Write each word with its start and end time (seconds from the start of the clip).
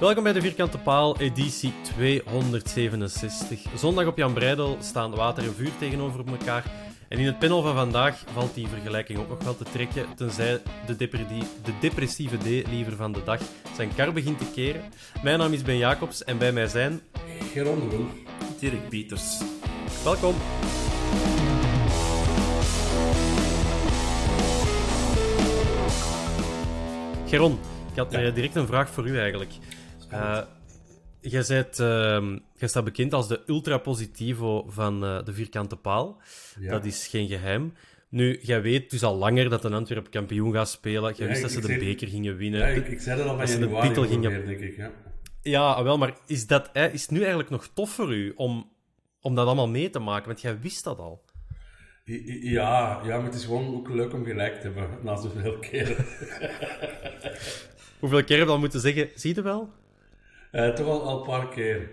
Welkom 0.00 0.22
bij 0.22 0.32
de 0.32 0.40
Vierkante 0.40 0.78
Paal, 0.78 1.18
editie 1.18 1.72
267. 1.82 3.60
Zondag 3.76 4.06
op 4.06 4.16
Jan 4.16 4.32
Breidel 4.32 4.76
staan 4.80 5.14
water 5.14 5.44
en 5.44 5.54
vuur 5.54 5.70
tegenover 5.78 6.24
elkaar. 6.26 6.64
En 7.08 7.18
in 7.18 7.26
het 7.26 7.38
panel 7.38 7.62
van 7.62 7.74
vandaag 7.74 8.24
valt 8.32 8.54
die 8.54 8.68
vergelijking 8.68 9.18
ook 9.18 9.28
nog 9.28 9.44
wel 9.44 9.56
te 9.56 9.64
trekken, 9.64 10.06
tenzij 10.16 10.60
de, 10.86 10.96
de 11.64 11.72
depressieve 11.80 12.36
D 12.36 12.68
liever 12.68 12.96
van 12.96 13.12
de 13.12 13.22
dag 13.24 13.40
zijn 13.76 13.94
kar 13.94 14.12
begint 14.12 14.38
te 14.38 14.50
keren. 14.54 14.82
Mijn 15.22 15.38
naam 15.38 15.52
is 15.52 15.62
Ben 15.62 15.78
Jacobs 15.78 16.24
en 16.24 16.38
bij 16.38 16.52
mij 16.52 16.66
zijn... 16.66 17.00
Geron 17.52 17.88
Wolf. 17.90 18.10
Dirk 18.60 18.88
Pieters. 18.88 19.40
Welkom. 20.04 20.34
Geron, 27.26 27.58
ik 27.92 27.98
had 27.98 28.12
eh, 28.12 28.34
direct 28.34 28.54
een 28.54 28.66
vraag 28.66 28.90
voor 28.90 29.08
u 29.08 29.18
eigenlijk. 29.18 29.50
Uh, 30.12 30.40
jij, 31.20 31.44
bent, 31.48 31.78
uh, 31.78 32.36
jij 32.56 32.68
staat 32.68 32.84
bekend 32.84 33.12
als 33.14 33.28
de 33.28 33.40
ultra-positivo 33.46 34.64
van 34.68 35.04
uh, 35.04 35.24
de 35.24 35.32
vierkante 35.32 35.76
paal. 35.76 36.20
Ja. 36.60 36.70
Dat 36.70 36.84
is 36.84 37.06
geen 37.06 37.28
geheim. 37.28 37.74
Nu, 38.08 38.38
jij 38.42 38.62
weet 38.62 38.90
dus 38.90 39.02
al 39.02 39.16
langer 39.16 39.48
dat 39.50 39.64
een 39.64 39.72
Antwerp 39.74 40.10
kampioen 40.10 40.52
gaat 40.52 40.70
spelen. 40.70 41.14
Jij 41.16 41.26
Ja, 41.26 41.32
wist 41.32 41.42
dat 41.42 41.50
ze 41.50 41.60
de 41.60 41.66
zei- 41.66 41.78
beker 41.78 42.08
gingen 42.08 42.36
winnen. 42.36 42.60
Ja, 42.60 42.66
ik, 42.66 42.88
ik 42.88 43.00
zei 43.00 43.18
dat 43.22 43.26
al 43.40 43.46
ze 43.46 43.58
de 43.58 43.78
titel 43.80 44.02
gingen- 44.06 44.30
ongeveer, 44.30 44.46
denk 44.46 44.60
ik. 44.60 44.76
Ja. 44.76 44.90
Ja, 45.42 45.82
wel, 45.82 45.98
maar 45.98 46.14
is, 46.26 46.46
dat, 46.46 46.70
hè, 46.72 46.88
is 46.88 47.02
het 47.02 47.10
nu 47.10 47.18
eigenlijk 47.18 47.50
nog 47.50 47.68
tof 47.74 47.90
voor 47.90 48.14
u 48.14 48.32
om, 48.36 48.72
om 49.20 49.34
dat 49.34 49.46
allemaal 49.46 49.68
mee 49.68 49.90
te 49.90 49.98
maken? 49.98 50.26
Want 50.26 50.40
jij 50.40 50.60
wist 50.60 50.84
dat 50.84 50.98
al. 50.98 51.24
Ja, 52.04 53.00
ja, 53.04 53.16
maar 53.16 53.24
het 53.24 53.34
is 53.34 53.44
gewoon 53.44 53.74
ook 53.76 53.88
leuk 53.88 54.12
om 54.12 54.24
gelijk 54.24 54.54
te 54.54 54.60
hebben 54.60 54.88
na 55.02 55.16
zoveel 55.16 55.58
keren. 55.58 55.96
Hoeveel 58.00 58.24
keer 58.24 58.38
heb 58.38 58.46
je 58.46 58.52
al 58.52 58.58
moeten 58.58 58.80
zeggen, 58.80 59.08
zie 59.14 59.34
je 59.34 59.42
wel? 59.42 59.72
Eh, 60.50 60.68
toch 60.68 60.86
al, 60.86 61.02
al 61.02 61.18
een 61.20 61.26
paar 61.26 61.48
keer. 61.48 61.90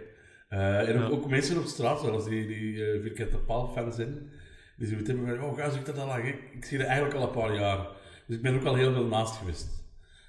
Eh, 0.50 0.90
en 0.90 0.96
ook, 0.98 1.02
Ja. 1.10 1.16
ook 1.18 1.30
mensen 1.30 1.58
op 1.58 1.66
straat, 1.66 2.00
zoals 2.00 2.26
die, 2.26 2.48
die 2.48 2.86
eh, 2.92 3.02
vierkante 3.02 3.38
paal-fans 3.38 3.96
zijn, 3.96 4.30
die 4.78 4.88
zoiets 4.88 5.08
hebben 5.08 5.38
van, 5.38 5.44
oh, 5.50 5.58
ga 5.58 5.70
zoek 5.70 5.86
dat 5.86 5.98
al 5.98 6.08
lang. 6.08 6.28
Ik, 6.28 6.40
ik 6.54 6.66
zie 6.66 6.80
er 6.80 6.86
eigenlijk 6.86 7.16
al 7.16 7.24
een 7.24 7.32
paar 7.42 7.56
jaar. 7.56 7.88
Dus 8.28 8.36
ik 8.36 8.42
ben 8.42 8.56
ook 8.56 8.66
al 8.66 8.76
heel 8.76 8.94
veel 8.94 9.06
naast 9.08 9.36
geweest. 9.36 9.68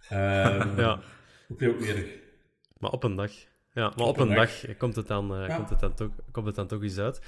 Ehm 0.08 0.78
Ja, 0.80 1.00
Ook 1.48 1.60
heel 1.60 1.74
erg. 1.80 2.06
maar 2.78 2.90
op 2.90 3.04
een 3.04 3.16
dag. 3.16 3.30
Ja, 3.72 3.92
maar 3.96 4.06
op, 4.06 4.16
een 4.18 4.28
een 4.30 4.34
dag. 4.36 4.60
dag, 4.60 4.76
komt, 4.76 4.96
het 4.96 5.06
dan, 5.06 5.34
eh, 5.34 5.48
Ja. 5.48 5.56
komt, 5.56 5.70
het 5.70 5.80
dan 5.80 5.94
toch, 5.94 6.10
komt 6.30 6.46
het 6.46 6.54
dan 6.54 6.66
toch 6.66 6.82
eens 6.82 6.98
uit. 6.98 7.20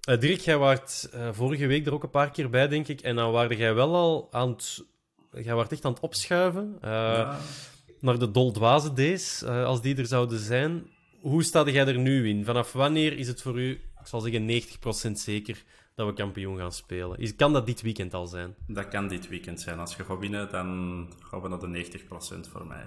Eh 0.00 0.20
Dirk, 0.20 0.40
jij 0.40 0.56
waart 0.58 1.08
vorige 1.32 1.66
week 1.66 1.86
er 1.86 1.92
ook 1.92 2.02
een 2.02 2.10
paar 2.10 2.30
keer 2.30 2.50
bij, 2.50 2.68
denk 2.68 2.88
ik. 2.88 3.00
En 3.00 3.16
dan 3.16 3.32
waarde 3.32 3.56
jij 3.56 3.74
wel 3.74 3.94
al 3.94 4.28
aan 4.30 4.48
het... 4.50 4.84
Jij 5.30 5.54
waart 5.54 5.72
echt 5.72 5.84
aan 5.84 5.92
het 5.92 6.00
opschuiven 6.00 6.76
eh, 6.80 7.36
naar 8.04 8.18
de 8.18 8.30
doldwaze 8.30 8.92
days, 8.92 9.42
eh, 9.42 9.64
als 9.64 9.80
die 9.80 9.96
er 9.96 10.06
zouden 10.06 10.38
zijn. 10.38 10.86
Hoe 11.20 11.42
sta 11.42 11.64
jij 11.64 11.86
er 11.86 11.98
nu 11.98 12.28
in? 12.28 12.44
Vanaf 12.44 12.72
wanneer 12.72 13.18
is 13.18 13.28
het 13.28 13.42
voor 13.42 13.60
u, 13.60 13.70
ik 14.00 14.06
zal 14.06 14.20
zeggen 14.20 14.44
90% 14.44 15.18
zeker, 15.18 15.62
dat 15.94 16.06
we 16.06 16.12
kampioen 16.12 16.58
gaan 16.58 16.72
spelen? 16.72 17.18
Is, 17.18 17.36
kan 17.36 17.52
dat 17.52 17.66
dit 17.66 17.82
weekend 17.82 18.14
al 18.14 18.26
zijn? 18.26 18.54
Dat 18.66 18.88
kan 18.88 19.08
dit 19.08 19.28
weekend 19.28 19.60
zijn. 19.60 19.78
Als 19.78 19.96
je 19.96 20.04
gaat 20.04 20.18
winnen, 20.18 20.50
dan 20.50 21.08
gaan 21.20 21.40
we 21.40 21.48
naar 21.48 21.58
de 21.58 21.66
90% 21.66 22.48
voor 22.50 22.66
mij. 22.66 22.86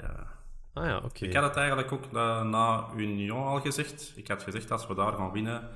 Ah 0.74 0.86
ja, 0.86 0.98
oké. 0.98 1.26
Ik 1.26 1.34
had 1.34 1.44
het 1.44 1.56
eigenlijk 1.56 1.92
ook 1.92 2.12
na, 2.12 2.44
na 2.44 2.88
Union 2.96 3.46
al 3.46 3.60
gezegd. 3.60 4.14
Ik 4.16 4.28
had 4.28 4.44
gezegd, 4.44 4.72
als 4.72 4.88
we 4.88 4.96
daar 4.96 5.14
gaan 5.14 5.32
winnen, 5.32 5.70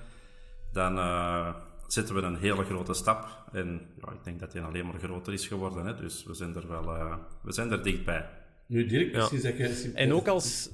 dan 0.72 0.98
eh, 0.98 1.56
zetten 1.88 2.16
we 2.16 2.22
een 2.22 2.38
hele 2.38 2.64
grote 2.64 2.94
stap. 2.94 3.28
En 3.52 3.82
ja, 4.02 4.12
ik 4.12 4.24
denk 4.24 4.40
dat 4.40 4.52
die 4.52 4.62
alleen 4.62 4.86
maar 4.86 5.00
groter 5.00 5.34
is 5.34 5.48
geworden. 5.48 5.86
Hè? 5.86 5.96
Dus 5.96 6.24
we 6.24 6.34
zijn 6.34 6.56
er 6.56 6.68
wel 6.68 6.96
eh, 6.96 7.16
we 7.42 7.52
zijn 7.52 7.72
er 7.72 7.84
dichtbij. 7.84 8.30
Nu, 8.72 8.86
Dirk, 8.86 9.16
Ja. 9.16 9.28
sinds 9.28 9.44
dat 9.44 9.58
je... 9.58 9.92
En 9.94 10.14
ook 10.14 10.28
als... 10.28 10.70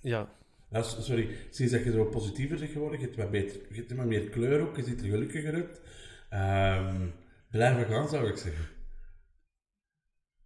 Ja, 0.00 0.28
Ja, 0.70 0.82
sorry, 0.82 1.28
sinds 1.50 1.72
dat 1.72 1.84
je 1.84 1.90
zo 1.90 2.04
positiever 2.04 2.58
bent 2.58 2.70
geworden, 2.70 2.98
je 2.98 3.04
hebt 3.04 3.16
wat, 3.16 3.30
beter, 3.30 3.60
je 3.70 3.76
hebt 3.76 3.92
wat 3.92 4.06
meer 4.06 4.28
kleur 4.28 4.60
ook, 4.60 4.76
je 4.76 4.82
ziet 4.82 5.00
er 5.00 5.08
gelukkiger 5.08 5.54
uit. 5.54 5.80
Ehm 6.28 7.06
blijven 7.50 7.86
gaan, 7.86 8.08
zou 8.08 8.28
ik 8.28 8.36
zeggen. 8.36 8.64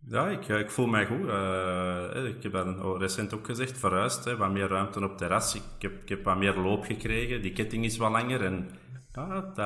Ja, 0.09 0.29
ik, 0.29 0.49
eh, 0.49 0.59
ik 0.59 0.71
voel 0.71 0.87
mij 0.87 1.07
goed. 1.07 1.29
Eh, 1.29 2.25
ik 2.25 2.43
heb 2.43 2.53
dan 2.53 2.85
oh, 2.85 3.01
recent 3.01 3.35
ook 3.35 3.47
gezegd, 3.47 3.79
verhuisd, 3.79 4.25
hè, 4.25 4.37
wat 4.37 4.51
meer 4.53 4.69
ruimte 4.69 5.03
op 5.03 5.09
het 5.09 5.19
terras. 5.19 5.55
Ik 5.55 5.63
heb, 5.79 6.03
ik 6.03 6.09
heb 6.09 6.25
wat 6.25 6.39
meer 6.39 6.55
loop 6.55 6.85
gekregen, 6.85 7.43
die 7.43 7.53
ketting 7.53 7.85
is 7.85 7.97
wat 7.97 8.11
langer 8.11 8.45
en 8.45 8.71
ja, 9.13 9.41
dat, 9.41 9.57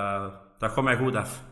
dat 0.59 0.73
gaat 0.73 0.85
mij 0.85 0.97
goed 0.97 1.15
af. 1.15 1.45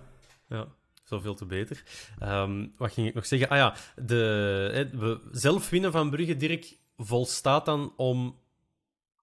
Ja, 0.49 0.67
zoveel 1.09 1.35
te 1.35 1.47
beter. 1.47 1.83
Ehm, 2.19 2.67
wat 2.77 2.93
ging 2.93 3.07
ik 3.07 3.15
nog 3.15 3.27
zeggen? 3.27 3.49
Ah 3.49 3.57
ja, 3.57 3.75
de, 3.97 4.89
we 4.93 5.21
zelf 5.31 5.71
winnen 5.71 5.93
van 5.93 6.11
Brugge, 6.11 6.37
Dirk, 6.37 6.77
volstaat 6.97 7.65
dan 7.65 7.93
om 7.97 8.39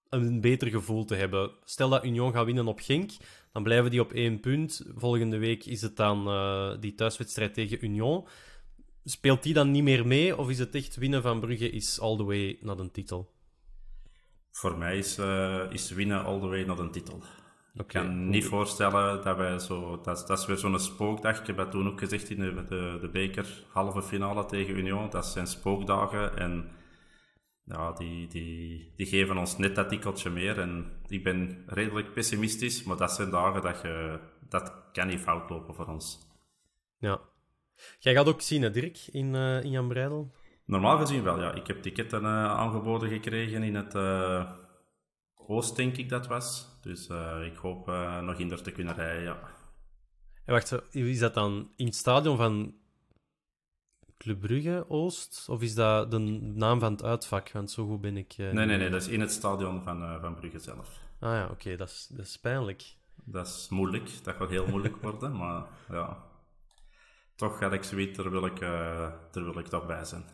een 0.08 0.40
beter 0.40 0.68
gevoel 0.68 1.04
te 1.04 1.14
hebben. 1.14 1.50
Stel 1.64 1.88
dat 1.88 2.04
Union 2.04 2.32
gaat 2.32 2.44
winnen 2.44 2.66
op 2.66 2.80
Genk, 2.80 3.10
dan 3.52 3.62
blijven 3.62 3.90
die 3.90 4.00
op 4.00 4.12
één 4.12 4.40
punt. 4.40 4.82
Volgende 4.94 5.38
week 5.38 5.64
is 5.64 5.82
het 5.82 5.96
dan 5.96 6.28
eh, 6.28 6.72
die 6.80 6.94
thuiswedstrijd 6.94 7.54
tegen 7.54 7.84
Union. 7.84 8.26
Speelt 9.04 9.42
die 9.42 9.54
dan 9.54 9.70
niet 9.70 9.82
meer 9.82 10.06
mee, 10.06 10.36
of 10.36 10.50
is 10.50 10.58
het 10.58 10.74
echt 10.74 10.96
winnen 10.96 11.22
van 11.22 11.40
Brugge 11.40 11.70
is 11.70 12.00
all 12.00 12.16
the 12.16 12.24
way 12.24 12.58
naar 12.60 12.76
de 12.76 12.90
titel? 12.90 13.32
Voor 14.50 14.78
mij 14.78 14.98
is, 14.98 15.18
eh, 15.18 15.66
is 15.70 15.90
winnen 15.90 16.24
all 16.24 16.40
the 16.40 16.46
way 16.46 16.62
naar 16.62 16.78
een 16.78 16.90
titel. 16.90 17.22
Ik 17.76 17.86
kan 17.86 18.28
niet 18.28 18.44
voorstellen 18.44 19.22
dat 19.22 19.36
wij 19.36 19.58
zo... 19.58 20.00
Dat, 20.00 20.24
dat 20.26 20.38
is 20.38 20.46
weer 20.46 20.56
zo'n 20.56 20.78
spookdag. 20.78 21.40
Ik 21.40 21.46
heb 21.46 21.56
dat 21.56 21.70
toen 21.70 21.88
ook 21.88 21.98
gezegd 21.98 22.30
in 22.30 22.40
de, 22.40 22.64
de, 22.68 22.98
de 23.00 23.08
beker 23.08 23.64
halve 23.72 24.02
finale 24.02 24.44
tegen 24.44 24.76
Union. 24.76 25.10
Dat 25.10 25.26
zijn 25.26 25.46
spookdagen 25.46 26.36
en 26.36 26.70
ja, 27.64 27.92
die, 27.92 28.26
die, 28.28 28.92
die 28.96 29.06
geven 29.06 29.36
ons 29.36 29.56
net 29.56 29.74
dat 29.74 29.88
tikkeltje 29.88 30.30
meer. 30.30 30.58
En 30.60 30.92
ik 31.08 31.24
ben 31.24 31.64
redelijk 31.66 32.12
pessimistisch, 32.12 32.84
maar 32.84 32.96
dat 32.96 33.12
zijn 33.12 33.30
dagen 33.30 33.62
dat 33.62 33.80
je... 33.82 34.18
Dat 34.48 34.72
kan 34.92 35.06
niet 35.06 35.20
fout 35.20 35.50
lopen 35.50 35.74
voor 35.74 35.86
ons. 35.86 36.18
Ja. 36.98 37.20
Jij 37.98 38.14
gaat 38.14 38.26
ook 38.26 38.40
zien, 38.40 38.62
hè, 38.62 38.70
Dirk, 38.70 38.98
in, 39.10 39.34
eh, 39.34 39.62
in 39.62 39.70
Jan 39.70 39.88
Breidel? 39.88 40.32
Normaal 40.64 40.98
gezien 40.98 41.22
wel, 41.22 41.40
ja. 41.40 41.52
Ik 41.52 41.66
heb 41.66 41.82
ticketten 41.82 42.24
eh, 42.24 42.44
aangeboden 42.44 43.08
gekregen 43.08 43.62
in 43.62 43.74
het 43.74 43.94
eh, 43.94 44.50
Oost, 45.34 45.76
denk 45.76 45.96
ik 45.96 46.08
dat 46.08 46.26
was. 46.26 46.73
Dus 46.84 47.08
eh, 47.08 47.44
ik 47.44 47.56
hoop 47.56 47.88
eh, 47.88 48.20
nog 48.20 48.38
in 48.38 48.50
er 48.50 48.62
te 48.62 48.70
kunnen 48.70 48.94
rijden, 48.94 49.22
ja. 49.22 49.38
En 50.44 50.52
wacht, 50.52 50.94
is 50.94 51.18
dat 51.18 51.34
dan 51.34 51.70
in 51.76 51.86
het 51.86 51.94
stadion 51.94 52.36
van 52.36 52.74
Club 54.18 54.40
Brugge 54.40 54.84
Oost? 54.88 55.46
Of 55.48 55.62
is 55.62 55.74
dat 55.74 56.10
de 56.10 56.18
naam 56.18 56.80
van 56.80 56.92
het 56.92 57.02
uitvak? 57.02 57.50
Want 57.52 57.70
zo 57.70 57.86
goed 57.86 58.00
ben 58.00 58.16
ik... 58.16 58.34
nee, 58.36 58.52
nee, 58.52 58.66
nee. 58.66 58.90
Dat 58.90 59.02
is 59.02 59.08
in 59.08 59.20
het 59.20 59.32
stadion 59.32 59.82
van, 59.82 60.20
van 60.20 60.34
Brugge 60.34 60.58
zelf. 60.58 61.00
Ah 61.20 61.32
ja, 61.32 61.48
oké. 61.50 61.76
dat, 61.76 61.88
is, 61.88 62.08
dat 62.10 62.26
is 62.26 62.38
pijnlijk. 62.38 62.96
Dat 63.14 63.46
is 63.46 63.66
moeilijk. 63.70 64.24
Dat 64.24 64.34
gaat 64.34 64.50
heel 64.50 64.66
moeilijk 64.66 64.96
worden. 64.96 65.36
maar 65.42 65.66
ja, 65.88 66.24
toch 67.34 67.60
had 67.60 67.72
ik 67.72 67.82
zoiets, 67.82 68.16
daar 68.18 68.30
wil 68.30 68.46
ik, 68.46 68.60
daar 68.60 69.44
wil 69.44 69.58
ik 69.58 69.66
toch 69.66 69.86
bij 69.86 70.04
zijn. 70.04 70.24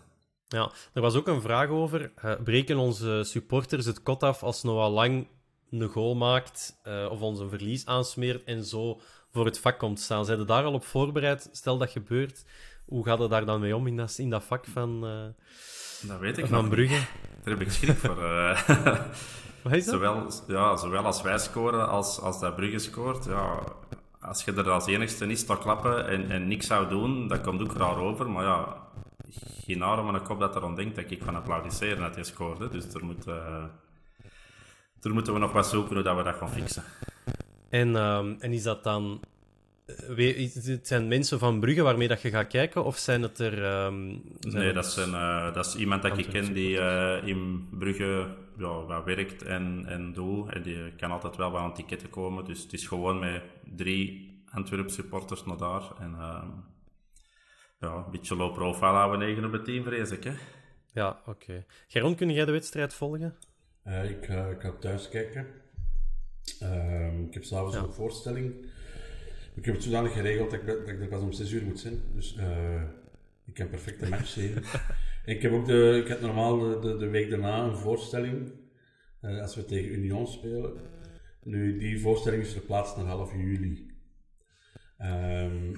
Ja, 0.46 0.72
er 0.92 1.02
was 1.02 1.14
ook 1.14 1.26
een 1.26 1.42
vraag 1.42 1.68
over. 1.68 2.12
breken 2.44 2.76
onze 2.76 3.22
supporters 3.24 3.86
het 3.86 4.02
kot 4.02 4.22
af 4.22 4.42
als 4.42 4.62
Noah 4.62 4.92
Lang 4.92 5.26
een 5.70 5.88
goal 5.88 6.14
maakt 6.14 6.80
uh, 6.84 7.10
of 7.10 7.20
ons 7.20 7.38
een 7.38 7.48
verlies 7.48 7.86
aansmeert 7.86 8.44
en 8.44 8.64
zo 8.64 9.00
voor 9.32 9.44
het 9.44 9.58
vak 9.58 9.78
komt 9.78 10.00
staan? 10.00 10.24
Zijn 10.24 10.38
ze 10.38 10.44
daar 10.44 10.64
al 10.64 10.72
op 10.72 10.84
voorbereid? 10.84 11.48
Stel 11.52 11.78
dat 11.78 11.90
gebeurt, 11.90 12.44
hoe 12.84 13.04
gaat 13.04 13.18
het 13.18 13.30
daar 13.30 13.44
dan 13.44 13.60
mee 13.60 13.76
om 13.76 13.86
in 13.86 13.96
dat, 13.96 14.18
in 14.18 14.30
dat 14.30 14.44
vak 14.44 14.64
van, 14.64 15.04
uh, 15.04 16.08
dat 16.08 16.18
weet 16.18 16.38
ik 16.38 16.46
van 16.46 16.68
Brugge? 16.68 17.06
Daar 17.44 17.54
heb 17.54 17.60
ik 17.60 17.72
schrik 17.72 17.96
voor. 17.96 18.16
Wat 19.62 19.72
is 19.72 19.84
dat? 19.84 19.94
Zowel, 19.94 20.30
ja, 20.46 20.76
zowel 20.76 21.04
als 21.04 21.22
wij 21.22 21.38
scoren 21.38 21.88
als, 21.88 22.20
als 22.20 22.40
dat 22.40 22.56
Brugge 22.56 22.78
scoort. 22.78 23.24
Ja, 23.24 23.62
als 24.20 24.44
je 24.44 24.52
er 24.52 24.70
als 24.70 24.86
enigste 24.86 25.26
niet 25.26 25.38
staat 25.38 25.58
klappen 25.58 26.08
en, 26.08 26.30
en 26.30 26.48
niks 26.48 26.66
zou 26.66 26.88
doen, 26.88 27.28
dat 27.28 27.40
komt 27.40 27.60
ook 27.60 27.72
raar 27.72 27.96
over. 27.96 28.30
Maar 28.30 28.44
ja, 28.44 28.76
geen 29.64 29.82
arm 29.82 30.08
en 30.08 30.14
een 30.14 30.22
kop 30.22 30.40
dat 30.40 30.56
erom 30.56 30.74
denkt 30.74 30.96
dat 30.96 31.10
ik 31.10 31.22
van 31.22 31.36
applaudisseren 31.36 31.98
dat 31.98 32.14
hij 32.14 32.24
scoorde. 32.24 32.68
Dus 32.68 32.94
er 32.94 33.04
moet... 33.04 33.26
Uh, 33.26 33.64
daar 35.00 35.12
moeten 35.12 35.32
we 35.32 35.38
nog 35.38 35.52
wat 35.52 35.66
zoeken 35.66 35.94
hoe 35.94 36.02
dat 36.02 36.16
we 36.16 36.22
dat 36.22 36.34
gaan 36.34 36.50
fixen. 36.50 36.82
En, 37.68 37.96
um, 37.96 38.36
en 38.40 38.52
is 38.52 38.62
dat 38.62 38.84
dan... 38.84 39.20
Het 40.16 40.86
zijn 40.86 41.08
mensen 41.08 41.38
van 41.38 41.60
Brugge 41.60 41.82
waarmee 41.82 42.08
dat 42.08 42.22
je 42.22 42.30
gaat 42.30 42.46
kijken, 42.46 42.84
of 42.84 42.96
zijn 42.96 43.22
het 43.22 43.38
er... 43.38 43.84
Um, 43.84 44.22
zijn 44.38 44.62
nee, 44.64 44.72
dat, 44.72 44.86
zijn, 44.86 45.10
uh, 45.10 45.54
dat 45.54 45.66
is 45.66 45.74
iemand 45.74 46.02
dat 46.02 46.18
ik 46.18 46.28
ken 46.28 46.52
die 46.52 46.76
uh, 46.76 47.26
in 47.26 47.68
Brugge 47.70 48.26
ja, 48.58 48.84
wat 48.84 49.04
werkt 49.04 49.42
en, 49.42 49.84
en 49.86 50.12
doet. 50.12 50.52
En 50.52 50.62
die 50.62 50.92
kan 50.96 51.10
altijd 51.10 51.36
wel 51.36 51.50
wat 51.50 51.60
aan 51.60 51.74
ticketten 51.74 52.10
komen. 52.10 52.44
Dus 52.44 52.62
het 52.62 52.72
is 52.72 52.86
gewoon 52.86 53.18
met 53.18 53.42
drie 53.76 54.30
Antwerp 54.50 54.90
supporters 54.90 55.44
naar 55.44 55.56
daar. 55.56 55.82
En 55.98 56.14
uh, 56.18 56.42
ja, 57.80 57.94
een 57.94 58.10
beetje 58.10 58.36
low 58.36 58.54
profile 58.54 58.90
houden 58.90 59.18
9 59.18 59.44
op 59.44 59.52
het 59.52 59.64
team, 59.64 59.84
vrees 59.84 60.10
ik. 60.10 60.24
Hè? 60.24 60.32
Ja, 60.92 61.08
oké. 61.08 61.30
Okay. 61.30 61.66
Geron, 61.88 62.14
kun 62.14 62.30
jij 62.30 62.44
de 62.44 62.52
wedstrijd 62.52 62.94
volgen? 62.94 63.36
Uh, 63.90 64.10
ik, 64.10 64.28
uh, 64.28 64.50
ik 64.50 64.60
ga 64.60 64.72
thuis 64.80 65.08
kijken. 65.08 65.46
Uh, 66.62 67.20
ik 67.26 67.34
heb 67.34 67.44
s'avonds 67.44 67.76
ja. 67.76 67.82
een 67.82 67.92
voorstelling. 67.92 68.54
Ik 69.54 69.64
heb 69.64 69.74
het 69.74 69.84
zodanig 69.84 70.12
geregeld 70.12 70.50
dat 70.50 70.60
ik, 70.60 70.66
dat 70.66 70.88
ik 70.88 71.00
er 71.00 71.08
pas 71.08 71.22
om 71.22 71.32
6 71.32 71.50
uur 71.50 71.62
moet 71.62 71.80
zijn. 71.80 72.00
Dus 72.14 72.36
uh, 72.38 72.82
ik 73.46 73.70
perfect 73.70 74.02
een 74.02 74.08
match 74.08 74.26
zien. 74.26 74.64
ik 75.34 75.42
heb 75.42 75.52
ook 75.52 75.66
de, 75.66 76.00
ik 76.02 76.08
heb 76.08 76.20
normaal 76.20 76.80
de, 76.80 76.96
de, 76.96 77.08
week 77.08 77.30
daarna 77.30 77.64
een 77.64 77.76
voorstelling. 77.76 78.52
als 79.20 79.54
we 79.54 79.64
tegen 79.64 79.92
Union 79.92 80.26
spelen. 80.26 80.72
Nu, 81.42 81.78
die 81.78 82.00
voorstelling 82.00 82.42
is 82.42 82.52
verplaatst 82.52 82.96
naar 82.96 83.06
half 83.06 83.32
juli. 83.32 83.88
Um, 85.02 85.76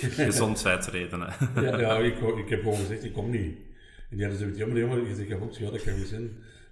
Gezondheidsredenen. 0.00 1.32
ja, 1.54 1.80
ja 1.80 1.98
ik, 1.98 2.18
ik 2.18 2.48
heb 2.48 2.60
gewoon 2.60 2.76
gezegd, 2.76 3.04
ik 3.04 3.12
kom 3.12 3.30
niet. 3.30 3.56
En 4.10 4.16
die 4.16 4.20
hadden 4.20 4.38
zoiets, 4.38 4.58
jammer, 4.58 4.78
jammer. 4.78 4.98
Ik 4.98 5.16
zeg, 5.16 5.28
ja, 5.28 5.38
ja, 5.58 5.70
dat 5.70 5.82
kan 5.82 5.96
niet 5.96 6.06
zijn. 6.06 6.30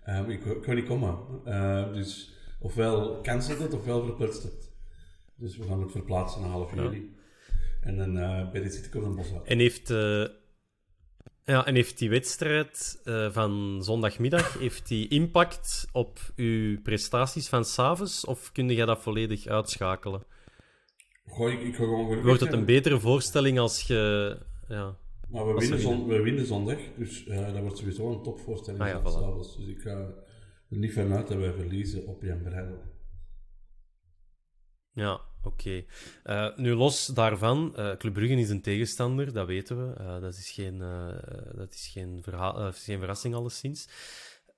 Um, 0.09 0.31
ik, 0.31 0.45
ik 0.45 0.63
kan 0.63 0.75
niet 0.75 0.87
komen. 0.87 1.19
Uh, 1.47 1.93
dus 1.93 2.33
ofwel 2.61 3.21
cancelt 3.23 3.59
het, 3.59 3.75
ofwel 3.75 4.05
verplutst 4.05 4.43
het. 4.43 4.73
Dus 5.37 5.57
we 5.57 5.65
gaan 5.65 5.83
het 5.83 5.91
verplaatsen 5.91 6.41
naar 6.41 6.51
half 6.51 6.75
juli. 6.75 7.15
En 7.81 7.97
dan 7.97 8.17
uh, 8.17 8.51
bij 8.51 8.63
dit 8.63 8.75
zit 8.75 8.87
ik 8.87 8.95
op 8.95 9.03
een 9.03 9.15
bos 9.15 9.27
En 9.45 9.59
heeft, 9.59 9.91
uh, 9.91 10.27
ja, 11.45 11.67
en 11.67 11.75
heeft 11.75 11.99
die 11.99 12.11
wedstrijd 12.11 13.01
uh, 13.05 13.31
van 13.31 13.79
zondagmiddag 13.83 14.59
heeft 14.59 14.89
die 14.89 15.09
impact 15.09 15.89
op 15.93 16.19
uw 16.37 16.83
prestaties 16.83 17.49
van 17.49 17.65
s'avonds? 17.65 18.25
Of 18.25 18.53
kun 18.53 18.69
je 18.69 18.87
dat 18.87 19.03
volledig 19.03 19.47
uitschakelen? 19.47 20.25
Goh, 21.27 21.53
ik, 21.53 21.61
ik 21.61 21.75
gewoon 21.75 22.23
Wordt 22.23 22.41
het 22.41 22.53
een 22.53 22.65
betere 22.65 23.01
voorstelling 23.01 23.59
als 23.59 23.83
je... 23.83 24.37
Ja. 24.69 24.97
Maar 25.29 25.47
we 25.47 25.61
winnen, 25.61 25.81
zon, 25.81 26.07
we 26.07 26.23
winnen 26.23 26.47
zondag, 26.47 26.79
dus 26.97 27.27
uh, 27.27 27.53
dat 27.53 27.61
wordt 27.61 27.79
sowieso 27.79 28.13
een 28.13 28.23
topvoorstelling 28.23 28.83
ah, 28.83 28.89
ja, 28.89 29.01
voilà. 29.01 29.37
Dus 29.37 29.57
ik 29.67 29.81
ga 29.81 29.91
er 30.71 30.79
niet 30.79 30.93
vanuit 30.93 31.29
dat 31.29 31.39
wij 31.39 31.53
verliezen 31.53 32.07
op 32.07 32.23
Jan 32.23 32.43
Breidel. 32.43 32.83
Ja, 34.93 35.21
oké. 35.43 35.49
Okay. 35.49 35.87
Uh, 36.25 36.57
nu 36.57 36.75
los 36.75 37.07
daarvan, 37.07 37.75
uh, 37.77 37.97
Club 37.97 38.13
Brugge 38.13 38.35
is 38.35 38.51
een 38.51 38.63
tegenstander, 38.63 39.33
dat 39.33 39.47
weten 39.47 39.77
we. 39.77 40.01
Uh, 40.01 40.21
dat 40.21 40.35
is 40.35 40.51
geen, 40.51 40.79
dat 41.55 41.75
is 41.75 41.89
geen, 41.93 42.19
verhaal, 42.23 42.73
geen 42.73 42.99
verrassing 42.99 43.35
alleszins. 43.35 43.89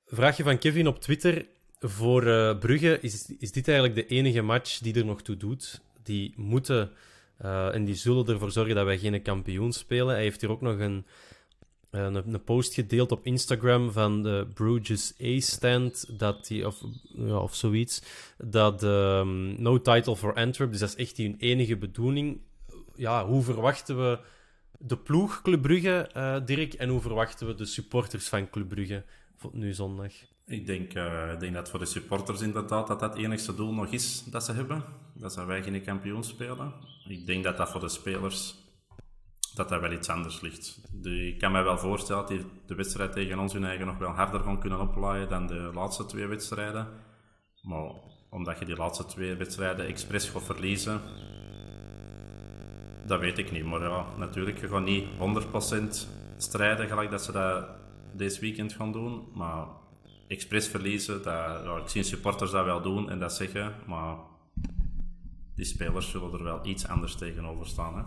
Vraagje 0.04 0.42
van 0.42 0.58
Kevin 0.58 0.86
op 0.86 1.00
Twitter. 1.00 1.46
Voor 1.78 2.22
Brugge 2.58 2.98
is, 3.00 3.34
is 3.38 3.52
dit 3.52 3.68
eigenlijk 3.68 4.08
de 4.08 4.14
enige 4.14 4.42
match 4.42 4.78
die 4.78 4.94
er 4.94 5.04
nog 5.04 5.22
toe 5.22 5.36
doet. 5.36 5.80
Die 6.02 6.32
moeten 6.36 6.90
uh, 7.44 7.75
en 7.75 7.85
die 7.85 7.94
zullen 7.94 8.27
ervoor 8.27 8.50
zorgen 8.50 8.75
dat 8.75 8.85
wij 8.85 8.99
geen 8.99 9.23
kampioen 9.23 9.73
spelen. 9.73 10.15
Hij 10.15 10.23
heeft 10.23 10.41
hier 10.41 10.50
ook 10.50 10.61
nog 10.61 10.79
een, 10.79 11.06
eh, 11.91 12.00
een, 12.00 12.15
een, 12.15 12.44
post 12.44 12.75
gedeeld 12.75 13.12
op 13.12 13.25
Instagram 13.27 13.93
van 13.93 14.23
de 14.23 14.47
Bruges 14.55 15.15
A-stand, 15.23 16.19
dat 16.19 16.47
die, 16.47 16.67
of, 16.67 16.83
ja, 17.17 17.38
of 17.38 17.55
zoiets, 17.55 18.03
dat 18.38 18.83
um, 18.83 19.62
no 19.62 19.81
title 19.81 20.17
for 20.17 20.35
Antwerp, 20.35 20.71
dus 20.71 20.81
dat 20.81 20.88
is 20.88 20.97
echt 20.97 21.17
die 21.17 21.35
enige 21.38 21.77
bedoeling. 21.77 22.41
Ja, 22.94 23.27
hoe 23.27 23.43
verwachten 23.43 23.97
we 23.97 24.19
de 24.79 24.99
ploeg 24.99 25.43
Club 25.43 25.62
Brugge, 25.62 26.11
uh, 26.17 26.37
Dirk, 26.44 26.75
en 26.75 26.88
hoe 26.88 27.00
verwachten 27.00 27.47
we 27.47 27.55
de 27.55 27.67
supporters 27.67 28.29
van 28.29 28.50
Club 28.50 28.69
Brugge 28.69 29.05
nu 29.53 29.73
zondag? 29.73 30.12
Ik 30.46 30.66
denk, 30.66 30.93
ik 31.32 31.40
denk 31.40 31.54
dat 31.54 31.70
voor 31.70 31.78
de 31.78 31.84
supporters 31.84 32.40
inderdaad 32.40 32.87
dat 32.87 33.00
dat 33.00 33.14
het 33.14 33.22
enigste 33.22 33.54
doel 33.54 33.75
nog 33.75 33.87
is 33.87 34.25
dat 34.25 34.44
ze 34.44 34.52
hebben. 34.52 34.84
Dat 35.14 35.32
ze 35.32 35.44
wij 35.44 35.62
geen 35.62 35.82
kampioen 35.82 36.25
spelen. 36.25 36.72
Ik 37.08 37.26
denk 37.26 37.44
dat 37.44 37.56
dat 37.56 37.70
voor 37.70 37.81
de 37.81 37.88
spelers 37.88 38.54
dat 39.54 39.69
dat 39.69 39.81
wel 39.81 39.93
iets 39.93 40.08
anders 40.08 40.40
ligt. 40.40 40.81
Ik 41.02 41.38
kan 41.38 41.52
mij 41.52 41.64
wel 41.64 41.78
voorstellen 41.78 42.26
dat 42.26 42.31
die 42.31 42.46
de 42.66 42.75
wedstrijd 42.75 43.12
tegen 43.12 43.38
ons 43.38 43.52
hun 43.52 43.64
eigen 43.64 43.87
nog 43.87 43.98
wel 43.98 44.10
harder 44.10 44.40
gaan 44.40 44.60
kunnen 44.60 44.81
oplaaien 44.81 45.28
dan 45.28 45.46
de 45.46 45.70
laatste 45.75 46.06
twee 46.06 46.26
wedstrijden. 46.26 46.88
Maar 47.62 47.90
omdat 48.31 48.58
je 48.58 48.64
die 48.64 48.76
laatste 48.76 49.04
twee 49.04 49.34
wedstrijden 49.34 49.87
expres 49.87 50.28
gaat 50.28 50.42
verliezen, 50.42 51.00
dat 53.06 53.20
weet 53.20 53.38
ik 53.38 53.52
niet. 53.52 53.64
Maar 53.64 53.81
ja, 53.81 54.06
natuurlijk, 54.16 54.58
je 54.58 54.69
gaat 54.69 54.84
niet 54.84 55.06
100% 55.08 56.08
strijden 56.37 56.88
gelijk 56.88 57.10
dat 57.10 57.22
ze 57.25 57.32
dat 57.32 57.69
deze 58.12 58.40
weekend 58.40 58.72
gaan 58.72 58.92
doen. 58.92 59.28
Maar 59.34 59.66
expres 60.26 60.68
verliezen, 60.68 61.23
dat, 61.23 61.35
ja, 61.64 61.76
ik 61.83 61.88
zie 61.88 62.02
supporters 62.02 62.50
dat 62.50 62.64
wel 62.64 62.83
doen 62.83 63.11
en 63.11 63.18
dat 63.18 63.35
zeggen, 63.35 63.75
maar 63.87 64.16
die 65.54 65.64
spelers 65.64 66.11
zullen 66.11 66.33
er 66.33 66.42
wel 66.42 66.66
iets 66.66 66.87
anders 66.87 67.14
tegenover 67.14 67.66
staan. 67.66 67.97
Hè? 67.97 68.02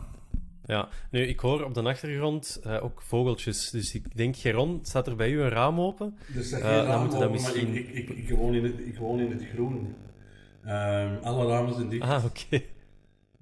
Ja, 0.73 0.89
nu 1.11 1.21
ik 1.21 1.39
hoor 1.39 1.63
op 1.63 1.73
de 1.73 1.81
achtergrond 1.81 2.61
uh, 2.65 2.83
ook 2.83 3.01
vogeltjes. 3.01 3.69
Dus 3.69 3.95
ik 3.95 4.17
denk, 4.17 4.35
Geron, 4.35 4.79
staat 4.83 5.07
er 5.07 5.15
bij 5.15 5.31
u 5.31 5.41
een 5.41 5.49
raam 5.49 5.79
open? 5.79 6.17
Er 6.35 6.43
staat 6.43 6.61
geen 6.61 6.69
uh, 6.69 6.83
raam 6.83 7.05
open, 7.05 7.19
dat 7.19 7.31
misschien... 7.31 7.75
ik, 7.75 7.89
ik, 7.89 8.09
ik, 8.09 8.29
woon 8.29 8.53
in 8.53 8.63
het, 8.63 8.79
ik 8.79 8.97
woon 8.97 9.19
in 9.19 9.31
het 9.31 9.43
groen. 9.53 9.95
Um, 10.65 11.17
alle 11.23 11.47
ramen 11.47 11.73
zijn 11.73 11.89
dicht. 11.89 12.03
Ah, 12.03 12.25
oké. 12.25 12.43
Okay. 12.45 12.69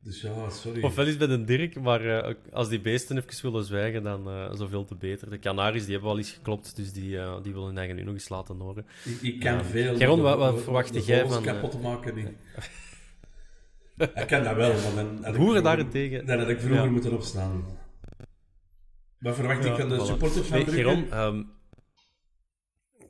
Dus 0.01 0.21
ja, 0.21 0.49
sorry. 0.49 0.83
Ofwel 0.83 1.05
is 1.05 1.17
bij 1.17 1.27
een 1.27 1.45
Dirk, 1.45 1.79
maar 1.79 2.05
uh, 2.05 2.33
als 2.51 2.69
die 2.69 2.81
beesten 2.81 3.17
even 3.17 3.51
willen 3.51 3.65
zwijgen, 3.65 4.03
dan 4.03 4.27
uh, 4.27 4.53
zoveel 4.53 4.85
te 4.85 4.95
beter. 4.95 5.29
De 5.29 5.39
Canaries 5.39 5.83
die 5.83 5.93
hebben 5.93 6.09
al 6.09 6.17
eens 6.17 6.31
geklopt, 6.31 6.75
dus 6.75 6.91
die, 6.93 7.09
uh, 7.09 7.35
die 7.43 7.53
willen 7.53 7.67
hun 7.67 7.77
eigen 7.77 7.95
nu 7.95 8.03
nog 8.03 8.13
eens 8.13 8.29
laten 8.29 8.59
horen. 8.59 8.85
Ik, 9.05 9.21
ik 9.21 9.39
kan 9.39 9.65
veel... 9.65 9.95
Geron, 9.95 10.21
wat, 10.21 10.37
wat 10.37 10.61
verwacht 10.61 11.05
jij 11.05 11.27
van... 11.27 11.43
kapot 11.43 11.71
te 11.71 11.77
maken, 11.77 12.15
niet. 12.15 12.27
ik 14.21 14.27
kan 14.27 14.43
dat 14.43 14.55
wel, 14.55 14.73
maar 14.73 14.95
dan... 14.95 15.23
Had 15.23 15.37
Boeren 15.37 15.63
daarentegen... 15.63 16.25
Dan 16.25 16.39
had 16.39 16.49
ik 16.49 16.59
vroeger 16.59 16.85
ja. 16.85 16.91
moeten 16.91 17.13
opstaan. 17.13 17.65
Wat 19.19 19.35
verwacht 19.35 19.63
ja, 19.63 19.71
ik 19.71 19.79
van 19.79 19.89
de 19.89 19.99
voilà. 19.99 20.05
supporters 20.05 20.47
van 20.47 20.57
nee, 20.57 20.67
Geron, 20.67 21.19
um, 21.19 21.51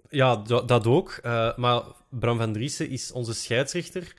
ja, 0.10 0.36
dat 0.46 0.88
ook. 0.88 1.20
maar 1.56 1.82
Bram 2.10 2.38
van 2.38 2.54
Driessen 2.54 2.90
is 2.90 3.12
onze 3.12 3.34
scheidsrechter 3.34 4.16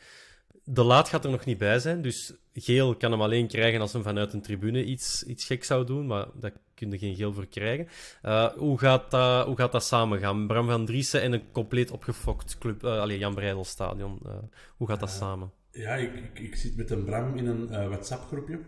de 0.70 0.82
laat 0.82 1.08
gaat 1.08 1.24
er 1.24 1.30
nog 1.30 1.44
niet 1.44 1.58
bij 1.58 1.78
zijn, 1.78 2.02
dus 2.02 2.32
geel 2.52 2.96
kan 2.96 3.10
hem 3.10 3.22
alleen 3.22 3.46
krijgen 3.46 3.80
als 3.80 3.92
hij 3.92 4.02
vanuit 4.02 4.32
een 4.32 4.42
tribune 4.42 4.84
iets, 4.84 5.22
iets 5.22 5.44
gek 5.44 5.64
zou 5.64 5.86
doen, 5.86 6.06
maar 6.06 6.26
daar 6.34 6.52
kun 6.74 6.90
je 6.90 6.98
geen 6.98 7.16
geel 7.16 7.32
voor 7.32 7.46
krijgen. 7.46 7.88
Uh, 8.24 8.46
hoe, 8.46 8.78
gaat 8.78 9.10
dat, 9.10 9.46
hoe 9.46 9.56
gaat 9.56 9.72
dat 9.72 9.84
samen 9.84 10.18
gaan? 10.18 10.46
Bram 10.46 10.66
van 10.66 10.86
Driessen 10.86 11.22
en 11.22 11.32
een 11.32 11.52
compleet 11.52 11.90
opgefokt 11.90 12.58
club, 12.58 12.84
uh, 12.84 13.00
allee, 13.00 13.18
Jan 13.18 13.34
Breidel 13.34 13.64
stadion. 13.64 14.18
Uh, 14.26 14.32
hoe 14.76 14.88
gaat 14.88 15.00
dat 15.00 15.10
samen? 15.10 15.52
Ja, 15.70 15.94
ik, 15.94 16.14
ik, 16.14 16.38
ik, 16.38 16.56
zit 16.56 16.76
met 16.76 16.90
een 16.90 17.04
Bram 17.04 17.36
in 17.36 17.46
een 17.46 17.66
WhatsApp-groepje. 17.88 18.60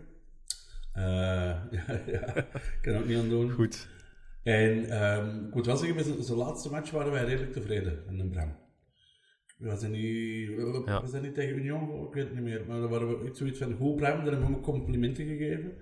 ja, 0.95 1.69
ja, 2.05 2.35
ik 2.35 2.79
kan 2.81 2.95
ook 2.95 3.05
niet 3.05 3.17
aan 3.17 3.29
doen. 3.29 3.51
Goed. 3.51 3.87
En 4.43 5.03
um, 5.03 5.47
ik 5.47 5.53
moet 5.53 5.65
wel 5.65 5.77
zeggen, 5.77 5.95
met 5.95 6.25
zijn 6.25 6.37
laatste 6.37 6.69
match 6.69 6.91
waren 6.91 7.11
wij 7.11 7.25
redelijk 7.25 7.53
tevreden 7.53 8.03
met 8.09 8.19
een 8.19 8.29
Bram. 8.29 8.55
We 9.61 9.77
zijn 9.77 9.91
niet, 9.91 10.47
we 11.01 11.07
zijn 11.09 11.23
niet 11.23 11.33
tegen 11.33 11.57
Union, 11.57 12.07
ik 12.07 12.13
weet 12.13 12.23
het 12.23 12.33
niet 12.33 12.43
meer. 12.43 12.61
Maar 12.67 12.87
waren 12.87 13.07
we 13.07 13.29
zoiets 13.33 13.59
van, 13.59 13.71
hoe 13.71 13.95
Bram, 13.95 14.23
daar 14.23 14.31
hebben 14.31 14.49
we 14.49 14.59
complimenten 14.59 15.25
gegeven. 15.25 15.73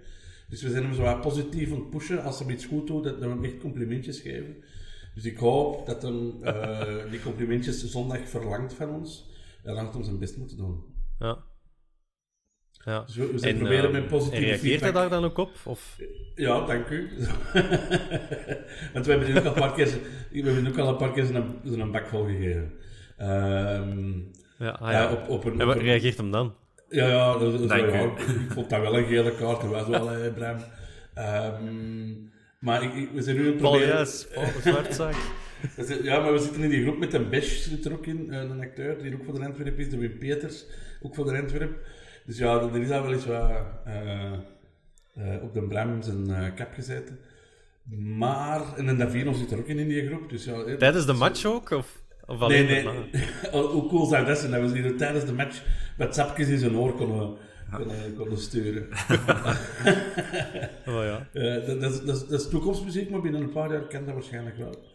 Dus 0.49 0.61
we 0.61 0.69
zijn 0.69 0.83
hem 0.83 0.93
zo 0.93 1.01
wat 1.01 1.21
positief 1.21 1.71
aan 1.71 1.79
het 1.79 1.89
pushen. 1.89 2.23
Als 2.23 2.39
hij 2.39 2.53
iets 2.53 2.65
goed 2.65 2.87
doet, 2.87 3.03
dat, 3.03 3.19
we 3.19 3.27
hem 3.27 3.43
echt 3.43 3.57
complimentjes 3.57 4.19
geven. 4.19 4.63
Dus 5.15 5.25
ik 5.25 5.37
hoop 5.37 5.85
dat 5.85 6.01
hem 6.01 6.33
uh, 6.41 7.11
die 7.11 7.21
complimentjes 7.21 7.91
zondag 7.91 8.29
verlangt 8.29 8.73
van 8.73 8.89
ons. 8.89 9.29
En 9.63 9.75
dan 9.75 9.85
gaat 9.85 9.93
hem 9.93 10.03
zijn 10.03 10.19
best 10.19 10.37
moeten 10.37 10.57
doen. 10.57 10.83
Ja. 11.19 11.43
Ja. 12.85 13.03
Dus 13.03 13.15
we, 13.15 13.31
zijn 13.35 13.57
proberen 13.57 13.91
met 13.91 14.07
positieve 14.07 14.45
en 14.45 14.51
reageert 14.51 14.81
hij 14.81 14.91
daar 14.91 15.09
dan 15.09 15.23
ook 15.23 15.37
op? 15.37 15.51
Of? 15.65 15.97
Ja, 16.35 16.65
dank 16.65 16.89
u. 16.89 17.09
Want 18.93 19.05
we 19.05 19.11
hebben 19.11 19.27
nu 19.27 19.37
ook 19.37 19.45
al 19.45 19.53
een 19.53 19.59
paar 19.59 19.73
keer, 19.73 19.99
we 20.31 20.41
hebben 20.41 20.67
ook 20.67 20.77
al 20.77 20.89
een 20.89 20.97
paar 20.97 21.11
keer 21.11 21.25
zijn, 21.25 21.59
zijn 21.63 21.91
bak 21.91 22.07
vol 22.07 22.23
gegeven. 22.23 22.71
Um, 23.21 24.31
ja, 24.57 24.69
ah, 24.69 24.91
ja. 24.91 25.11
op, 25.11 25.29
op 25.29 25.45
een, 25.45 25.59
en 25.59 25.67
wat 25.67 25.77
reageert 25.77 26.17
hem 26.17 26.31
dan? 26.31 26.53
Ja, 26.89 27.07
ja, 27.07 27.37
dat, 27.37 27.53
ik 27.53 28.51
vond 28.51 28.69
dat 28.69 28.81
wel 28.81 28.97
een 28.97 29.05
gele 29.05 29.35
kaart. 29.35 29.61
Dat 29.61 29.69
was 29.69 29.87
wel, 29.87 30.07
hè, 30.07 30.31
Bram. 30.31 30.57
Um, 31.17 32.31
maar 32.59 32.83
ik, 32.83 33.09
we 33.13 33.21
zijn 33.21 33.35
nu 33.35 33.45
het 33.45 33.57
proberen... 33.57 34.07
Paul, 34.33 35.13
ja, 36.03 36.19
maar 36.19 36.33
we 36.33 36.39
zitten 36.39 36.63
in 36.63 36.69
die 36.69 36.83
groep 36.83 36.97
met 36.97 37.13
een 37.13 37.29
Besch 37.29 37.63
zit 37.63 37.85
er 37.85 37.93
ook 37.93 38.05
in, 38.05 38.33
een 38.33 38.61
acteur 38.61 39.01
die 39.01 39.13
ook 39.13 39.23
voor 39.25 39.33
de 39.33 39.45
Antwerp 39.45 39.79
is, 39.79 39.89
de 39.89 39.97
Wim 39.97 40.17
Peters, 40.17 40.65
ook 41.01 41.15
voor 41.15 41.25
de 41.25 41.37
Antwerp. 41.37 41.77
Dus 42.25 42.37
ja, 42.37 42.61
er 42.61 42.81
is 42.81 42.87
daar 42.87 43.01
wel 43.01 43.13
eens 43.13 43.25
wat 43.25 43.51
uh, 43.87 44.31
uh, 45.17 45.43
op 45.43 45.53
de 45.53 45.61
Bram 45.61 46.01
zijn 46.01 46.29
uh, 46.29 46.55
kap 46.55 46.73
gezeten. 46.73 47.19
Maar, 47.97 48.77
en 48.77 48.87
een 48.87 48.97
Davino 48.97 49.33
zit 49.33 49.51
er 49.51 49.59
ook 49.59 49.67
in 49.67 49.79
in 49.79 49.87
die 49.87 50.07
groep. 50.07 50.29
Dus 50.29 50.45
ja, 50.45 50.75
Tijdens 50.77 51.05
de 51.05 51.13
match 51.13 51.45
ook? 51.45 51.69
Of, 51.69 51.98
of 52.29 52.47
nee, 52.47 52.63
nee. 52.63 52.83
Hoe 53.51 53.87
cool 53.87 54.05
zou 54.05 54.25
dat 54.25 54.37
zijn? 54.37 54.51
Dat 54.51 54.61
we 54.61 54.67
zien 54.67 54.97
tijdens 54.97 55.25
de 55.25 55.33
match 55.33 55.63
met 55.97 56.15
sapjes 56.15 56.47
in 56.47 56.57
zijn 56.57 56.77
oor 56.77 56.93
konden, 56.93 57.35
konden, 57.71 58.15
konden 58.15 58.37
sturen. 58.37 58.87
oh 60.87 61.03
ja. 61.03 61.27
dat, 61.33 61.65
dat, 61.81 61.81
dat, 61.81 62.05
dat, 62.29 62.39
is 62.41 62.49
toekomstmuziek, 62.49 63.09
maar 63.09 63.21
binnen 63.21 63.41
een 63.41 63.51
paar 63.51 63.71
jaar 63.71 63.87
kan 63.87 64.05
dat 64.05 64.13
waarschijnlijk 64.13 64.57
wel. 64.57 64.87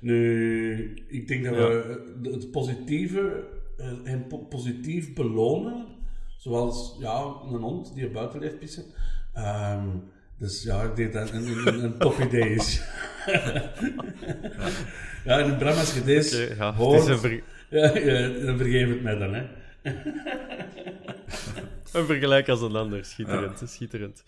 Nu, 0.00 1.04
ik 1.08 1.28
denk 1.28 1.44
dat 1.44 1.54
we 1.54 2.00
het 2.22 2.50
positieve 2.50 3.44
en 4.04 4.26
positief 4.48 5.14
belonen 5.14 5.96
Zoals 6.38 6.96
ja, 6.98 7.34
een 7.52 7.60
hond 7.60 7.94
die 7.94 8.04
er 8.04 8.10
buiten 8.10 8.40
leeft 8.40 8.58
pissen. 8.58 8.84
Um, 9.36 10.02
dus 10.38 10.62
ja, 10.62 10.82
ik 10.82 10.96
denk 10.96 11.12
dat 11.12 11.30
het 11.30 11.32
een, 11.32 11.66
een, 11.66 11.84
een 11.84 11.98
tof 11.98 12.20
idee 12.20 12.54
is. 12.54 12.80
ja, 15.24 15.38
en 15.38 15.58
Bram, 15.58 15.78
als 15.78 15.94
je 15.94 16.04
deze 16.04 16.54
ja, 16.56 16.74
hoort, 16.74 17.06
een 17.06 17.18
ver... 17.18 17.42
ja, 17.68 17.92
dan 18.46 18.56
vergeef 18.56 18.88
het 18.88 19.02
mij 19.02 19.14
dan, 19.14 19.34
hè. 19.34 19.46
een 21.92 22.06
vergelijk 22.06 22.48
als 22.48 22.60
een 22.60 22.76
ander. 22.76 23.04
Schitterend, 23.04 23.62
schitterend. 23.66 24.22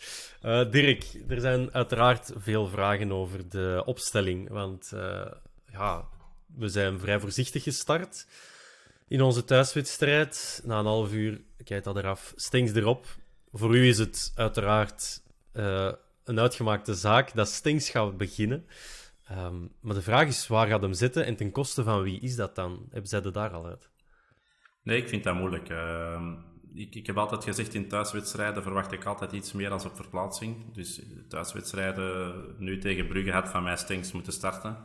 Uh, 0.45 0.71
Dirk, 0.71 1.05
er 1.29 1.41
zijn 1.41 1.73
uiteraard 1.73 2.33
veel 2.37 2.67
vragen 2.67 3.13
over 3.13 3.49
de 3.49 3.83
opstelling. 3.87 4.49
Want 4.49 4.91
uh, 4.95 5.27
ja, 5.73 6.09
we 6.57 6.69
zijn 6.69 6.99
vrij 6.99 7.21
voorzichtig 7.21 7.63
gestart 7.63 8.27
in 9.09 9.23
onze 9.23 9.45
thuiswedstrijd. 9.45 10.63
Na 10.65 10.79
een 10.79 10.85
half 10.85 11.13
uur 11.13 11.41
kijkt 11.65 11.85
dat 11.85 11.97
eraf. 11.97 12.33
Stings 12.37 12.73
erop. 12.73 13.07
Voor 13.53 13.77
u 13.77 13.89
is 13.89 13.99
het 13.99 14.33
uiteraard 14.35 15.23
uh, 15.53 15.93
een 16.25 16.41
uitgemaakte 16.41 16.95
zaak 16.95 17.35
dat 17.35 17.49
Stings 17.49 17.91
gaat 17.91 18.17
beginnen. 18.17 18.67
Um, 19.31 19.73
maar 19.81 19.95
de 19.95 20.03
vraag 20.03 20.27
is, 20.27 20.47
waar 20.47 20.67
gaat 20.67 20.83
hem 20.83 20.93
zitten 20.93 21.25
en 21.27 21.37
ten 21.37 21.51
koste 21.51 21.83
van 21.83 22.03
wie 22.03 22.21
is 22.21 22.37
dat 22.37 22.55
dan? 22.55 22.87
Hebben 22.91 23.09
zij 23.09 23.23
er 23.23 23.33
daar 23.33 23.51
al 23.51 23.67
uit? 23.67 23.91
Nee, 24.83 25.03
ik 25.03 25.09
vind 25.09 25.25
dat 25.25 25.35
moeilijk. 25.35 25.71
Uh, 25.71 26.33
ik, 26.75 26.95
ik, 26.95 27.07
heb 27.07 27.19
altijd 27.19 27.45
gezegd, 27.45 27.75
in 27.75 27.89
thuiswedstrijden 27.89 28.63
verwacht 28.63 28.93
ik 28.93 29.05
altijd 29.05 29.33
iets 29.33 29.53
meer 29.53 29.69
dan 29.69 29.85
op 29.85 29.97
verplaatsing. 29.97 30.75
Dus 30.75 31.03
thuiswedstrijden, 31.29 32.35
nu 32.59 32.79
tegen 32.79 33.07
Brugge, 33.07 33.33
had 33.33 33.49
van 33.49 33.63
mij 33.63 33.77
Stings 33.77 34.13
moeten 34.13 34.33
starten. 34.33 34.77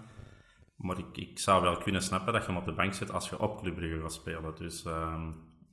Maar 0.76 0.98
ik, 0.98 1.18
ik 1.18 1.40
zou 1.40 1.62
wel 1.62 1.78
kunnen 1.78 2.02
snappen 2.02 2.34
dat 2.34 2.42
je 2.42 2.48
hem 2.48 2.58
op 2.58 2.66
de 2.66 2.74
bank 2.74 2.94
zet 2.94 3.12
als 3.12 3.30
je 3.30 3.40
op 3.40 3.62
Club 3.62 3.76
Brugge 3.76 4.02
gaat 4.02 4.14
spelen. 4.14 4.56
Dus 4.56 4.86
uh, 4.86 5.28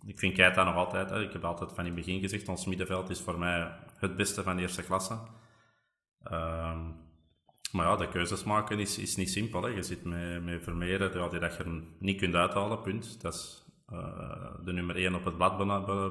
ik 0.06 0.18
vind 0.18 0.35
Keita 0.35 0.64
nog 0.64 0.75
altijd, 0.75 1.11
hè. 1.11 1.23
ik 1.23 1.32
heb 1.32 1.44
altijd 1.44 1.71
van 1.73 1.87
in 1.87 1.97
het 1.97 2.04
begin 2.04 2.21
gezegd, 2.21 2.49
ons 2.49 2.66
middenveld 2.66 3.11
is 3.11 3.21
voor 3.21 3.38
mij 3.38 3.73
het 3.99 4.16
beste 4.16 4.42
van 4.42 4.56
de 4.56 4.62
eerste 4.62 4.82
klasse. 4.82 5.18
Uh, 6.25 6.80
maar 7.73 7.87
ja, 7.87 7.97
de 7.97 8.09
keuzes 8.09 8.44
maken 8.44 8.78
is, 8.78 8.99
is 8.99 9.16
niet 9.16 9.30
simpel. 9.30 9.62
Hè. 9.62 9.68
Je 9.68 9.82
zit 9.82 10.04
met, 10.04 10.44
met 10.44 10.62
Vermeeren, 10.62 11.30
die 11.30 11.38
dat 11.38 11.56
je 11.56 11.82
niet 11.99 12.18
kunt 12.18 12.35
uithalen, 12.35 12.80
punt. 12.80 13.23
Dat 13.23 13.35
is 13.35 13.62
de 14.65 14.73
nummer 14.73 14.97
1 14.97 15.15
op 15.15 15.25
het 15.25 15.37
blad, 15.37 15.57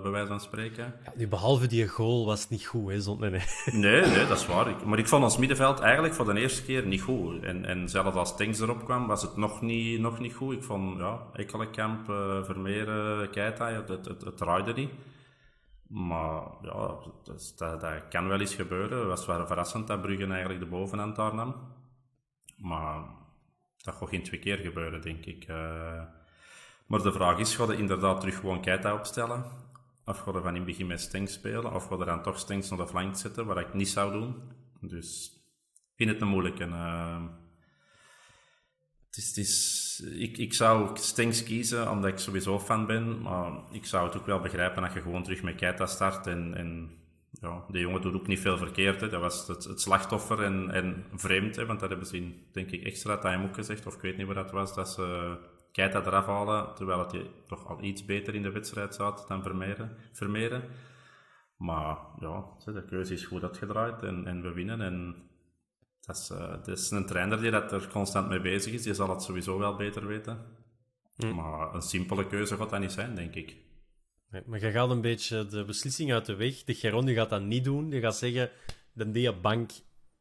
bij 0.02 0.12
wijze 0.12 0.28
van 0.28 0.40
spreken. 0.40 0.94
Ja, 1.18 1.28
behalve 1.28 1.68
die 1.68 1.88
goal 1.88 2.26
was 2.26 2.42
het 2.42 2.50
niet 2.50 2.66
goed, 2.66 2.92
hè? 2.92 3.02
Zond, 3.02 3.20
nee, 3.20 3.30
nee. 3.30 3.42
nee, 3.72 4.02
nee, 4.02 4.28
dat 4.28 4.38
is 4.38 4.46
waar. 4.46 4.70
Ik, 4.70 4.86
maar 4.86 5.00
ik 5.00 5.08
vond 5.08 5.24
ons 5.24 5.38
middenveld 5.38 5.80
eigenlijk 5.80 6.14
voor 6.14 6.34
de 6.34 6.40
eerste 6.40 6.64
keer 6.64 6.86
niet 6.86 7.02
goed. 7.02 7.44
En, 7.44 7.66
en 7.66 7.90
zelfs 7.90 8.18
als 8.18 8.38
Tanks 8.38 8.60
erop 8.60 8.84
kwam, 8.86 9.08
was 9.08 9.22
het 9.22 9.38
nog 9.38 9.62
niet, 9.62 10.00
nog 10.00 10.20
niet 10.20 10.34
goed. 10.34 10.56
Ik 10.56 10.64
vond, 10.64 10.98
ja, 10.98 11.20
Ekkelenkamp, 11.34 12.10
uh, 12.10 12.44
Vermeer, 12.44 12.86
Keita, 13.32 13.70
het, 13.70 13.88
het, 13.88 14.06
het, 14.06 14.22
het 14.22 14.38
draaide 14.38 14.74
niet. 14.74 14.92
Maar 15.88 16.42
ja, 16.62 16.72
dat, 17.24 17.54
dat, 17.58 17.82
dat, 17.82 18.08
kan 18.10 18.28
wel 18.28 18.40
eens 18.40 18.56
gebeuren. 18.56 18.98
Het 18.98 19.08
was 19.08 19.26
wel 19.26 19.48
verrassend 19.48 19.88
dat 19.88 20.02
Brugge 20.02 20.26
eigenlijk 20.26 20.60
de 20.60 20.66
bovenhand 20.66 21.16
daar 21.16 21.36
nam. 21.36 21.56
Maar 22.58 23.04
dat 23.78 23.96
gaat 23.96 24.10
geen 24.10 24.24
twee 24.24 24.40
keer 24.40 24.58
gebeuren, 24.58 25.02
denk 25.02 25.26
ik. 25.26 25.48
Uh, 25.48 26.02
maar 26.92 27.02
de 27.02 27.12
vraag 27.12 27.38
is, 27.38 27.56
ga 27.56 27.72
je 27.72 27.78
inderdaad 27.78 28.20
terug 28.20 28.40
gewoon 28.40 28.62
Keita 28.62 28.94
opstellen? 28.94 29.46
Of 30.06 30.20
ga 30.20 30.32
je 30.32 30.42
van 30.42 30.50
in 30.50 30.56
het 30.56 30.66
begin 30.66 30.88
met 30.88 31.02
Stengs 31.02 31.34
spelen? 31.34 31.74
Of 31.74 31.88
ga 31.88 31.96
je 31.96 32.06
dan 32.06 32.22
toch 32.22 32.40
Stengs 32.40 32.70
naar 32.70 32.80
de 32.80 32.88
flank 32.88 33.16
zetten, 33.16 33.46
wat 33.46 33.58
ik 33.58 33.74
niet 33.74 33.90
zou 33.90 34.12
doen? 34.12 34.36
Dus 34.82 35.32
ik 35.76 35.96
vind 35.96 36.10
het 36.10 36.22
een 36.22 36.28
moeilijke. 36.28 36.66
Uh, 36.66 37.24
het 39.08 39.18
is, 39.18 39.28
het 39.28 39.38
is, 39.38 40.04
ik, 40.16 40.38
ik 40.38 40.54
zou 40.54 40.98
Stengs 40.98 41.44
kiezen, 41.44 41.92
omdat 41.92 42.12
ik 42.12 42.18
sowieso 42.18 42.60
fan 42.60 42.86
ben. 42.86 43.22
Maar 43.22 43.52
ik 43.72 43.86
zou 43.86 44.08
het 44.08 44.18
ook 44.18 44.26
wel 44.26 44.40
begrijpen 44.40 44.82
dat 44.82 44.94
je 44.94 45.02
gewoon 45.02 45.24
terug 45.24 45.44
met 45.44 45.56
Keita 45.56 45.86
start. 45.86 46.28
En, 46.28 46.54
en 46.56 46.92
ja, 47.32 47.64
de 47.68 47.80
jongen 47.80 48.02
doet 48.02 48.16
ook 48.16 48.28
niet 48.28 48.40
veel 48.40 48.58
verkeerd. 48.58 49.02
Hè. 49.02 49.10
Dat 49.10 49.22
was 49.22 49.48
het, 49.48 49.64
het 49.64 49.82
slachtoffer 49.82 50.44
en, 50.44 50.72
en 50.72 51.06
vreemd. 51.16 51.56
Hè, 51.56 51.66
want 51.66 51.80
dat 51.80 51.90
hebben 51.90 52.08
ze 52.08 52.18
in, 52.18 52.48
denk 52.52 52.72
ik, 52.72 52.84
extra 52.84 53.18
time 53.18 53.48
ook 53.48 53.56
gezegd. 53.56 53.86
Of 53.86 53.96
ik 53.96 54.02
weet 54.02 54.18
niet 54.18 54.28
wat 54.28 54.36
dat 54.36 54.52
was. 54.52 54.76
Dat 54.76 54.90
ze 54.90 55.38
Keita 55.72 56.06
eraf 56.06 56.26
halen, 56.26 56.76
terwijl 56.76 57.08
hij 57.08 57.32
toch 57.48 57.68
al 57.68 57.84
iets 57.84 58.06
beter 58.06 58.36
in 58.36 58.42
de 58.42 58.52
wedstrijd 58.52 58.96
zat 58.96 59.26
dan 59.28 59.44
Vermeeren. 59.44 59.98
Vermeeren. 60.12 60.64
Maar 61.58 61.98
ja, 62.20 62.46
de 62.66 62.86
keuze 62.86 63.14
is 63.14 63.26
goed 63.26 63.44
uitgedraaid 63.44 64.04
en, 64.04 64.28
en 64.28 64.42
we 64.42 64.54
winnen. 64.54 64.82
En 64.82 65.16
dat 66.02 66.18
is, 66.18 66.30
uh, 66.32 66.50
dat 66.50 66.68
is 66.68 66.92
een 66.92 67.06
trainer 67.06 67.42
die 67.42 67.52
dat 67.52 67.72
er 67.72 67.88
constant 67.88 68.30
mee 68.30 68.42
bezig 68.42 68.74
is. 68.74 68.84
Die 68.84 68.94
zal 68.94 69.10
het 69.10 69.22
sowieso 69.22 69.58
wel 69.58 69.76
beter 69.76 70.08
weten. 70.08 70.46
Hm. 71.16 71.36
Maar 71.36 71.76
een 71.76 71.82
simpele 71.82 72.28
keuze 72.28 72.56
gaat 72.56 72.70
dat 72.70 72.80
niet 72.80 72.92
zijn, 72.92 73.16
denk 73.16 73.36
ik. 73.36 73.56
Nee, 74.30 74.42
maar 74.46 74.60
je 74.60 74.72
gaat 74.72 74.90
een 74.90 75.02
beetje 75.02 75.46
de 75.46 75.66
beslissing 75.66 76.14
uit 76.14 76.26
de 76.26 76.36
weg. 76.36 76.64
De 76.64 76.74
Geron 76.74 77.06
die 77.06 77.16
gaat 77.16 77.30
dat 77.30 77.42
niet 77.42 77.64
doen. 77.64 77.90
Die 77.90 78.02
gaat 78.02 78.16
zeggen, 78.16 78.50
de 78.94 79.12
dia-bank 79.12 79.72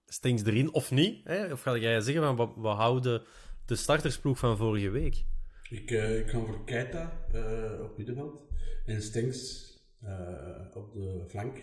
stinkt 0.07 0.47
erin, 0.47 0.73
of 0.73 0.91
niet. 0.91 1.25
Hè? 1.25 1.53
Of 1.53 1.63
ga 1.63 1.77
jij 1.77 2.01
zeggen, 2.01 2.23
van, 2.23 2.37
we, 2.37 2.61
we 2.61 2.69
houden 2.69 3.23
de 3.67 3.77
startersploeg 3.77 4.39
van 4.39 4.57
vorige 4.57 4.91
week. 4.91 5.25
Ik, 5.71 5.91
uh, 5.91 6.19
ik 6.19 6.31
ga 6.31 6.39
voor 6.39 6.65
Keita 6.65 7.27
uh, 7.35 7.83
op 7.83 7.97
middenveld 7.97 8.45
en 8.87 9.03
Stengs 9.03 9.71
uh, 10.05 10.67
op 10.75 10.93
de 10.93 11.25
flank. 11.29 11.63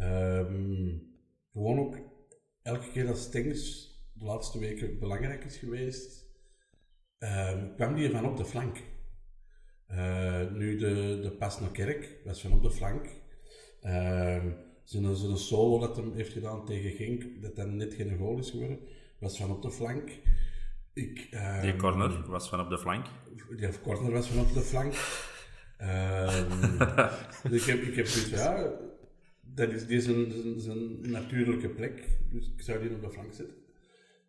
Um, 0.00 1.16
gewoon 1.52 1.78
ook 1.78 1.96
elke 2.62 2.90
keer 2.90 3.06
dat 3.06 3.18
Stengs 3.18 3.90
de 4.12 4.24
laatste 4.24 4.58
weken 4.58 4.98
belangrijk 4.98 5.44
is 5.44 5.56
geweest, 5.56 6.26
um, 7.18 7.74
kwam 7.74 7.94
die 7.94 8.10
van 8.10 8.26
op 8.26 8.36
de 8.36 8.44
flank. 8.44 8.76
nu 10.52 10.76
de, 10.76 11.18
de 11.22 11.36
pas 11.38 11.60
naar 11.60 11.70
Kerk 11.70 12.16
was 12.24 12.40
van 12.40 12.52
op 12.52 12.62
de 12.62 12.70
flank. 12.70 13.06
Um, 13.82 14.56
zijn, 14.84 15.16
zijn 15.16 15.36
solo 15.36 15.78
dat 15.78 15.96
hij 15.96 16.04
heeft 16.14 16.32
gedaan 16.32 16.64
tegen 16.64 16.90
Genk, 16.90 17.42
dat 17.42 17.56
dan 17.56 17.76
net 17.76 17.94
geen 17.94 18.16
goal 18.16 18.38
is 18.38 18.50
geworden, 18.50 18.78
was 19.18 19.36
van 19.36 19.50
op 19.50 19.62
de 19.62 19.70
flank. 19.70 20.10
Ik, 20.92 21.38
die 21.60 21.76
corner 21.76 22.30
was 22.30 22.48
van 22.48 22.60
op 22.60 22.68
de 22.68 22.78
flank? 22.78 23.06
Die 23.56 23.80
corner 23.82 24.12
was 24.12 24.26
van 24.26 24.40
op 24.40 24.52
de 24.52 24.60
flank. 24.60 24.94
um, 25.80 26.78
dus 27.50 27.60
ik 27.60 27.74
heb, 27.74 27.82
ik 27.82 27.96
heb 27.96 28.06
zoiets 28.06 28.30
ja, 28.30 28.70
dat 29.54 29.68
is, 29.68 29.86
die 29.86 29.96
is 29.96 30.06
een, 30.06 30.54
zijn 30.56 31.10
natuurlijke 31.10 31.68
plek, 31.68 32.18
dus 32.30 32.50
ik 32.56 32.62
zou 32.62 32.80
die 32.80 32.90
op 32.90 33.02
de 33.02 33.10
flank 33.10 33.34
zetten. 33.34 33.56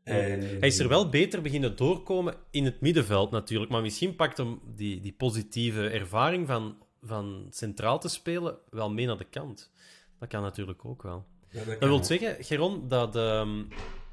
En... 0.03 0.39
Hij 0.41 0.67
is 0.67 0.79
er 0.79 0.87
wel 0.87 1.09
beter 1.09 1.41
beginnen 1.41 1.75
doorkomen 1.75 2.35
in 2.51 2.65
het 2.65 2.81
middenveld 2.81 3.31
natuurlijk, 3.31 3.71
maar 3.71 3.81
misschien 3.81 4.15
pakt 4.15 4.37
hem 4.37 4.59
die, 4.75 4.99
die 5.01 5.13
positieve 5.13 5.89
ervaring 5.89 6.47
van, 6.47 6.77
van 7.01 7.47
centraal 7.49 7.99
te 7.99 8.09
spelen 8.09 8.57
wel 8.69 8.91
mee 8.91 9.05
naar 9.05 9.17
de 9.17 9.29
kant. 9.29 9.71
Dat 10.19 10.29
kan 10.29 10.41
natuurlijk 10.41 10.85
ook 10.85 11.03
wel. 11.03 11.25
Ja, 11.49 11.63
dat, 11.63 11.79
dat 11.79 11.89
wil 11.89 12.03
zeggen, 12.03 12.43
Geron, 12.43 12.87
dat 12.87 13.15
um, 13.15 13.67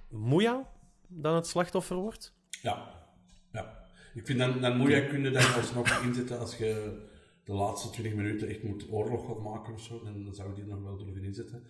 Moeja 0.09 0.71
dan 1.09 1.35
het 1.35 1.47
slachtoffer 1.47 1.97
wordt? 1.97 2.35
Ja, 2.63 2.89
ja. 3.53 3.86
Ik 4.17 4.27
vind 4.27 4.39
dan, 4.39 4.61
dan 4.61 4.77
moet 4.77 4.91
je 4.91 5.07
kunnen 5.07 5.33
dan 5.33 5.55
alsnog 5.55 6.03
inzetten 6.05 6.39
als 6.39 6.57
je 6.57 7.03
de 7.45 7.53
laatste 7.53 7.91
20 7.91 8.15
minuten 8.15 8.49
echt 8.49 8.63
moet 8.63 8.87
oorlog 8.91 9.27
gaan 9.27 9.43
maken 9.43 9.73
of 9.73 9.83
zo, 9.83 10.03
dan 10.05 10.35
zou 10.35 10.51
ik 10.51 10.55
die 10.55 10.65
nog 10.65 10.83
wel 10.83 10.97
durven 10.97 11.25
inzetten. 11.25 11.63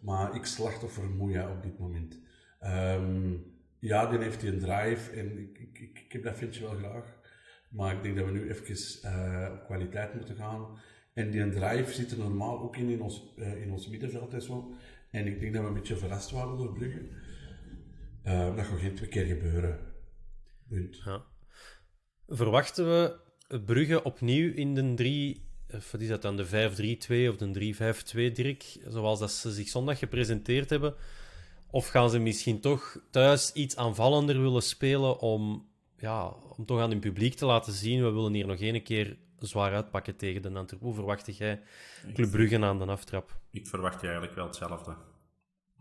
Maar 0.00 0.34
ik 0.34 0.44
slachtoffer 0.44 1.10
Moeja 1.10 1.50
op 1.50 1.62
dit 1.62 1.78
moment. 1.78 2.18
Ehm, 2.58 3.34
ja, 3.78 4.06
die 4.06 4.18
heeft 4.18 4.40
die 4.40 4.50
een 4.50 4.58
drive 4.58 5.10
en 5.10 5.38
ik, 5.38 5.58
ik, 5.58 5.78
ik, 5.98 6.12
heb 6.12 6.22
dat 6.22 6.38
vindje 6.38 6.62
wel 6.62 6.76
graag. 6.76 7.20
Maar 7.68 7.94
ik 7.94 8.02
denk 8.02 8.16
dat 8.16 8.26
we 8.26 8.32
nu 8.32 8.50
even 8.50 9.10
uh, 9.10 9.48
op 9.52 9.64
kwaliteit 9.64 10.14
moeten 10.14 10.36
gaan. 10.36 10.78
En 11.12 11.30
die 11.30 11.48
drive 11.48 11.92
zit 11.92 12.10
er 12.10 12.18
normaal 12.18 12.60
ook 12.60 12.76
in, 12.76 12.88
in, 12.88 13.02
ons, 13.02 13.34
uh, 13.36 13.62
in 13.62 13.70
ons 13.70 13.88
middenveld 13.88 14.34
en. 14.34 14.74
En 15.10 15.26
ik 15.26 15.40
denk 15.40 15.52
dat 15.52 15.62
we 15.62 15.68
een 15.68 15.74
beetje 15.74 15.96
verrast 15.96 16.30
waren 16.30 16.56
door 16.56 16.72
Brugge. 16.72 17.08
Uh, 18.24 18.56
dat 18.56 18.64
gaat 18.64 18.78
geen 18.78 18.94
twee 18.94 19.08
keer 19.08 19.26
gebeuren. 19.26 19.78
Punt. 20.68 21.02
Ja. 21.04 21.31
Verwachten 22.34 22.84
we 22.84 23.16
Brugge 23.58 24.02
opnieuw 24.02 24.52
in 24.54 24.74
de 24.74 24.94
3, 24.94 25.44
wat 25.90 26.00
is 26.00 26.08
dat 26.08 26.22
dan, 26.22 26.36
de 26.36 26.46
5-3-2 26.46 27.28
of 27.28 27.36
de 27.36 27.74
3-5-2, 28.30 28.32
Dirk, 28.32 28.76
zoals 28.88 29.18
dat 29.18 29.30
ze 29.30 29.52
zich 29.52 29.68
zondag 29.68 29.98
gepresenteerd 29.98 30.70
hebben? 30.70 30.94
Of 31.70 31.88
gaan 31.88 32.10
ze 32.10 32.18
misschien 32.18 32.60
toch 32.60 32.98
thuis 33.10 33.52
iets 33.52 33.76
aanvallender 33.76 34.40
willen 34.40 34.62
spelen 34.62 35.18
om, 35.20 35.68
ja, 35.96 36.28
om 36.56 36.64
toch 36.66 36.80
aan 36.80 36.90
hun 36.90 37.00
publiek 37.00 37.34
te 37.34 37.46
laten 37.46 37.72
zien, 37.72 38.02
we 38.02 38.10
willen 38.10 38.34
hier 38.34 38.46
nog 38.46 38.60
één 38.60 38.82
keer 38.82 39.16
zwaar 39.38 39.74
uitpakken 39.74 40.16
tegen 40.16 40.42
de 40.42 40.48
Antwerpen. 40.48 40.86
Hoe 40.86 40.94
verwacht 40.94 41.36
jij 41.36 41.60
Club 42.14 42.30
Brugge 42.30 42.64
aan 42.64 42.78
de 42.78 42.84
aftrap? 42.84 43.36
Ik 43.50 43.66
verwacht 43.66 44.02
eigenlijk 44.02 44.34
wel 44.34 44.46
hetzelfde. 44.46 44.96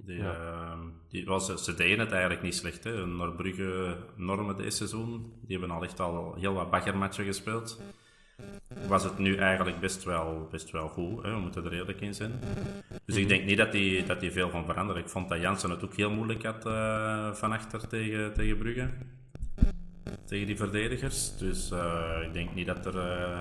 Die, 0.05 0.17
ja. 0.17 0.33
uh, 0.33 0.79
die 1.09 1.25
was, 1.25 1.63
ze 1.63 1.75
deden 1.75 1.99
het 1.99 2.11
eigenlijk 2.11 2.41
niet 2.41 2.55
slecht. 2.55 2.83
Hè. 2.83 3.05
Naar 3.05 3.31
Brugge 3.31 3.97
normen 4.15 4.57
deze 4.57 4.69
seizoen. 4.69 5.33
Die 5.41 5.57
hebben 5.57 5.75
al 5.75 5.83
echt 5.83 5.99
al 5.99 6.35
heel 6.39 6.53
wat 6.53 6.71
baggermatchen 6.71 7.25
gespeeld. 7.25 7.81
Was 8.87 9.03
het 9.03 9.17
nu 9.17 9.35
eigenlijk 9.35 9.79
best 9.79 10.03
wel, 10.03 10.47
best 10.51 10.71
wel 10.71 10.87
goed. 10.87 11.23
Hè. 11.23 11.33
We 11.33 11.39
moeten 11.39 11.65
er 11.65 11.73
eerlijk 11.73 12.01
in 12.01 12.13
zijn. 12.13 12.31
Dus 13.05 13.15
ik 13.15 13.21
mhm. 13.21 13.33
denk 13.33 13.45
niet 13.45 13.57
dat 13.57 13.71
die, 13.71 14.03
dat 14.03 14.19
die 14.19 14.31
veel 14.31 14.49
van 14.49 14.65
veranderen. 14.65 15.01
Ik 15.01 15.09
vond 15.09 15.29
dat 15.29 15.41
Jansen 15.41 15.69
het 15.69 15.83
ook 15.83 15.95
heel 15.95 16.11
moeilijk 16.11 16.43
had 16.43 16.65
uh, 16.65 17.33
van 17.33 17.51
achter 17.51 17.87
tegen, 17.87 18.33
tegen 18.33 18.57
Brugge 18.57 18.89
tegen 20.25 20.47
die 20.47 20.57
verdedigers. 20.57 21.37
Dus 21.37 21.71
uh, 21.71 22.23
ik, 22.23 22.33
denk 22.33 22.53
niet 22.53 22.65
dat 22.65 22.85
er, 22.85 22.99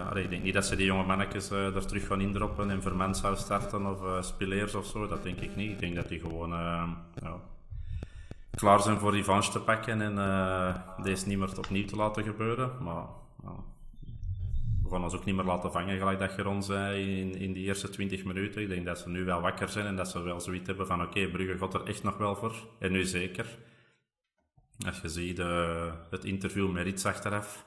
allee, 0.09 0.25
ik 0.25 0.31
denk 0.31 0.43
niet 0.43 0.55
dat 0.55 0.67
ze 0.67 0.77
die 0.77 0.87
jonge 0.87 1.05
mannetjes 1.05 1.53
uh, 1.53 1.77
er 1.77 1.87
terug 1.87 2.07
gaan 2.07 2.21
indroppen 2.21 2.71
en 2.71 2.83
Vermand 2.83 3.17
zou 3.17 3.37
starten 3.37 3.87
of 3.87 4.25
Spileers 4.25 4.75
of 4.75 4.87
zo. 4.87 5.07
Dat 5.07 5.23
denk 5.23 5.41
ik 5.41 5.57
niet. 5.57 5.71
Ik 5.71 5.79
denk 5.79 5.95
dat 5.95 6.09
die 6.09 6.21
gewoon 6.21 6.51
klaar 8.51 8.81
zijn 8.81 8.99
voor 8.99 9.13
revanche 9.13 9.51
te 9.51 9.61
pakken 9.61 10.01
en 10.01 10.15
deze 11.03 11.29
niet 11.29 11.39
meer 11.39 11.59
opnieuw 11.59 11.85
te 11.85 11.97
laten 11.97 12.25
gebeuren. 12.25 12.71
Maar 12.81 13.05
we 14.83 14.91
gaan 14.91 15.03
ons 15.03 15.15
ook 15.15 15.25
niet 15.25 15.35
meer 15.35 15.45
laten 15.45 15.73
vangen, 15.73 15.99
gelijk 15.99 16.19
dat 16.19 16.35
je 16.37 16.49
ons 16.49 16.69
in, 16.69 17.35
in 17.35 17.53
die 17.53 17.65
eerste 17.65 17.89
20 17.89 18.25
minuten. 18.25 18.63
Ik 18.63 18.69
denk 18.69 18.85
dat 18.85 18.99
ze 18.99 19.09
nu 19.09 19.25
wel 19.25 19.41
wakker 19.41 19.69
zijn 19.69 19.87
en 19.87 19.97
dat 19.97 20.09
ze 20.09 20.23
wel 20.23 20.41
zoiets 20.41 20.67
hebben 20.67 20.87
van 20.87 21.03
oké, 21.03 21.29
Brugge 21.29 21.59
gaat 21.59 21.75
er 21.75 21.87
echt 21.87 22.03
nog 22.03 22.17
wel 22.17 22.37
voor. 22.37 22.55
En 22.79 22.93
nu 22.93 23.05
zeker. 23.05 23.47
Als 24.87 25.01
je 25.01 25.09
ziet 25.09 25.39
uh, 25.39 25.93
het 26.11 26.25
interview 26.25 26.71
met 26.71 26.85
Rits 26.85 27.05
achteraf, 27.05 27.67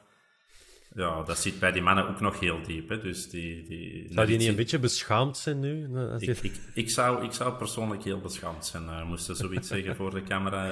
ja, 0.96 1.24
dat 1.24 1.38
zit 1.38 1.60
bij 1.60 1.72
die 1.72 1.82
mannen 1.82 2.08
ook 2.08 2.20
nog 2.20 2.40
heel 2.40 2.62
diep. 2.62 2.90
Hè. 2.90 3.00
Dus 3.00 3.30
die, 3.30 3.64
die, 3.64 4.08
zou 4.14 4.28
die 4.28 4.38
niet 4.38 4.48
een 4.48 4.56
beetje 4.56 4.80
beschaamd 4.80 5.38
zijn 5.38 5.60
nu? 5.60 6.00
Ik, 6.20 6.38
ik, 6.42 6.60
ik, 6.74 6.90
zou, 6.90 7.24
ik 7.24 7.32
zou 7.32 7.54
persoonlijk 7.54 8.04
heel 8.04 8.20
beschaamd 8.20 8.66
zijn. 8.66 8.84
Uh, 8.84 9.04
moesten 9.04 9.36
zoiets 9.36 9.68
zeggen 9.68 9.96
voor 9.96 10.14
de 10.14 10.24
camera. 10.24 10.68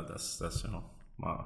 Uh, 0.00 0.06
dat 0.06 0.20
is, 0.20 0.36
dat 0.36 0.52
is, 0.54 0.60
ja. 0.60 0.82
Maar 1.14 1.44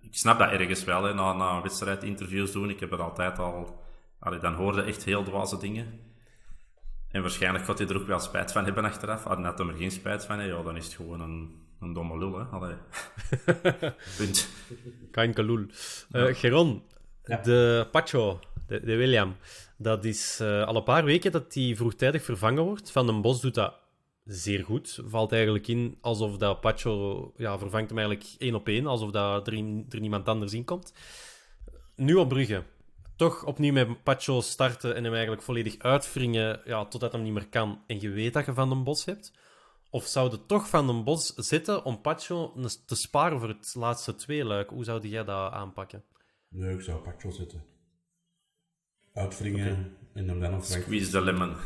ik 0.00 0.16
snap 0.16 0.38
dat 0.38 0.50
ergens 0.50 0.84
wel, 0.84 1.02
hè, 1.02 1.14
na, 1.14 1.32
na 1.32 1.62
wedstrijd 1.62 2.02
interviews 2.02 2.52
doen. 2.52 2.70
Ik 2.70 2.80
heb 2.80 2.92
er 2.92 3.02
altijd 3.02 3.38
al... 3.38 3.84
Allee, 4.18 4.38
dan 4.38 4.54
hoorde 4.54 4.82
echt 4.82 5.04
heel 5.04 5.22
dwaze 5.22 5.58
dingen. 5.58 6.00
En 7.10 7.20
waarschijnlijk 7.20 7.64
gaat 7.64 7.78
hij 7.78 7.88
er 7.88 7.96
ook 7.96 8.06
wel 8.06 8.20
spijt 8.20 8.52
van 8.52 8.64
hebben 8.64 8.84
achteraf. 8.84 9.26
Als 9.26 9.38
hij 9.38 9.66
er 9.66 9.74
geen 9.76 9.90
spijt 9.90 10.24
van 10.24 10.38
heeft, 10.38 10.56
ja, 10.56 10.62
dan 10.62 10.76
is 10.76 10.84
het 10.84 10.94
gewoon 10.94 11.20
een 11.20 11.66
een 11.80 11.92
domme 11.92 12.18
lul, 12.18 12.38
hè? 12.38 12.44
Allee. 12.44 12.74
Punt. 14.18 14.48
Kanke 15.10 15.42
lul. 15.42 15.66
Uh, 16.12 16.34
Geron, 16.34 16.82
de 17.22 17.88
Pacho, 17.90 18.40
de, 18.66 18.80
de, 18.80 18.96
William, 18.96 19.36
dat 19.76 20.04
is 20.04 20.38
uh, 20.42 20.64
al 20.64 20.76
een 20.76 20.82
paar 20.82 21.04
weken 21.04 21.32
dat 21.32 21.54
hij 21.54 21.74
vroegtijdig 21.76 22.22
vervangen 22.22 22.62
wordt. 22.62 22.90
Van 22.90 23.06
den 23.06 23.20
Bos 23.20 23.40
doet 23.40 23.54
dat 23.54 23.74
zeer 24.24 24.64
goed. 24.64 25.00
Valt 25.04 25.32
eigenlijk 25.32 25.68
in 25.68 25.98
alsof 26.00 26.36
dat 26.36 26.60
Pacho 26.60 27.32
ja, 27.36 27.58
vervangt 27.58 27.88
hem 27.88 27.98
eigenlijk 27.98 28.28
één 28.38 28.54
op 28.54 28.68
één, 28.68 28.86
alsof 28.86 29.10
dat 29.10 29.46
er, 29.46 29.54
er 29.88 30.00
niemand 30.00 30.28
anders 30.28 30.52
in 30.52 30.64
komt. 30.64 30.92
Nu 31.96 32.14
op 32.14 32.28
Brugge. 32.28 32.62
Toch 33.16 33.44
opnieuw 33.44 33.72
met 33.72 34.02
Pacho 34.02 34.40
starten 34.40 34.94
en 34.94 35.04
hem 35.04 35.12
eigenlijk 35.12 35.42
volledig 35.42 35.78
uitwringen 35.78 36.60
ja, 36.64 36.84
totdat 36.84 37.12
hij 37.12 37.20
niet 37.20 37.32
meer 37.32 37.48
kan. 37.48 37.82
En 37.86 38.00
je 38.00 38.10
weet 38.10 38.32
dat 38.32 38.46
je 38.46 38.54
Van 38.54 38.68
den 38.68 38.84
Bos 38.84 39.04
hebt. 39.04 39.32
Of 39.90 40.06
zou 40.06 40.30
het 40.30 40.48
toch 40.48 40.68
van 40.68 40.88
een 40.88 41.04
bos 41.04 41.34
zitten 41.34 41.84
om 41.84 42.00
Pacho 42.00 42.52
te 42.86 42.94
sparen 42.94 43.38
voor 43.38 43.48
het 43.48 43.74
laatste 43.74 44.14
twee 44.14 44.44
luik? 44.44 44.70
Hoe 44.70 44.84
zou 44.84 45.08
jij 45.08 45.24
dat 45.24 45.52
aanpakken? 45.52 46.04
Nee, 46.48 46.74
ik 46.74 46.80
zou 46.80 47.00
Pacho 47.00 47.30
zitten. 47.30 47.64
Uitwringen 49.12 49.96
en 50.14 50.28
hem 50.28 50.40
dan 50.40 50.50
nog 50.50 50.64
Squeeze 50.64 51.10
the 51.10 51.20
lemon. 51.20 51.56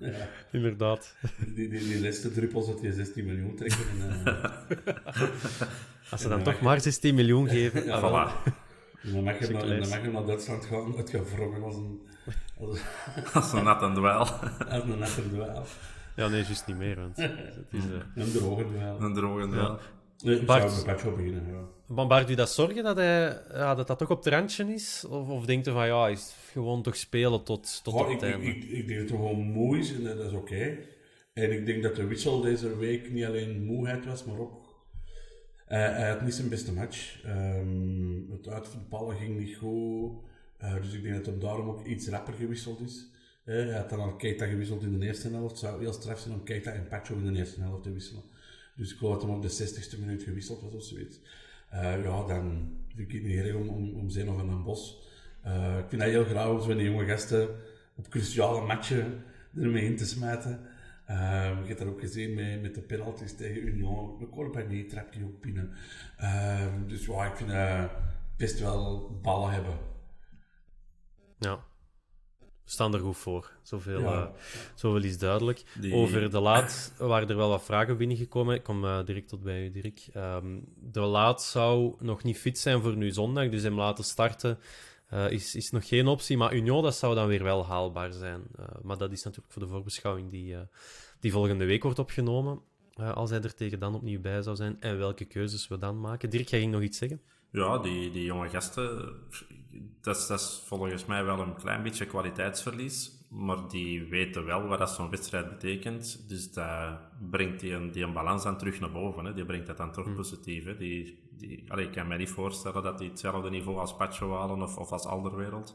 ja. 0.00 0.28
Inderdaad. 0.52 1.16
Die, 1.54 1.68
die, 1.68 1.78
die 1.78 2.00
laatste 2.00 2.32
druppels 2.32 2.66
dat 2.66 2.80
je 2.80 2.92
16 2.92 3.24
miljoen 3.24 3.56
trekken. 3.56 3.86
En, 4.00 4.22
uh... 4.24 4.44
Als 6.10 6.20
ze 6.20 6.28
dan 6.28 6.42
toch 6.42 6.60
maar 6.60 6.80
16 6.80 7.14
miljoen 7.14 7.48
geven. 7.48 7.84
Ja, 7.84 8.00
voilà. 8.00 8.52
En 9.02 9.12
dan 9.12 9.24
mag 9.24 9.38
je, 9.38 9.52
naar, 9.52 9.66
dan 9.66 9.88
mag 9.88 10.02
je 10.02 10.10
naar 10.10 10.26
Duitsland 10.26 10.64
gaan, 10.64 10.96
het 10.96 11.10
gaat 11.10 11.62
als 11.62 11.74
een... 11.74 12.00
Als, 12.58 12.80
als 13.32 13.52
een 13.52 13.64
natte 13.70 13.92
dweil. 13.92 14.18
Als 14.74 14.82
een 14.84 14.98
natte 14.98 15.28
dweil. 15.28 15.64
Ja, 16.16 16.28
nee, 16.28 16.42
juist 16.42 16.66
niet 16.66 16.76
meer. 16.76 16.96
Want 16.96 17.16
het 17.16 17.66
is, 17.70 17.84
uh... 17.84 18.24
Een 18.24 18.32
droge 18.32 18.70
wel. 18.70 19.00
Een 19.00 19.14
droge 19.14 19.48
wel. 19.48 19.78
Ja. 20.16 20.32
ik 20.32 20.46
Bart, 20.46 20.72
zou 20.72 20.86
met 20.86 21.16
beginnen, 21.16 21.46
ja. 21.46 22.04
Baart 22.04 22.30
u 22.30 22.34
dat 22.34 22.50
zorgen 22.50 22.82
dat, 22.82 22.96
hij, 22.96 23.42
ja, 23.52 23.74
dat 23.74 23.86
dat 23.86 23.98
toch 23.98 24.10
op 24.10 24.24
het 24.24 24.32
randje 24.34 24.72
is? 24.72 25.04
Of, 25.08 25.28
of 25.28 25.44
denkt 25.44 25.66
u 25.66 25.70
van, 25.70 25.86
ja, 25.86 26.08
is 26.08 26.34
gewoon 26.52 26.82
toch 26.82 26.96
spelen 26.96 27.44
tot, 27.44 27.80
tot 27.84 27.94
op 27.94 28.08
het 28.08 28.22
einde? 28.22 28.46
Ik, 28.46 28.64
ik, 28.64 28.86
denk 28.86 29.00
dat 29.00 29.08
het 29.08 29.18
gewoon 29.18 29.40
moe 29.40 29.78
is 29.78 29.92
en 29.92 30.04
dat 30.04 30.18
is 30.18 30.32
oké. 30.32 30.78
En 31.32 31.52
ik 31.52 31.66
denk 31.66 31.82
dat 31.82 31.96
de 31.96 32.06
wissel 32.06 32.40
deze 32.40 32.76
week 32.76 33.10
niet 33.10 33.24
alleen 33.24 33.64
moeheid 33.64 34.06
was, 34.06 34.24
maar 34.24 34.38
ook... 34.38 34.59
Uh, 35.70 35.76
hij 35.78 36.08
had 36.08 36.22
niet 36.22 36.34
zijn 36.34 36.48
beste 36.48 36.72
match. 36.72 37.24
Um, 37.26 38.30
het 38.30 38.48
uitvallen 38.48 39.16
ging 39.16 39.38
niet 39.38 39.56
goed. 39.56 40.12
Uh, 40.62 40.74
dus 40.74 40.92
ik 40.92 41.02
denk 41.02 41.14
dat 41.14 41.26
hij 41.26 41.38
daarom 41.38 41.68
ook 41.68 41.86
iets 41.86 42.08
rapper 42.08 42.34
gewisseld 42.34 42.80
is. 42.80 43.06
hij 43.44 43.72
had 43.72 43.90
dan 43.90 44.00
al 44.00 44.16
Keita 44.16 44.46
gewisseld 44.46 44.82
in 44.82 44.98
de 44.98 45.06
eerste 45.06 45.28
helft. 45.28 45.50
Het 45.50 45.58
zou 45.58 45.80
heel 45.80 45.92
straf 45.92 46.18
zijn 46.18 46.34
om 46.34 46.42
Keita 46.42 46.70
en 46.70 46.88
Pacho 46.88 47.14
in 47.14 47.32
de 47.32 47.38
eerste 47.38 47.60
helft 47.60 47.82
te 47.82 47.92
wisselen. 47.92 48.22
Dus 48.76 48.92
ik 48.92 48.98
geloof 48.98 49.12
dat 49.12 49.22
hem 49.22 49.34
op 49.34 49.42
de 49.42 49.50
60ste 49.50 49.98
minuut 49.98 50.22
gewisseld 50.22 50.62
was 50.62 50.74
of 50.74 50.82
zoiets. 50.82 51.20
Uh, 51.72 52.04
ja, 52.04 52.26
dan 52.26 52.72
vind 52.94 53.08
ik 53.08 53.14
het 53.14 53.22
niet 53.22 53.38
erg 53.38 53.54
om, 53.54 53.68
om, 53.68 53.94
om 53.94 54.10
Zeno 54.10 54.38
een 54.38 54.62
Bos. 54.62 55.08
Ik 55.78 55.88
vind 55.88 56.02
dat 56.02 56.10
heel 56.10 56.24
graag 56.24 56.48
om 56.48 56.62
zo'n 56.62 56.78
jonge 56.78 57.06
gasten 57.06 57.48
op 57.94 58.08
cruciale 58.08 58.66
matchen 58.66 59.24
ermee 59.56 59.84
in 59.84 59.96
te 59.96 60.06
smijten. 60.06 60.60
Uh, 61.10 61.16
je 61.60 61.66
hebt 61.66 61.78
dat 61.78 61.88
ook 61.88 62.00
gezien 62.00 62.34
met, 62.34 62.62
met 62.62 62.74
de 62.74 62.80
penalties 62.80 63.36
tegen 63.36 63.66
Union. 63.66 64.18
De 64.18 64.28
Compagnie 64.28 64.86
trap 64.86 65.12
die 65.12 65.24
ook 65.24 65.40
binnen. 65.40 65.72
dus 66.86 67.06
ja, 67.06 67.24
ik 67.24 67.36
vind 67.36 67.50
dat 67.50 67.90
best 68.36 68.60
wel 68.60 69.18
ballen 69.22 69.50
hebben. 69.50 69.78
Ja 71.38 71.68
staan 72.70 72.94
er 72.94 73.00
goed 73.00 73.16
voor. 73.16 73.50
Zoveel, 73.62 74.00
ja. 74.00 74.22
uh, 74.22 74.26
zoveel 74.74 75.04
is 75.04 75.18
duidelijk. 75.18 75.62
Over 75.92 76.30
de 76.30 76.40
laat 76.40 76.94
waren 76.98 77.28
er 77.28 77.36
wel 77.36 77.48
wat 77.48 77.64
vragen 77.64 77.96
binnengekomen. 77.96 78.54
Ik 78.54 78.62
kom 78.62 78.84
uh, 78.84 79.04
direct 79.04 79.28
tot 79.28 79.42
bij 79.42 79.64
u, 79.64 79.70
Dirk. 79.70 80.08
Um, 80.16 80.64
de 80.76 81.00
laat 81.00 81.42
zou 81.42 81.94
nog 81.98 82.22
niet 82.22 82.38
fit 82.38 82.58
zijn 82.58 82.82
voor 82.82 82.96
nu 82.96 83.10
zondag, 83.10 83.48
dus 83.48 83.62
hem 83.62 83.74
laten 83.74 84.04
starten 84.04 84.58
uh, 85.12 85.30
is, 85.30 85.54
is 85.54 85.70
nog 85.70 85.88
geen 85.88 86.06
optie. 86.06 86.36
Maar 86.36 86.54
Union, 86.54 86.82
dat 86.82 86.94
zou 86.94 87.14
dan 87.14 87.26
weer 87.26 87.42
wel 87.42 87.66
haalbaar 87.66 88.12
zijn. 88.12 88.42
maar 88.82 88.98
dat 88.98 89.12
is 89.12 89.22
natuurlijk 89.22 89.52
voor 89.52 89.62
de 89.62 89.68
voorbeschouwing 89.68 90.30
die, 90.30 90.56
die 91.20 91.32
volgende 91.32 91.64
week 91.64 91.82
wordt 91.82 91.98
opgenomen. 91.98 92.60
als 92.94 93.30
hij 93.30 93.40
er 93.40 93.54
tegen 93.54 93.78
dan 93.78 93.94
opnieuw 93.94 94.20
bij 94.20 94.42
zou 94.42 94.56
zijn. 94.56 94.80
En 94.80 94.98
welke 94.98 95.24
keuzes 95.24 95.68
we 95.68 95.78
dan 95.78 96.00
maken. 96.00 96.30
Dirk, 96.30 96.48
jij 96.48 96.60
ging 96.60 96.72
nog 96.72 96.82
iets 96.82 96.98
zeggen? 96.98 97.20
Ja, 97.50 97.78
die, 97.78 98.10
die 98.10 98.24
jonge 98.24 98.48
gasten, 98.48 99.12
dat 100.00 100.26
dat 100.28 100.40
is 100.40 100.62
volgens 100.66 101.06
mij 101.06 101.24
wel 101.24 101.40
een 101.40 101.56
klein 101.56 101.82
beetje 101.82 102.06
kwaliteitsverlies. 102.06 103.19
Maar 103.30 103.68
die 103.68 104.04
weten 104.04 104.44
wel 104.44 104.66
wat 104.66 104.78
dat 104.78 104.90
zo'n 104.90 105.10
wedstrijd 105.10 105.48
betekent. 105.48 106.28
Dus 106.28 106.52
dat 106.52 106.98
brengt 107.30 107.60
die 107.60 107.72
een, 107.72 107.90
die 107.90 108.04
een 108.04 108.12
balans 108.12 108.42
dan 108.42 108.58
terug 108.58 108.80
naar 108.80 108.92
boven. 108.92 109.24
Hè. 109.24 109.34
Die 109.34 109.44
brengt 109.44 109.66
dat 109.66 109.76
dan 109.76 109.92
toch 109.92 110.04
hm. 110.04 110.14
positief. 110.14 110.64
Hè. 110.64 110.76
Die, 110.76 111.18
die, 111.30 111.64
allee, 111.68 111.86
ik 111.86 111.92
kan 111.92 112.08
me 112.08 112.16
niet 112.16 112.30
voorstellen 112.30 112.82
dat 112.82 112.98
die 112.98 113.08
hetzelfde 113.08 113.50
niveau 113.50 113.78
als 113.78 113.96
Pacho 113.96 114.34
halen 114.34 114.62
of, 114.62 114.76
of 114.76 114.92
als 114.92 115.06
Alderwereld. 115.06 115.74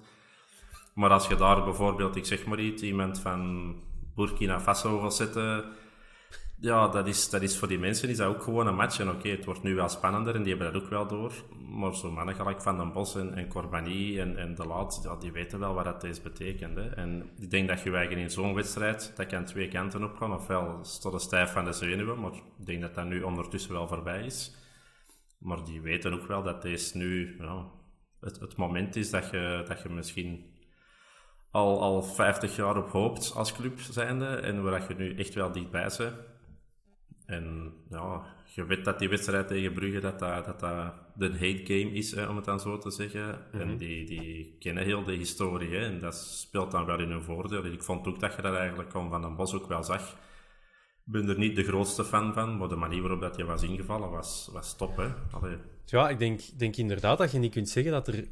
Maar 0.94 1.10
als 1.10 1.28
je 1.28 1.36
daar 1.36 1.64
bijvoorbeeld, 1.64 2.16
ik 2.16 2.26
zeg 2.26 2.46
maar 2.46 2.60
iets, 2.60 2.84
iemand 2.84 3.20
van 3.20 3.74
Burkina 4.16 4.60
Faso 4.60 5.00
wil 5.02 5.12
zetten 5.12 5.66
Ja, 6.60 6.88
dat 6.88 7.08
is, 7.08 7.30
dat 7.30 7.42
is 7.42 7.58
voor 7.58 7.68
die 7.68 7.80
mensen 7.80 8.10
is 8.10 8.18
dat 8.18 8.28
ook 8.28 8.44
gewoon 8.44 8.68
een 8.68 8.76
match. 8.76 9.00
En 9.00 9.10
oké, 9.10 9.30
het 9.30 9.46
wordt 9.46 9.64
nu 9.64 9.76
wel 9.76 9.90
spannender 9.90 10.36
en 10.36 10.44
die 10.44 10.56
hebben 10.56 10.74
dat 10.74 10.84
ook 10.84 10.90
wel 10.90 11.08
door. 11.08 11.34
Maar 11.70 11.96
zo'n 11.96 12.14
mannen 12.14 12.36
gelijk 12.36 12.62
Van 12.62 12.78
den 12.78 12.92
Bos 12.92 13.16
en, 13.16 13.34
en 13.34 13.48
Corbani 13.48 14.20
en, 14.20 14.38
en 14.38 14.56
De 14.56 14.66
Laat, 14.66 15.18
die 15.20 15.32
weten 15.32 15.60
wel 15.60 15.74
wat 15.74 15.86
dat 15.86 16.02
deze 16.02 16.22
betekent. 16.22 16.78
En 16.78 17.30
ik 17.40 17.50
denk 17.50 17.68
dat 17.68 17.82
je 17.82 18.10
in 18.10 18.32
zo'n 18.32 18.54
wedstrijd, 18.54 19.14
dat 19.16 19.26
kan 19.26 19.46
twee 19.46 19.68
kanten 19.68 20.04
op 20.04 20.18
gaan. 20.18 20.34
Ofwel 20.34 20.80
staat 20.82 21.12
de 21.12 21.20
stijf 21.20 21.52
van 21.52 21.66
de 21.66 21.72
zenuwen, 21.72 22.20
maar 22.20 22.34
ik 22.34 22.66
denk 22.66 22.82
dat 22.82 22.96
dat 22.96 23.06
nu 23.06 23.22
ondertussen 23.22 23.72
wel 23.72 23.88
voorbij 23.88 24.26
is. 24.26 24.56
Maar 25.38 25.64
die 25.64 25.82
weten 25.82 26.14
ook 26.14 26.28
wel 26.28 26.44
dat 26.44 26.62
deze 26.62 26.98
nu 26.98 27.36
ja, 27.40 27.66
het, 28.20 28.40
het 28.40 28.56
moment 28.56 28.96
is 28.96 29.10
dat 29.10 29.30
je, 29.30 29.64
dat 29.68 29.82
je 29.82 29.90
misschien 29.90 30.54
al, 31.52 31.82
al 31.82 32.04
50 32.04 32.56
jaar 32.56 32.78
op 32.78 32.90
hoopt 32.90 33.34
als 33.36 33.54
club 33.54 33.80
zijnde. 33.80 34.26
En 34.26 34.64
waar 34.64 34.86
je 34.88 34.96
nu 34.96 35.16
echt 35.16 35.34
wel 35.34 35.52
dichtbij 35.52 35.92
bent. 35.98 36.14
En 37.26 37.74
ja, 37.90 38.26
je 38.54 38.66
weet 38.66 38.86
dat 38.86 39.00
die 39.00 39.10
wedstrijd 39.10 39.48
tegen 39.48 39.74
Brugge 39.74 40.00
dat 40.00 40.20
dat, 40.20 40.46
dat, 40.46 40.60
dat 40.60 40.94
de 41.16 41.32
hate 41.32 41.62
game 41.64 41.92
is, 41.92 42.16
hè, 42.16 42.28
om 42.28 42.36
het 42.36 42.46
dan 42.46 42.60
zo 42.60 42.78
te 42.78 42.92
zeggen. 42.92 43.52
En 43.52 43.68
Mhm. 43.68 43.78
die, 43.78 44.06
die 44.06 44.56
kennen 44.60 44.84
heel 44.84 45.04
de 45.04 45.12
historie 45.14 45.70
hè, 45.76 45.86
en 45.86 46.00
dat 46.00 46.16
speelt 46.16 46.72
dan 46.72 46.86
wel 46.86 47.00
in 47.00 47.10
hun 47.10 47.24
voordeel. 47.24 47.66
Ik 47.66 47.84
vond 47.84 48.08
ook 48.08 48.20
dat 48.20 48.36
je 48.36 48.42
dat 48.42 48.56
eigenlijk 48.56 48.92
van 48.92 49.10
Van 49.10 49.22
den 49.22 49.36
Bos 49.36 49.54
ook 49.54 49.68
wel 49.68 49.84
zag. 49.84 50.10
Ik 51.06 51.12
ben 51.12 51.30
er 51.30 51.38
niet 51.38 51.56
de 51.56 51.64
grootste 51.64 52.04
fan 52.06 52.34
van, 52.34 52.58
maar 52.58 52.68
de 52.68 52.76
manier 52.76 53.02
waarop 53.02 53.22
dat 53.22 53.36
je 53.36 53.46
was 53.46 53.64
ingevallen 53.64 54.10
was, 54.10 54.50
was 54.54 54.76
top. 54.78 54.98
Hè. 54.98 55.08
Allee, 55.32 55.58
Ja, 55.86 56.10
ik 56.10 56.20
denk, 56.20 56.42
denk 56.60 56.76
inderdaad 56.76 57.18
dat 57.18 57.32
je 57.32 57.40
niet 57.40 57.52
kunt 57.54 57.70
zeggen 57.70 57.92
dat 57.92 58.08
er 58.08 58.28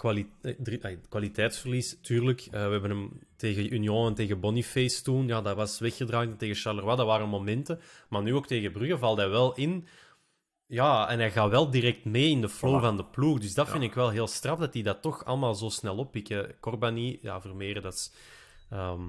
kwali- 0.00 0.30
eh, 0.42 0.54
drie- 0.58 0.80
eh, 0.80 0.96
kwaliteitsverlies, 1.08 1.98
tuurlijk. 2.02 2.40
eh, 2.40 2.50
we 2.50 2.70
hebben 2.72 2.90
hem 2.90 3.20
tegen 3.36 3.72
Union 3.74 4.06
en 4.06 4.14
tegen 4.14 4.40
Boniface 4.40 5.02
toen, 5.02 5.26
ja, 5.26 5.40
dat 5.42 5.56
was 5.56 5.78
weggedraaid. 5.78 6.30
En 6.30 6.36
tegen 6.36 6.54
Charleroi, 6.56 6.96
dat 6.96 7.06
waren 7.06 7.28
momenten. 7.28 7.80
Maar 8.08 8.22
nu 8.22 8.34
ook 8.34 8.46
tegen 8.46 8.72
Brugge 8.72 8.98
valt 8.98 9.18
hij 9.18 9.28
wel 9.28 9.54
in. 9.54 9.86
Ja, 10.66 11.08
en 11.08 11.18
hij 11.18 11.30
gaat 11.30 11.50
wel 11.50 11.70
direct 11.70 12.04
mee 12.04 12.28
in 12.30 12.40
de 12.40 12.48
flow 12.48 12.78
Voilà. 12.78 12.82
van 12.84 12.96
de 12.96 13.04
ploeg. 13.04 13.38
Dus 13.38 13.54
dat 13.54 13.68
vind 13.68 13.82
ik 13.82 13.94
wel 13.94 14.10
heel 14.10 14.26
straf, 14.26 14.58
dat 14.58 14.74
hij 14.74 14.82
dat 14.82 15.02
toch 15.02 15.24
allemaal 15.24 15.54
zo 15.54 15.68
snel 15.68 15.96
oppikken. 15.96 16.54
Corbani, 16.60 17.18
ja, 17.22 17.40
Vermeeren, 17.40 17.82
dat 17.82 17.92
is... 17.94 18.12
ehm, 18.70 19.02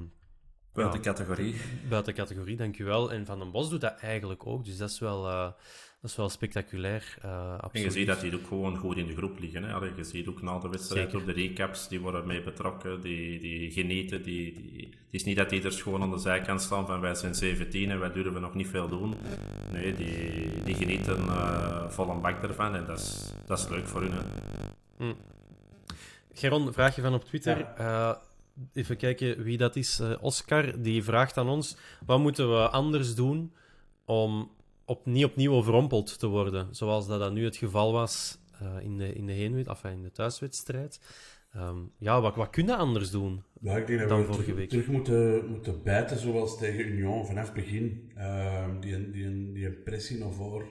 buiten 0.74 1.00
Ja. 1.00 1.06
categorie. 1.06 1.56
buiten 1.90 2.14
categorie, 2.14 2.56
dankjewel. 2.58 3.12
En 3.12 3.26
Van 3.26 3.40
den 3.40 3.52
Bos 3.52 3.70
doet 3.70 3.82
dat 3.82 3.98
eigenlijk 4.00 4.48
ook. 4.48 4.66
Dus 4.66 4.78
dat 4.78 4.90
is 4.90 5.00
wel, 5.00 5.28
dat 6.02 6.10
is 6.10 6.16
wel 6.16 6.30
spectaculair. 6.30 7.18
eh, 7.22 7.54
En 7.72 7.82
je 7.82 7.90
ziet 7.90 8.08
dat 8.08 8.22
die 8.22 8.36
ook 8.36 8.48
gewoon 8.48 8.78
goed 8.78 8.98
in 8.98 9.06
de 9.08 9.16
groep 9.16 9.40
liggen. 9.40 9.64
Hè. 9.64 9.74
Allee, 9.74 9.92
je 9.96 10.04
ziet 10.04 10.28
ook 10.28 10.42
na 10.42 10.60
de 10.60 10.70
wedstrijd 10.70 11.16
op 11.16 11.26
de 11.26 11.32
recaps, 11.32 11.88
die 11.88 12.00
worden 12.00 12.28
mee 12.28 12.42
betrokken, 12.44 13.02
die, 13.02 13.40
die 13.40 13.72
genieten. 13.72 14.24
Die, 14.24 14.54
die... 14.54 14.90
Het 14.90 15.20
is 15.20 15.24
niet 15.24 15.38
dat 15.38 15.50
die 15.50 15.64
er 15.64 15.72
gewoon 15.72 16.02
aan 16.02 16.12
de 16.12 16.18
zijkant 16.18 16.62
staan 16.62 16.86
van 16.86 17.00
wij 17.00 17.16
zijn 17.16 17.36
17 17.36 17.90
en 17.92 18.00
wij 18.00 18.12
durven 18.12 18.42
nog 18.42 18.54
niet 18.54 18.68
veel 18.68 18.90
doen. 18.90 19.14
Nee, 19.72 19.96
die, 19.96 20.64
die 20.64 20.76
genieten 20.76 21.18
eh 21.18 21.90
vol 21.90 22.10
een 22.10 22.22
bak 22.22 22.44
ervan 22.44 22.76
en 22.76 22.86
dat 22.86 23.00
is, 23.00 23.32
dat 23.46 23.60
is 23.60 23.68
leuk 23.68 23.88
voor 23.88 24.02
hun. 24.02 24.12
Hè. 24.12 25.14
Geron, 26.34 26.74
vraagje 26.74 27.02
van 27.02 27.14
op 27.14 27.24
Twitter. 27.24 27.66
Eh, 27.78 28.16
even 28.74 28.98
kijken 28.98 29.44
wie 29.44 29.58
dat 29.58 29.76
is. 29.76 30.02
Oscar, 30.20 30.82
die 30.82 31.04
vraagt 31.04 31.38
aan 31.38 31.48
ons: 31.50 31.78
wat 32.06 32.20
moeten 32.20 32.50
we 32.54 32.70
anders 32.70 33.16
doen 33.16 33.54
om 34.06 34.52
op, 34.92 35.06
niet 35.06 35.26
opnieuw 35.26 35.52
overrompeld 35.54 36.20
te 36.20 36.28
worden? 36.28 36.76
Zoals 36.76 37.08
dat, 37.08 37.20
dat 37.20 37.34
nu 37.34 37.44
het 37.44 37.56
geval 37.56 37.92
was 37.92 38.38
eh, 38.60 38.84
in, 38.84 38.98
de, 38.98 39.14
in, 39.14 39.26
de 39.26 39.34
heenwed, 39.34 39.68
of 39.68 39.84
in 39.84 40.02
de 40.02 40.12
thuiswedstrijd. 40.12 41.00
Ehm, 41.54 41.78
ja, 41.98 42.22
wat, 42.22 42.36
wat 42.36 42.50
kun 42.50 42.66
je 42.66 42.76
anders 42.76 43.12
doen? 43.12 43.44
Ja, 43.62 43.78
ik 43.78 43.88
denk 43.88 44.00
dat 44.00 44.10
Dan 44.10 44.20
we 44.20 44.26
vorige 44.26 44.44
terug, 44.44 44.58
week. 44.58 44.70
terug 44.70 44.88
moeten, 44.88 45.46
moeten 45.46 45.84
bijten 45.84 46.18
zoals 46.18 46.58
tegen 46.58 46.88
Union 46.88 47.26
vanaf 47.26 47.46
het 47.46 47.54
begin. 47.54 48.12
Ehm, 48.16 48.80
die, 48.80 49.12
die, 49.12 49.52
die 49.52 49.72
pressie 49.72 50.18
naar 50.18 50.32
voren. 50.32 50.68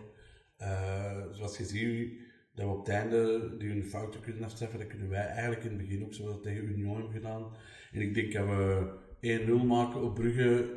Eh, 0.56 1.16
zoals 1.32 1.56
je 1.58 1.64
ziet, 1.64 2.12
dat 2.54 2.64
we 2.66 2.72
op 2.72 2.78
het 2.78 2.94
einde 2.94 3.54
die 3.58 3.68
hun 3.68 3.84
fouten 3.84 4.20
kunnen 4.20 4.44
afstraffen, 4.44 4.78
dat 4.78 4.88
kunnen 4.88 5.08
wij 5.08 5.26
eigenlijk 5.26 5.64
in 5.64 5.70
het 5.70 5.78
begin 5.78 6.04
ook 6.04 6.14
zoals 6.14 6.42
tegen 6.42 6.64
Union 6.64 6.94
hebben 6.94 7.12
gedaan. 7.12 7.52
En 7.92 8.00
ik 8.00 8.14
denk 8.14 8.32
dat 8.32 8.46
we 8.46 8.90
1-0 9.20 9.66
maken 9.66 10.02
op 10.02 10.14
Brugge, 10.14 10.70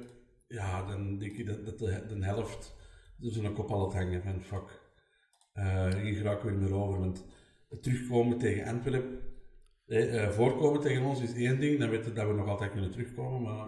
ja, 0.48 0.86
dan 0.88 1.18
denk 1.18 1.38
ik 1.38 1.46
dat, 1.46 1.66
dat 1.66 1.80
de, 1.80 2.06
de 2.08 2.26
helft 2.26 2.76
er 3.24 3.32
zo'n 3.32 3.54
kop 3.54 3.70
al 3.70 3.86
het 3.86 3.94
hangen 3.94 4.22
van 4.22 4.42
fuck. 4.42 4.82
Eh 5.54 5.94
hier 5.94 6.16
geraken 6.16 6.46
we 6.46 6.52
niet 6.52 6.70
meer 6.70 6.80
over. 6.80 7.00
Want 7.00 7.26
het 7.70 7.84
terugkomen 7.84 8.38
tegen 8.38 8.66
Antwerpen, 8.66 9.20
eh, 9.86 10.24
eh, 10.24 10.30
voorkomen 10.30 10.82
tegen 10.82 11.04
ons 11.04 11.22
is 11.22 11.34
één 11.34 11.60
ding, 11.60 11.80
dan 11.80 11.90
weten 11.90 12.10
we 12.10 12.14
dat 12.14 12.28
we 12.28 12.34
nog 12.34 12.48
altijd 12.48 12.72
kunnen 12.72 12.92
terugkomen. 12.92 13.42
Maar 13.42 13.68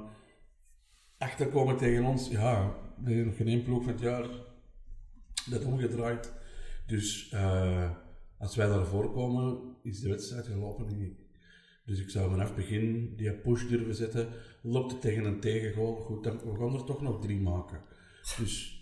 achterkomen 1.18 1.78
tegen 1.78 2.06
ons, 2.06 2.30
ja, 2.30 2.76
er 3.06 3.12
is 3.12 3.26
nog 3.26 3.36
geen 3.36 3.48
één 3.48 3.64
ploeg 3.64 3.84
van 3.84 3.92
het 3.92 4.02
jaar 4.02 4.28
dat 5.50 5.66
omgedraaid. 5.66 6.34
Dus 6.86 7.30
eh, 7.30 7.92
als 8.38 8.56
wij 8.56 8.68
daarvoor 8.68 9.12
komen, 9.12 9.76
is 9.84 10.00
de 10.00 10.10
wedstrijd 10.10 10.48
gelopen, 10.48 10.88
denk. 10.88 11.14
Dus 11.86 12.00
ik 12.00 12.10
zou 12.10 12.30
vanaf 12.30 12.48
het 12.48 12.56
begin 12.56 13.16
die 13.16 13.34
push 13.34 13.68
durven 13.68 13.96
zetten. 13.96 14.28
Loopt 14.62 14.92
het 14.92 15.02
tegen 15.02 15.26
een 15.26 15.40
tegengoal, 15.40 15.96
goed, 15.96 16.24
dan, 16.24 16.40
we 16.44 16.78
er 16.78 16.84
toch 16.84 17.02
nog 17.02 17.22
drie 17.22 17.42
maken. 17.42 17.82
Dus 18.38 18.75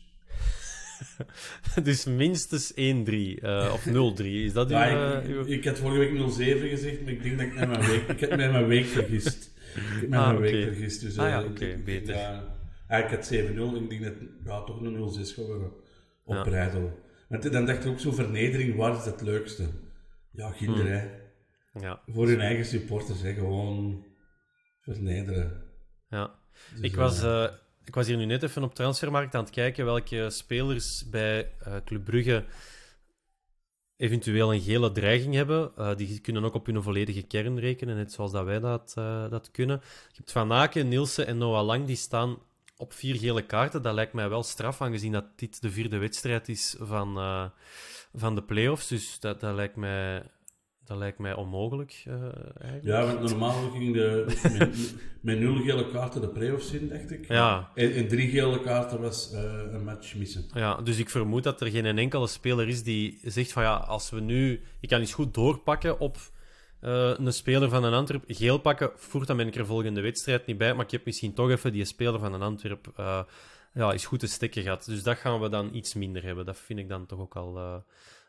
dus 1.84 2.06
minstens 2.06 2.72
1-3 2.74 2.76
eh, 2.76 3.70
of 3.74 3.86
0-3. 4.20 4.24
Is 4.26 4.54
dat 4.54 4.70
uw, 4.70 4.76
Ja, 4.78 5.20
eh, 5.20 5.30
ik, 5.30 5.36
uw- 5.36 5.46
ik 5.46 5.66
had 5.66 5.78
vorige 5.80 6.00
week 6.00 6.32
07 6.32 6.70
gezegd, 6.70 7.02
maar 7.02 7.12
ik 7.12 7.24
denk 7.24 7.38
dat 7.38 7.48
ik 7.48 7.54
met 7.56 7.68
mijn 7.70 7.86
week, 7.92 8.08
ik 8.08 8.20
heb 8.20 8.30
met 8.30 8.52
mijn 8.52 8.68
week 8.68 8.86
vergist. 8.86 9.52
Ik 9.76 9.82
heb 10.00 10.10
met 10.10 10.20
Ah, 10.20 10.26
mijn 10.26 10.38
oké. 10.38 10.52
week 10.52 10.64
vergist. 10.64 11.02
Dus, 11.02 11.18
Ah 11.18 11.30
ja, 11.30 11.40
eh, 11.42 11.50
oké, 11.50 11.66
ik- 11.66 11.78
ik- 11.78 11.86
beter. 11.86 12.16
Ja, 12.16 12.56
ja, 12.90 12.98
ik 13.04 13.10
had 13.10 13.26
7-0 13.26 13.76
en 13.76 13.84
ik 13.84 13.90
denk 13.90 14.04
dat 14.04 14.14
ja, 14.46 14.64
toch 14.64 14.82
een 14.82 14.94
0-6 14.94 15.34
geworden 15.34 15.72
op 16.26 16.36
Ja. 16.36 16.42
Breidel. 16.44 17.00
Want 17.30 17.52
dan 17.52 17.66
dacht 17.66 17.86
ik 17.86 17.92
ook 17.92 18.00
zo, 18.00 18.12
vernedering, 18.12 18.76
waar 18.76 18.98
is 18.98 19.06
het 19.06 19.22
leukste? 19.22 19.70
Ja, 20.32 20.50
ginder, 20.52 21.10
Hmm. 21.72 21.82
ja, 21.82 22.02
Voor 22.08 22.28
hun 22.28 22.40
eigen 22.42 22.66
supporters, 22.66 23.22
hè. 23.22 23.34
Gewoon 23.34 24.06
vernederen. 24.82 25.62
ja. 26.10 26.36
Dus, 26.72 26.80
Ik 26.82 26.96
was, 26.96 27.24
eh, 27.24 27.48
ik 27.86 27.96
was 27.96 28.08
hier 28.08 28.18
nu 28.18 28.26
net 28.26 28.44
even 28.44 28.64
op 28.64 28.76
Transfermarkt 28.76 29.36
aan 29.36 29.44
het 29.44 29.54
kijken 29.54 29.86
welke 29.86 30.30
spelers 30.30 31.10
bij 31.10 31.52
eh, 31.60 31.76
Club 31.86 32.04
Brugge 32.04 32.46
eventueel 33.98 34.54
een 34.54 34.62
gele 34.62 34.92
dreiging 34.92 35.34
hebben. 35.34 35.72
Eh, 35.76 35.96
die 35.96 36.20
kunnen 36.20 36.44
ook 36.44 36.54
op 36.54 36.66
hun 36.66 36.84
volledige 36.84 37.22
kern 37.22 37.60
rekenen, 37.60 37.96
net 37.96 38.12
zoals 38.12 38.32
dat 38.32 38.46
wij 38.46 38.60
dat, 38.60 38.94
eh, 38.98 39.30
dat 39.30 39.52
kunnen. 39.52 39.80
Je 39.84 40.18
hebt 40.18 40.32
Van 40.32 40.52
Aken, 40.54 40.88
Nielsen 40.88 41.28
en 41.28 41.38
Noah 41.38 41.66
Lang, 41.66 41.86
die 41.86 41.96
staan 41.96 42.38
op 42.78 42.94
vier 42.94 43.16
gele 43.16 43.46
kaarten. 43.46 43.82
Dat 43.82 43.94
lijkt 43.94 44.14
mij 44.14 44.30
wel 44.30 44.44
straf, 44.44 44.82
aangezien 44.82 45.12
dat 45.12 45.26
dit 45.36 45.62
de 45.62 45.72
vierde 45.72 45.98
wedstrijd 45.98 46.50
is 46.50 46.76
van, 46.80 47.14
van 48.14 48.36
de 48.36 48.44
play-offs. 48.44 48.88
Dus 48.88 49.20
dat, 49.20 49.40
dat, 49.40 49.56
lijkt, 49.56 49.76
mij, 49.76 50.24
dat 50.86 50.98
lijkt 50.98 51.20
mij 51.20 51.34
onmogelijk, 51.34 52.04
eh, 52.06 52.14
eigenlijk. 52.14 52.84
Ja, 52.84 53.06
want 53.06 53.30
normaal 53.30 53.70
ging 53.70 53.94
de, 53.94 54.26
met, 54.58 54.96
met 55.22 55.40
nul 55.40 55.56
gele 55.56 55.92
kaarten 55.92 56.22
de 56.22 56.28
play-offs 56.28 56.72
in, 56.72 56.88
dacht 56.88 57.12
ik. 57.12 57.28
Ja. 57.28 57.72
En, 57.76 57.94
en 57.94 58.08
drie 58.08 58.30
gele 58.30 58.62
kaarten 58.62 59.02
was 59.02 59.32
eh, 59.32 59.42
een 59.72 59.84
match 59.84 60.16
missen. 60.16 60.46
Ja, 60.54 60.76
dus 60.76 60.98
ik 60.98 61.10
vermoed 61.10 61.44
dat 61.44 61.62
er 61.62 61.68
geen 61.68 61.98
enkele 61.98 62.28
speler 62.28 62.68
is 62.68 62.84
die 62.84 63.20
zegt 63.24 63.52
van 63.52 63.64
ja, 63.64 63.76
als 63.76 64.10
we 64.10 64.20
nu... 64.20 64.62
Ik 64.80 64.90
kan 64.90 65.00
eens 65.00 65.14
goed 65.14 65.34
doorpakken 65.34 66.00
op 66.00 66.18
eh, 66.80 67.14
een 67.18 67.34
speler 67.34 67.70
van 67.70 67.84
een 67.84 67.94
Antwerp. 67.94 68.24
Geel 68.28 68.58
pakken, 68.58 68.92
voert, 68.96 69.28
dan 69.28 69.38
ben 69.38 69.48
ik 69.48 69.56
er 69.56 69.66
volgende 69.66 70.02
wedstrijd 70.02 70.46
niet 70.46 70.58
bij. 70.58 70.74
Maar 70.74 70.86
ik 70.86 70.92
heb 70.92 71.06
misschien 71.06 71.34
toch 71.34 71.50
even 71.50 71.72
die 71.72 71.86
speler 71.86 72.20
van 72.20 72.34
een 72.34 72.42
Antwerp 72.42 72.92
ja, 73.74 73.94
is 73.94 74.06
goed 74.06 74.20
te 74.20 74.28
stekken 74.28 74.64
gehad. 74.64 74.86
Dus 74.86 75.04
dat 75.04 75.18
gaan 75.18 75.40
we 75.42 75.50
dan 75.50 75.70
iets 75.74 75.94
minder 75.94 76.24
hebben. 76.24 76.46
Dat 76.46 76.58
vind 76.58 76.80
ik 76.80 76.90
dan 76.90 77.06
toch 77.06 77.20
ook 77.20 77.36
al, 77.36 77.84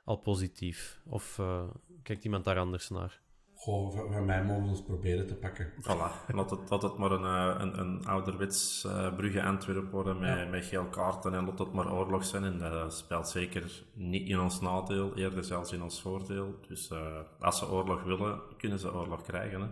al 0.04 0.16
positief. 0.16 1.00
Of 1.06 1.38
eh, 1.38 1.64
kijkt 2.02 2.24
iemand 2.24 2.44
daar 2.44 2.58
anders 2.58 2.90
naar? 2.90 3.22
Goh, 3.54 3.94
van, 3.94 4.24
mij 4.24 4.44
mogen 4.44 4.62
we 4.62 4.68
ons 4.68 4.82
proberen 4.82 5.26
te 5.26 5.34
pakken. 5.34 5.72
Voilà, 5.80 6.34
laat 6.34 6.50
het, 6.50 6.70
laat 6.70 6.82
het 6.82 6.96
maar 6.96 7.10
een, 7.10 7.24
eh, 7.24 7.60
een, 7.60 7.78
een 7.78 8.06
ouderwets 8.06 8.84
eh 8.84 9.16
Brugge 9.16 9.42
Antwerpen 9.42 9.90
worden 9.90 10.18
met, 10.18 10.50
met 10.50 10.64
geel 10.64 10.86
kaarten 10.86 11.34
en 11.34 11.44
laat 11.44 11.58
het 11.58 11.72
maar 11.72 11.92
oorlog 11.92 12.24
zijn. 12.24 12.44
En 12.44 12.58
dat 12.58 12.94
speelt 12.94 13.28
zeker 13.28 13.84
niet 13.94 14.28
in 14.28 14.40
ons 14.40 14.60
nadeel, 14.60 15.16
eerder 15.16 15.44
zelfs 15.44 15.72
in 15.72 15.82
ons 15.82 16.00
voordeel. 16.00 16.54
Dus 16.68 16.90
eh, 16.90 17.20
als 17.40 17.58
ze 17.58 17.70
oorlog 17.70 18.02
willen, 18.02 18.40
kunnen 18.56 18.78
ze 18.78 18.94
oorlog 18.94 19.22
krijgen. 19.22 19.60
Hè? 19.60 19.68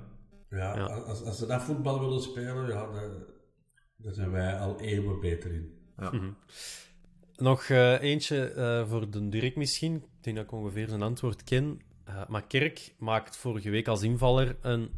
Ja, 0.56 0.76
Ja. 0.76 0.86
Als, 0.86 1.24
als 1.24 1.38
ze 1.38 1.46
dat 1.46 1.62
voetbal 1.62 2.00
willen 2.00 2.22
spelen, 2.22 2.66
ja, 2.68 2.92
daar, 2.92 3.10
daar 3.96 4.14
zijn 4.14 4.30
wij 4.30 4.58
al 4.58 4.80
eeuwen 4.80 5.20
beter 5.20 5.52
in. 5.52 5.80
Nog 7.36 7.62
eh, 7.62 8.00
eentje 8.00 8.44
eh, 8.44 8.88
voor 8.88 9.10
de 9.10 9.28
Dirk 9.28 9.56
misschien. 9.56 9.94
Ik 9.94 10.02
denk 10.20 10.36
dat 10.36 10.44
ik 10.44 10.52
ongeveer 10.52 10.88
zijn 10.88 11.02
antwoord 11.02 11.44
ken. 11.44 11.80
Eh, 12.04 12.28
maar 12.28 12.46
Kerk 12.46 12.94
maakt 12.98 13.36
vorige 13.36 13.70
week 13.70 13.88
als 13.88 14.02
invaller 14.02 14.56
een 14.60 14.90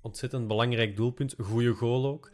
ontzettend 0.00 0.48
belangrijk 0.48 0.96
doelpunt. 0.96 1.34
Goeie 1.38 1.72
goal 1.72 2.06
ook. 2.06 2.30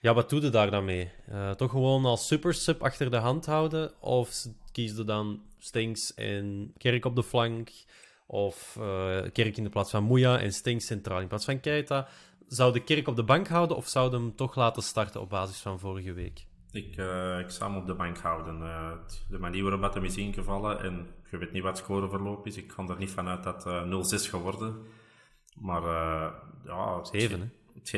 Ja, 0.00 0.14
wat 0.14 0.30
doe 0.30 0.40
je 0.40 0.50
daar 0.50 0.70
dan 0.70 0.84
mee? 0.84 1.10
Toch 1.56 1.70
gewoon 1.70 2.04
als 2.04 2.26
super 2.26 2.54
sub 2.54 2.82
achter 2.82 3.10
de 3.10 3.16
hand 3.16 3.46
houden? 3.46 4.02
Of 4.02 4.46
kies 4.72 4.96
je 4.96 5.04
dan 5.04 5.42
Stenks 5.58 6.14
en 6.14 6.72
Kerk 6.78 7.04
op 7.04 7.16
de 7.16 7.22
flank? 7.22 7.70
Of 8.26 8.72
Kerk 9.32 9.56
in 9.56 9.64
de 9.64 9.70
plaats 9.70 9.90
van 9.90 10.04
Moeja 10.04 10.38
en 10.38 10.52
Stenks 10.52 10.86
centraal 10.86 11.20
in 11.20 11.28
plaats 11.28 11.44
van 11.44 11.60
Keita? 11.60 12.08
Zou 12.48 12.72
de 12.72 12.84
Kerk 12.84 13.08
op 13.08 13.16
de 13.16 13.24
bank 13.24 13.48
houden 13.48 13.76
of 13.76 13.88
zou 13.88 14.12
hem 14.12 14.36
toch 14.36 14.54
laten 14.54 14.82
starten 14.82 15.20
op 15.20 15.30
basis 15.30 15.58
van 15.58 15.78
vorige 15.78 16.12
week? 16.12 16.46
Ik, 16.76 16.96
uh, 16.96 17.38
ik 17.38 17.50
zou 17.50 17.70
hem 17.70 17.80
op 17.80 17.86
de 17.86 17.94
bank 17.94 18.18
houden. 18.18 18.60
Uh, 18.60 18.92
de 19.28 19.38
manier 19.38 19.62
waarop 19.62 19.80
dat 19.80 19.94
hem 19.94 20.04
is 20.04 20.16
ingevallen, 20.16 20.80
en 20.80 21.06
je 21.30 21.38
weet 21.38 21.52
niet 21.52 21.62
wat 21.62 21.76
het 21.76 21.84
scoreverloop 21.84 22.46
is, 22.46 22.56
ik 22.56 22.72
ga 22.72 22.86
er 22.86 22.98
niet 22.98 23.10
vanuit 23.10 23.42
dat 23.42 23.66
uh, 23.66 23.82
0-6 23.82 24.30
geworden. 24.30 24.76
Maar 25.60 25.82
ja... 26.64 27.04
7, 27.04 27.40
hè? 27.40 27.46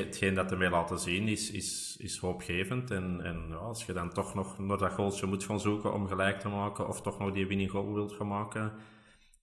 hetgeen 0.01 0.35
dat 0.35 0.51
hij 0.51 0.59
mij 0.59 0.71
laten 0.71 0.99
zien 0.99 1.29
is, 1.29 1.51
is, 1.51 1.97
is 1.99 2.19
hoopgevend. 2.19 2.91
En, 2.91 3.21
en 3.25 3.47
ja, 3.49 3.57
als 3.57 3.87
je 3.87 3.93
dan 3.93 4.13
toch 4.13 4.35
nog 4.35 4.59
naar 4.59 4.79
dat 4.79 4.93
goaltje 4.93 5.27
moet 5.27 5.45
gaan 5.45 5.61
zoeken 5.61 5.93
om 5.93 6.09
gelijk 6.09 6.41
te 6.41 6.49
maken, 6.49 6.89
of 6.89 7.03
toch 7.03 7.19
nog 7.19 7.33
die 7.33 7.47
winning 7.47 7.71
goal 7.71 7.95
wilt 7.95 8.13
gaan 8.13 8.29
maken, 8.29 8.73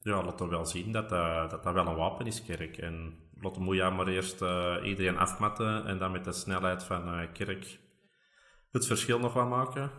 ja, 0.01 0.23
laat 0.23 0.41
er 0.41 0.49
wel 0.49 0.65
zien 0.65 0.91
dat 0.91 1.09
dat, 1.09 1.49
dat, 1.49 1.63
dat 1.63 1.73
wel 1.73 1.87
een 1.87 1.95
wapen 1.95 2.25
is, 2.25 2.43
Kerk. 2.43 2.77
En 2.77 3.13
laat 3.41 3.57
Moeja 3.57 3.89
maar 3.89 4.07
eerst 4.07 4.41
iedereen 4.83 5.17
afmatten 5.17 5.85
en 5.85 5.97
dan 5.97 6.11
met 6.11 6.23
de 6.23 6.31
snelheid 6.31 6.83
van 6.83 7.31
Kerk 7.33 7.79
het 8.75 8.85
verschil 8.85 9.19
nog 9.19 9.33
wat 9.33 9.49
maken. 9.49 9.91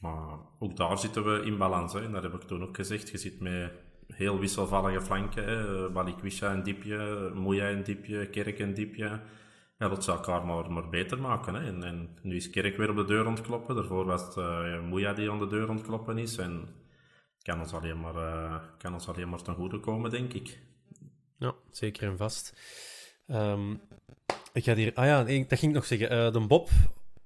Maar 0.00 0.38
ook 0.58 0.76
daar 0.76 0.98
zitten 0.98 1.24
we 1.24 1.44
in 1.44 1.58
balans. 1.58 1.92
Hè. 1.92 2.04
En 2.04 2.12
dat 2.12 2.22
heb 2.22 2.34
ik 2.34 2.42
toen 2.42 2.62
ook 2.62 2.76
gezegd. 2.76 3.08
Je 3.08 3.18
zit 3.18 3.40
met 3.40 3.72
heel 4.06 4.38
wisselvallige 4.38 5.00
flanken. 5.00 5.44
Hè. 5.44 5.90
Balikwisha 5.90 6.52
een 6.52 6.62
diepje, 6.62 7.30
Moeja 7.34 7.70
een 7.70 7.82
diepje, 7.82 8.26
Kerk 8.26 8.58
een 8.58 8.74
diepje. 8.74 9.20
Ja, 9.78 9.88
dat 9.88 10.04
zou 10.04 10.18
elkaar 10.18 10.46
maar, 10.46 10.88
beter 10.88 11.20
maken. 11.20 11.54
Hè. 11.54 11.66
En, 11.66 11.82
en, 11.84 12.18
nu 12.22 12.36
is 12.36 12.50
Kerk 12.50 12.76
weer 12.76 12.90
op 12.90 12.96
de 12.96 13.04
deur 13.04 13.26
ontkloppen. 13.26 13.74
Daarvoor 13.74 14.04
was 14.04 14.22
het 14.22 14.36
uh, 14.36 14.80
Moeja 14.80 15.12
die 15.12 15.30
aan 15.30 15.38
de 15.38 15.46
deur 15.46 15.68
ontkloppen 15.68 16.18
is. 16.18 16.36
En 16.36 16.68
kan 17.42 17.60
ons 17.60 17.72
alleen 17.72 18.00
maar, 18.00 18.14
uh, 18.14 18.54
kan 18.78 18.92
ons 18.92 19.08
alleen 19.08 19.28
maar 19.28 19.42
ten 19.42 19.54
goede 19.54 19.80
komen, 19.80 20.10
denk 20.10 20.32
ik. 20.32 20.60
Ja, 21.38 21.54
zeker 21.70 22.08
en 22.08 22.16
vast. 22.16 22.60
Um, 23.26 23.80
ik 24.52 24.64
ga 24.64 24.74
hier... 24.74 24.94
Ah 24.94 25.04
ja, 25.04 25.18
dat 25.18 25.58
ging 25.58 25.70
ik 25.70 25.72
nog 25.72 25.84
zeggen. 25.84 26.32
De 26.32 26.46
Bob, 26.46 26.68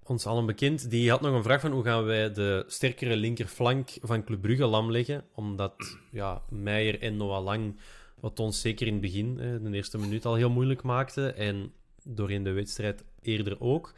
ons 0.08 0.26
allen 0.26 0.46
bekend, 0.46 0.90
die 0.90 1.10
had 1.10 1.20
nog 1.20 1.34
een 1.34 1.42
vraag 1.42 1.60
van 1.60 1.72
hoe 1.72 1.84
gaan 1.84 2.04
wij 2.04 2.32
de 2.32 2.64
sterkere 2.66 3.16
linkerflank 3.16 3.90
van 4.00 4.24
Club 4.24 4.40
Brugge 4.40 4.66
lam 4.66 4.90
leggen. 4.90 5.24
Omdat 5.34 5.98
ja, 6.10 6.42
Meijer 6.48 7.00
en 7.00 7.16
Noah 7.16 7.44
Lang, 7.44 7.80
wat 8.20 8.40
ons 8.40 8.60
zeker 8.60 8.86
in 8.86 8.92
het 8.92 9.02
begin, 9.02 9.36
de 9.36 9.70
eerste 9.72 9.98
minuut, 9.98 10.24
al 10.24 10.34
heel 10.34 10.50
moeilijk 10.50 10.82
maakte. 10.82 11.32
En 11.32 11.72
doorheen 12.04 12.42
de 12.42 12.52
wedstrijd 12.52 13.04
eerder 13.22 13.60
ook. 13.60 13.94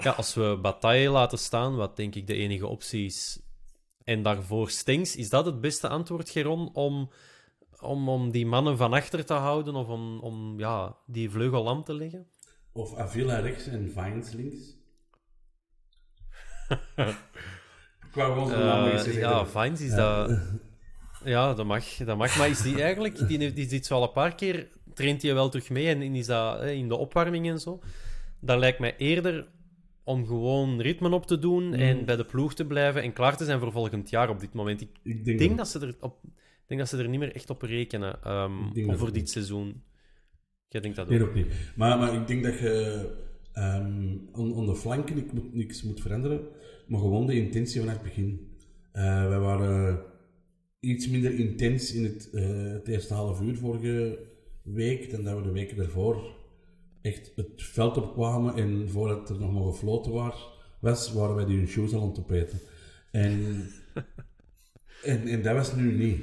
Ja, 0.00 0.10
als 0.10 0.34
we 0.34 0.58
Bataille 0.62 1.10
laten 1.10 1.38
staan, 1.38 1.76
wat 1.76 1.96
denk 1.96 2.14
ik 2.14 2.26
de 2.26 2.34
enige 2.34 2.66
optie 2.66 3.04
is, 3.04 3.40
en 4.04 4.22
daarvoor 4.22 4.70
Stengs, 4.70 5.16
is 5.16 5.28
dat 5.28 5.46
het 5.46 5.60
beste 5.60 5.88
antwoord, 5.88 6.30
Geron, 6.30 6.74
om, 6.74 7.10
om, 7.80 8.08
om 8.08 8.30
die 8.30 8.46
mannen 8.46 8.76
van 8.76 8.92
achter 8.92 9.24
te 9.24 9.34
houden 9.34 9.74
of 9.74 9.88
om, 9.88 10.18
om 10.18 10.58
ja, 10.58 10.96
die 11.06 11.30
vleugel 11.30 11.62
lam 11.62 11.84
te 11.84 11.94
leggen? 11.94 12.26
Of 12.72 12.96
Avila 12.96 13.38
rechts 13.38 13.66
en 13.66 13.90
Vines 13.90 14.32
links? 14.32 14.77
Ik 18.08 18.14
wou 18.14 18.32
gewoon 18.32 18.86
uh, 18.86 19.14
Ja, 19.14 19.46
Vines 19.46 19.80
is 19.80 19.94
dat... 19.94 20.40
Ja, 21.24 21.54
dat 21.54 21.66
mag, 21.66 21.96
dat 21.96 22.16
mag. 22.16 22.38
Maar 22.38 22.48
is 22.48 22.62
die 22.62 22.82
eigenlijk... 22.82 23.28
Die, 23.28 23.52
die 23.52 23.68
zit 23.68 23.86
zo 23.86 23.94
al 23.94 24.02
een 24.02 24.12
paar 24.12 24.34
keer... 24.34 24.68
Traint 24.94 25.22
hij 25.22 25.34
wel 25.34 25.48
terug 25.48 25.70
mee 25.70 25.88
en 25.88 26.02
is 26.02 26.26
dat 26.26 26.62
in 26.62 26.88
de 26.88 26.96
opwarming 26.96 27.48
en 27.48 27.60
zo? 27.60 27.80
Dat 28.40 28.58
lijkt 28.58 28.78
mij 28.78 28.96
eerder 28.96 29.46
om 30.04 30.26
gewoon 30.26 30.80
ritme 30.80 31.10
op 31.10 31.26
te 31.26 31.38
doen 31.38 31.74
en 31.74 31.98
mm. 31.98 32.04
bij 32.04 32.16
de 32.16 32.24
ploeg 32.24 32.54
te 32.54 32.66
blijven 32.66 33.02
en 33.02 33.12
klaar 33.12 33.36
te 33.36 33.44
zijn 33.44 33.60
voor 33.60 33.72
volgend 33.72 34.10
jaar 34.10 34.28
op 34.28 34.40
dit 34.40 34.52
moment. 34.52 34.86
Ik, 35.02 35.38
denk, 35.38 35.56
dat... 35.56 35.68
ze 35.68 35.80
er 35.80 35.96
op, 36.00 36.20
denk 36.66 36.80
dat 36.80 36.88
ze 36.88 36.98
er 36.98 37.08
niet 37.08 37.20
meer 37.20 37.34
echt 37.34 37.50
op 37.50 37.62
rekenen 37.62 38.32
um, 38.32 38.96
voor 38.98 39.12
dit 39.12 39.30
seizoen. 39.30 39.82
Jij 40.68 40.80
denkt 40.80 40.96
dat 40.96 41.04
ook? 41.04 41.12
Nee, 41.12 41.22
ook 41.22 41.34
niet. 41.34 41.46
Maar, 41.76 41.98
maar 41.98 42.14
ik 42.14 42.26
denk 42.26 42.44
dat 42.44 42.58
je 42.58 43.27
um, 43.58 44.28
aan, 44.32 44.66
de 44.66 44.76
flanken 44.76 45.16
ik 45.16 45.32
moet, 45.32 45.54
niks 45.54 45.82
moet 45.82 46.00
veranderen, 46.00 46.40
maar 46.86 47.00
gewoon 47.00 47.26
de 47.26 47.34
intentie 47.34 47.80
van 47.80 47.88
het 47.88 48.02
begin. 48.02 48.56
Uh, 48.92 49.28
wij 49.28 49.38
waren 49.38 50.02
iets 50.80 51.08
minder 51.08 51.38
intens 51.38 51.92
in 51.94 52.04
het, 52.04 52.28
uh, 52.32 52.72
het 52.72 52.88
eerste 52.88 53.14
half 53.14 53.40
uur 53.40 53.56
vorige 53.56 54.18
week 54.62 55.10
dan 55.10 55.24
dat 55.24 55.36
we 55.36 55.42
de 55.42 55.52
weken 55.52 55.78
ervoor 55.78 56.36
echt 57.02 57.32
het 57.36 57.62
veld 57.62 57.96
opkwamen 57.96 58.54
en 58.54 58.88
voordat 58.88 59.30
er 59.30 59.38
nog 59.38 59.52
maar 59.52 59.72
gefloten 59.72 60.12
was, 60.12 60.48
was 60.80 61.12
waren 61.12 61.34
wij 61.34 61.44
die 61.44 61.56
hun 61.56 61.68
shoes 61.68 61.92
al 61.92 62.02
aan 62.02 62.08
het 62.08 62.18
opeten. 62.18 62.58
En, 63.10 63.66
en, 65.04 65.26
en 65.26 65.42
dat 65.42 65.54
was 65.54 65.74
nu 65.74 65.92
niet. 65.92 66.20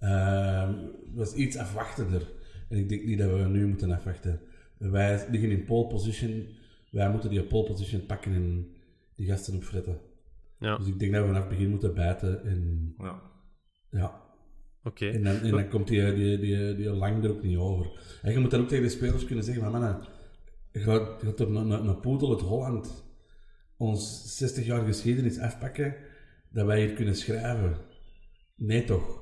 Uh, 0.00 0.68
het 0.68 1.14
was 1.14 1.34
iets 1.34 1.56
afwachtender. 1.56 2.30
En 2.68 2.78
ik 2.78 2.88
denk 2.88 3.04
niet 3.04 3.18
dat 3.18 3.30
we 3.30 3.36
nu 3.36 3.66
moeten 3.66 3.90
afwachten. 3.90 4.40
Wij 4.90 5.26
liggen 5.30 5.50
in 5.50 5.64
pole 5.64 5.86
position. 5.86 6.46
Wij 6.90 7.10
moeten 7.10 7.30
die 7.30 7.42
pole 7.42 7.66
position 7.66 8.06
pakken 8.06 8.34
en 8.34 8.66
die 9.14 9.26
gasten 9.26 9.54
opfretten. 9.54 10.00
Ja. 10.58 10.76
Dus 10.76 10.86
ik 10.86 10.98
denk 10.98 11.12
dat 11.12 11.20
we 11.20 11.26
vanaf 11.26 11.42
het 11.42 11.52
begin 11.52 11.70
moeten 11.70 11.94
bijten. 11.94 12.44
En, 12.44 12.94
ja. 12.98 13.22
ja. 13.90 14.20
Oké. 14.84 15.08
En, 15.08 15.22
dan, 15.22 15.36
en 15.36 15.50
dan 15.50 15.68
komt 15.68 15.88
die, 15.88 16.14
die, 16.14 16.38
die, 16.38 16.74
die 16.74 16.90
lang 16.90 17.24
er 17.24 17.30
ook 17.30 17.42
niet 17.42 17.56
over. 17.56 18.18
En 18.22 18.32
je 18.32 18.38
moet 18.38 18.50
dan 18.50 18.60
ook 18.60 18.68
tegen 18.68 18.84
de 18.84 18.90
spelers 18.90 19.24
kunnen 19.24 19.44
zeggen, 19.44 19.62
maar 19.62 19.72
mannen, 19.72 20.00
gaat, 20.72 21.22
gaat 21.22 21.40
er 21.40 21.48
een, 21.48 21.56
een, 21.56 21.88
een 21.88 22.00
poedel 22.00 22.30
uit 22.30 22.40
Holland 22.40 23.04
ons 23.76 24.36
60 24.36 24.66
jaar 24.66 24.84
geschiedenis 24.84 25.38
afpakken, 25.38 25.94
dat 26.50 26.66
wij 26.66 26.84
hier 26.84 26.94
kunnen 26.94 27.16
schrijven? 27.16 27.76
Nee 28.56 28.84
toch? 28.84 29.20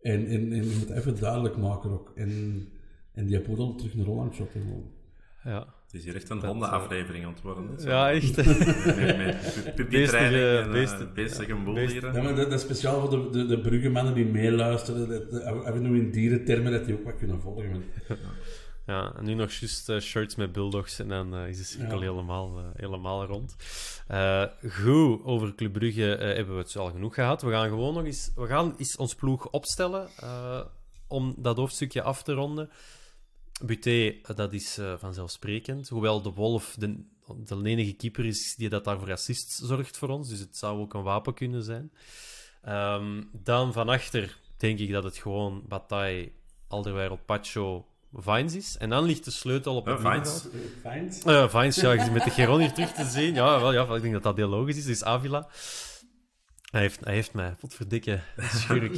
En, 0.00 0.26
en, 0.26 0.52
en 0.52 0.64
je 0.64 0.76
moet 0.78 0.90
even 0.90 1.20
duidelijk 1.20 1.56
maken 1.56 1.90
ook. 1.90 2.12
En, 2.14 2.68
en 3.18 3.26
die 3.26 3.40
poedel 3.40 3.74
terug 3.74 3.94
naar 3.94 4.06
Holland 4.06 4.34
shotten. 4.34 4.90
Ja. 5.44 5.66
Het 5.84 5.94
is 5.94 6.04
hier 6.04 6.14
echt 6.14 6.30
een 6.30 6.44
hondenaflevering 6.44 7.24
aan 7.24 7.32
het 7.32 7.42
worden. 7.42 7.64
Ja, 7.78 8.10
echt. 8.10 8.34
pupietraining 9.76 10.42
en 10.42 11.16
uh, 11.16 11.48
een 11.48 11.64
boel 11.64 11.76
hier. 11.76 12.14
Ja, 12.14 12.22
maar 12.22 12.34
dat, 12.34 12.52
is 12.52 12.60
speciaal 12.60 13.00
voor 13.00 13.10
de, 13.10 13.30
de, 13.30 13.46
de 13.46 13.60
bruggenmannen 13.60 14.14
die 14.14 14.26
meeluisteren. 14.26 15.08
Hebben 15.64 15.82
we 15.82 15.88
nu 15.88 15.98
in 15.98 16.10
dierentermen 16.10 16.72
dat 16.72 16.84
die 16.84 16.94
ook 16.94 17.04
wat 17.04 17.16
kunnen 17.16 17.40
volgen. 17.40 17.84
Ja, 18.86 19.12
en 19.16 19.24
nu 19.24 19.34
nog 19.34 19.52
juist 19.52 19.88
uh, 19.88 20.00
shirts 20.00 20.34
met 20.34 20.52
bulldogs 20.52 20.98
en 20.98 21.08
dan 21.08 21.34
uh, 21.34 21.48
is 21.48 21.58
de 21.58 21.64
cirkel 21.64 22.00
helemaal, 22.00 22.58
uh, 22.58 22.64
helemaal 22.76 23.24
rond. 23.24 23.56
goed, 24.70 25.24
over 25.24 25.54
Club 25.54 25.72
Brugge 25.72 26.02
hebben 26.02 26.54
we 26.54 26.60
het 26.60 26.76
al 26.76 26.90
genoeg 26.90 27.14
gehad. 27.14 27.42
We 27.42 27.50
gaan 27.50 27.68
gewoon 27.68 27.94
nog 27.94 28.04
eens, 28.04 28.32
we 28.34 28.46
gaan 28.46 28.74
eens 28.78 28.96
ons 28.96 29.14
ploeg 29.14 29.50
opstellen 29.50 30.08
om 31.06 31.34
dat 31.36 31.56
hoofdstukje 31.56 32.02
af 32.02 32.22
te 32.22 32.32
ronden. 32.32 32.70
Buté, 33.64 34.14
dat 34.34 34.52
is 34.52 34.78
uh, 34.78 34.94
vanzelfsprekend. 34.98 35.88
Hoewel 35.88 36.22
de 36.22 36.32
Wolf 36.32 36.74
de, 36.78 37.04
de 37.44 37.60
enige 37.64 37.92
keeper 37.92 38.24
is 38.24 38.54
die 38.56 38.68
dat 38.68 38.84
daar 38.84 38.98
voor 38.98 39.12
assist 39.12 39.60
zorgt 39.62 39.96
voor 39.96 40.08
ons. 40.08 40.28
Dus 40.28 40.38
het 40.38 40.56
zou 40.56 40.80
ook 40.80 40.94
een 40.94 41.02
wapen 41.02 41.34
kunnen 41.34 41.62
zijn. 41.62 41.92
Um, 42.68 43.28
dan 43.32 43.72
van 43.72 43.88
achter 43.88 44.38
denk 44.56 44.78
ik 44.78 44.92
dat 44.92 45.04
het 45.04 45.16
gewoon 45.16 45.62
Bataille, 45.68 46.32
Alderweireld, 46.68 47.24
Pacho, 47.24 47.86
Vines 48.12 48.54
is. 48.54 48.76
En 48.76 48.90
dan 48.90 49.04
ligt 49.04 49.24
de 49.24 49.30
sleutel 49.30 49.76
op 49.76 49.86
het 49.86 50.00
uh, 50.00 50.12
Vines. 50.12 50.46
Vines? 50.82 51.24
Uh, 51.26 51.48
Vines, 51.48 51.76
ja, 51.76 52.10
met 52.10 52.24
de 52.24 52.30
Geron 52.30 52.60
hier 52.60 52.72
terug 52.72 52.92
te 52.92 53.04
zien. 53.04 53.34
Ja, 53.34 53.60
wel, 53.60 53.72
ja, 53.72 53.94
ik 53.94 54.02
denk 54.02 54.14
dat 54.14 54.22
dat 54.22 54.36
heel 54.36 54.48
logisch 54.48 54.76
is. 54.76 54.84
Dus 54.84 55.04
Avila. 55.04 55.48
Hij 56.70 56.80
heeft, 56.80 57.04
hij 57.04 57.14
heeft 57.14 57.34
mij, 57.34 57.54
potverdikke, 57.60 58.20
schurk. 58.60 58.94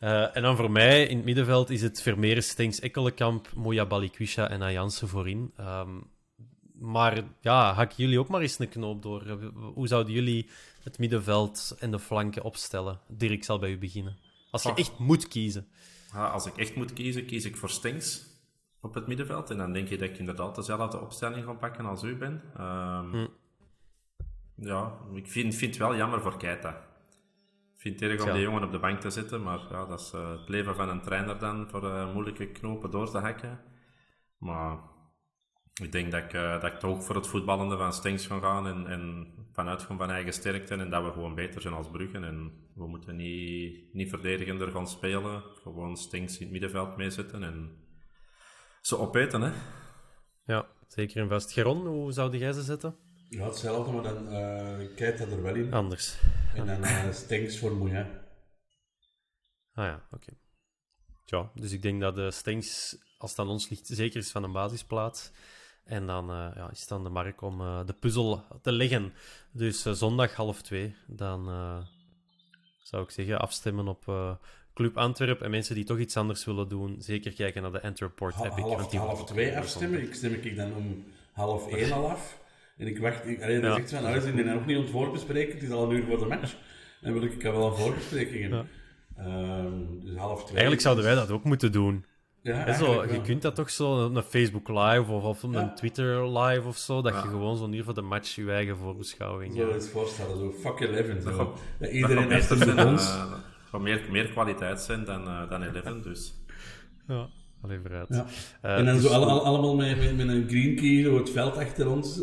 uh, 0.00 0.36
en 0.36 0.42
dan 0.42 0.56
voor 0.56 0.70
mij, 0.70 1.06
in 1.06 1.16
het 1.16 1.24
middenveld, 1.24 1.70
is 1.70 1.82
het 1.82 2.02
Vermeer, 2.02 2.42
Stenks, 2.42 2.80
Ekkelenkamp, 2.80 3.48
Moja 3.54 3.86
Balikwisha 3.86 4.48
en 4.48 4.62
Ayanse 4.62 5.06
voorin. 5.06 5.52
Um, 5.60 6.12
maar 6.74 7.22
ja, 7.40 7.72
hak 7.72 7.92
jullie 7.92 8.18
ook 8.18 8.28
maar 8.28 8.40
eens 8.40 8.58
een 8.58 8.68
knoop 8.68 9.02
door. 9.02 9.38
Hoe 9.74 9.88
zouden 9.88 10.12
jullie 10.12 10.48
het 10.82 10.98
middenveld 10.98 11.76
en 11.78 11.90
de 11.90 11.98
flanken 11.98 12.42
opstellen? 12.42 13.00
Dirk 13.08 13.44
zal 13.44 13.58
bij 13.58 13.70
u 13.70 13.78
beginnen. 13.78 14.16
Als 14.50 14.62
je 14.62 14.74
echt 14.74 14.98
moet 14.98 15.28
kiezen. 15.28 15.66
Ja, 16.12 16.26
als 16.26 16.46
ik 16.46 16.56
echt 16.56 16.74
moet 16.74 16.92
kiezen, 16.92 17.26
kies 17.26 17.44
ik 17.44 17.56
voor 17.56 17.70
Stenks 17.70 18.26
op 18.80 18.94
het 18.94 19.06
middenveld. 19.06 19.50
En 19.50 19.56
dan 19.56 19.72
denk 19.72 19.88
je 19.88 19.98
dat 19.98 20.08
ik 20.08 20.18
inderdaad 20.18 20.54
dezelfde 20.54 21.00
opstelling 21.00 21.44
ga 21.44 21.52
pakken 21.52 21.84
als 21.84 22.02
u 22.02 22.16
ben. 22.16 22.42
Um, 22.60 23.10
hm. 23.10 23.26
Ja, 24.54 24.92
ik 25.14 25.28
vind, 25.28 25.54
vind 25.54 25.70
het 25.74 25.86
wel 25.86 25.96
jammer 25.96 26.20
voor 26.20 26.36
Keita 26.36 26.92
vind 27.84 28.00
het 28.00 28.10
erg 28.10 28.24
om 28.24 28.32
die 28.32 28.42
jongen 28.42 28.64
op 28.64 28.72
de 28.72 28.78
bank 28.78 29.00
te 29.00 29.10
zetten, 29.10 29.42
maar 29.42 29.60
ja, 29.70 29.86
dat 29.86 30.00
is 30.00 30.12
uh, 30.14 30.30
het 30.30 30.48
leven 30.48 30.74
van 30.74 30.88
een 30.88 31.00
trainer 31.00 31.38
dan, 31.38 31.68
voor 31.70 31.84
uh, 31.84 32.12
moeilijke 32.12 32.46
knopen 32.46 32.90
door 32.90 33.10
te 33.10 33.18
hakken. 33.18 33.60
Maar 34.38 34.78
ik 35.82 35.92
denk 35.92 36.10
dat 36.10 36.22
ik, 36.22 36.32
uh, 36.32 36.60
dat 36.60 36.72
ik 36.72 36.78
toch 36.78 37.04
voor 37.04 37.14
het 37.14 37.26
voetballende 37.26 37.76
van 37.76 37.92
Stengs 37.92 38.26
ga 38.26 38.38
gaan 38.38 38.66
en, 38.66 38.86
en 38.86 39.26
vanuit 39.52 39.82
van 39.82 40.10
eigen 40.10 40.32
sterkte 40.32 40.74
en 40.74 40.90
dat 40.90 41.04
we 41.04 41.12
gewoon 41.12 41.34
beter 41.34 41.60
zijn 41.60 41.74
als 41.74 41.90
Bruggen. 41.90 42.24
En 42.24 42.52
we 42.74 42.86
moeten 42.86 43.16
niet, 43.16 43.94
niet 43.94 44.08
verdedigender 44.08 44.70
gaan 44.70 44.88
spelen, 44.88 45.42
gewoon 45.62 45.96
Stengs 45.96 46.36
in 46.36 46.42
het 46.42 46.52
middenveld 46.52 46.96
meezetten 46.96 47.42
en 47.42 47.70
ze 48.80 48.98
opeten, 48.98 49.40
hè. 49.40 49.52
Ja, 50.44 50.66
zeker 50.88 51.22
en 51.22 51.28
vast. 51.28 51.52
Geron, 51.52 51.86
hoe 51.86 52.12
zou 52.12 52.36
jij 52.36 52.52
ze 52.52 52.62
zetten? 52.62 52.96
Ja, 53.28 53.44
hetzelfde, 53.44 53.92
maar 53.92 54.02
dan 54.02 54.32
uh, 54.32 54.96
kijkt 54.96 55.18
dat 55.18 55.30
er 55.30 55.42
wel 55.42 55.54
in. 55.54 55.72
Anders. 55.72 56.18
En 56.54 56.66
dan 56.66 56.84
uh, 56.84 57.12
Stengs 57.12 57.58
voor 57.58 57.72
Moeja. 57.72 58.22
Ah 59.74 59.84
ja, 59.84 60.06
oké. 60.10 60.32
Ja, 61.24 61.50
dus 61.54 61.72
ik 61.72 61.82
denk 61.82 62.00
dat 62.00 62.14
de 62.14 62.30
Stengs, 62.30 62.96
als 63.18 63.30
het 63.30 63.40
aan 63.40 63.48
ons 63.48 63.68
ligt, 63.68 63.86
zeker 63.86 64.20
is 64.20 64.30
van 64.30 64.42
een 64.42 64.52
basisplaats. 64.52 65.30
En 65.84 66.06
dan 66.06 66.30
uh, 66.30 66.50
ja, 66.54 66.70
is 66.70 66.80
het 66.80 66.92
aan 66.92 67.02
de 67.02 67.08
markt 67.08 67.42
om 67.42 67.60
uh, 67.60 67.86
de 67.86 67.92
puzzel 67.92 68.44
te 68.62 68.72
leggen. 68.72 69.12
Dus 69.52 69.86
uh, 69.86 69.92
zondag 69.92 70.34
half 70.34 70.62
twee, 70.62 70.96
dan 71.06 71.44
zou 72.82 73.02
ik 73.02 73.10
zeggen 73.10 73.40
afstemmen 73.40 73.88
op 73.88 74.04
Club 74.74 74.96
Antwerp. 74.96 75.42
En 75.42 75.50
mensen 75.50 75.74
die 75.74 75.84
toch 75.84 75.98
iets 75.98 76.16
anders 76.16 76.44
willen 76.44 76.68
doen, 76.68 76.96
zeker 76.98 77.32
kijken 77.32 77.62
naar 77.62 77.72
de 77.72 77.82
Antwerp-port 77.82 78.34
ha 78.34 78.44
Epic. 78.44 78.62
Half, 78.62 78.92
half 78.92 79.24
twee 79.24 79.56
afstemmen, 79.56 80.02
ik 80.02 80.14
stem 80.14 80.32
ik 80.32 80.56
dan 80.56 80.74
om 80.74 81.04
half 81.32 81.68
één 81.68 81.92
al 81.92 82.10
af. 82.10 82.42
En 82.76 82.86
ik 82.86 82.98
wacht, 82.98 83.26
ik, 83.26 83.42
allee, 83.42 83.60
ja. 83.60 83.74
zegt 83.74 83.90
van, 83.90 84.02
nou, 84.02 84.20
zijn 84.20 84.46
nog 84.46 84.66
niet 84.66 84.76
aan 84.76 84.82
het 84.82 84.90
voorbespreken, 84.90 85.54
het 85.54 85.62
is 85.62 85.70
al 85.70 85.84
een 85.84 85.96
uur 85.96 86.04
voor 86.04 86.18
de 86.18 86.26
match. 86.26 86.56
En 87.00 87.12
wil 87.12 87.22
ik, 87.22 87.32
ik 87.32 87.42
heb 87.42 87.52
wel 87.52 87.66
een 87.66 87.76
voorbespreking. 87.76 88.50
Ja. 88.50 88.64
Um, 89.18 90.00
dus 90.00 90.16
half 90.16 90.38
twee. 90.38 90.50
Eigenlijk 90.50 90.80
zouden 90.80 91.04
wij 91.04 91.14
dat 91.14 91.30
ook 91.30 91.44
moeten 91.44 91.72
doen. 91.72 92.04
Ja, 92.42 92.72
zo, 92.72 93.04
je 93.04 93.20
kunt 93.20 93.42
dat 93.42 93.54
toch 93.54 93.70
zo 93.70 94.04
op 94.04 94.16
een 94.16 94.22
Facebook 94.22 94.68
Live 94.68 95.12
of, 95.12 95.24
of 95.24 95.42
ja. 95.42 95.60
een 95.60 95.74
Twitter 95.74 96.38
Live 96.38 96.68
of 96.68 96.76
zo, 96.76 97.02
dat 97.02 97.12
ja. 97.12 97.22
je 97.22 97.28
gewoon 97.28 97.56
zo 97.56 97.68
uur 97.68 97.84
voor 97.84 97.94
de 97.94 98.02
match 98.02 98.34
je 98.34 98.50
eigen 98.50 98.76
voorbeschouwing. 98.76 99.56
Zo 99.56 99.70
eens 99.70 99.88
voorstellen, 99.88 100.38
zo 100.38 100.52
fuck 100.52 100.80
11. 100.80 101.22
Zo. 101.22 101.54
Dat 101.78 101.90
iedereen 101.90 102.30
heeft 102.30 102.50
er 102.50 102.86
ons. 102.86 103.14
Uh, 103.74 103.80
meer, 103.80 104.02
meer 104.10 104.28
kwaliteit 104.28 104.80
zijn 104.80 105.04
dan, 105.04 105.28
uh, 105.28 105.50
dan 105.50 105.62
11, 105.62 106.02
dus. 106.02 106.34
Ja. 107.06 107.28
Alleen 107.64 107.80
vooruit. 107.80 108.08
Ja. 108.08 108.26
Uh, 108.64 108.78
en 108.78 108.84
dan 108.84 108.94
dus... 108.94 109.04
zo 109.04 109.08
all, 109.08 109.22
all, 109.22 109.38
allemaal 109.38 109.76
met, 109.76 109.98
met, 109.98 110.16
met, 110.16 110.28
een 110.28 110.48
green 110.48 110.76
key, 110.76 111.02
zo 111.02 111.18
het 111.18 111.30
veld 111.30 111.56
achter 111.56 111.90
ons. 111.90 112.20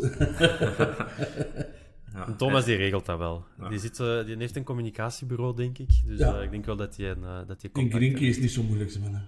ja. 2.14 2.34
Thomas 2.36 2.64
die 2.64 2.76
regelt 2.76 3.06
dat 3.06 3.18
wel. 3.18 3.44
Ja. 3.58 3.68
Die, 3.68 3.78
zit, 3.78 3.98
uh, 3.98 4.24
die 4.24 4.36
heeft 4.36 4.56
een 4.56 4.64
communicatiebureau, 4.64 5.56
denk 5.56 5.78
ik. 5.78 5.90
Dus 6.06 6.18
ja. 6.18 6.36
uh, 6.36 6.42
ik 6.42 6.50
denk 6.50 6.64
wel 6.64 6.76
dat 6.76 6.96
hij 6.96 7.10
een 7.10 7.46
dat 7.46 7.64
Een 7.72 7.90
green 7.90 8.14
key 8.14 8.26
is 8.26 8.38
niet 8.38 8.50
zo 8.50 8.62
moeilijk, 8.62 8.98
man. 9.00 9.20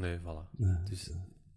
Nee, 0.00 0.18
voilà. 0.18 0.56
Nee, 0.56 0.76
dus, 0.90 1.10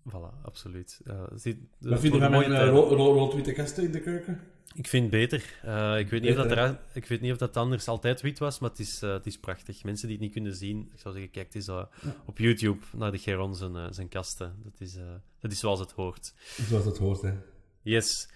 voilà, 0.10 0.41
absoluut. 0.43 1.01
Uh, 1.08 1.23
zit, 1.36 1.58
Wat 1.80 1.99
vind 1.99 2.13
je 2.13 2.19
van 2.19 2.32
mijn 2.32 2.69
rood-witte 2.69 3.51
kasten 3.51 3.84
in 3.84 3.91
de 3.91 3.99
keuken? 4.01 4.39
Ik 4.75 4.88
vind 4.88 5.01
het 5.01 5.11
beter. 5.11 5.59
Uh, 5.65 5.99
ik, 5.99 6.09
weet 6.09 6.21
niet 6.21 6.35
beter, 6.35 6.43
of 6.43 6.47
dat 6.47 6.57
er, 6.57 6.79
ik 6.93 7.05
weet 7.05 7.21
niet 7.21 7.31
of 7.31 7.38
dat 7.38 7.57
anders 7.57 7.88
altijd 7.88 8.21
wit 8.21 8.39
was, 8.39 8.59
maar 8.59 8.69
het 8.69 8.79
is, 8.79 9.03
uh, 9.03 9.13
het 9.13 9.25
is 9.25 9.39
prachtig. 9.39 9.83
Mensen 9.83 10.07
die 10.07 10.15
het 10.15 10.25
niet 10.25 10.33
kunnen 10.33 10.55
zien, 10.55 10.89
ik 10.93 10.99
zou 10.99 11.13
zeggen, 11.13 11.31
kijk 11.31 11.53
eens 11.53 11.67
uh, 11.67 11.83
ja. 12.01 12.15
op 12.25 12.38
YouTube 12.38 12.85
naar 12.91 13.11
de 13.11 13.17
Geron 13.17 13.55
zijn, 13.55 13.93
zijn 13.93 14.09
kasten. 14.09 14.55
Dat 14.63 14.73
is, 14.79 14.97
dat 15.39 15.51
is 15.51 15.59
zoals 15.59 15.79
het 15.79 15.91
hoort. 15.91 16.33
Zoals 16.67 16.85
het 16.85 16.97
hoort, 16.97 17.21
hè. 17.21 17.33
Yes. 17.81 18.29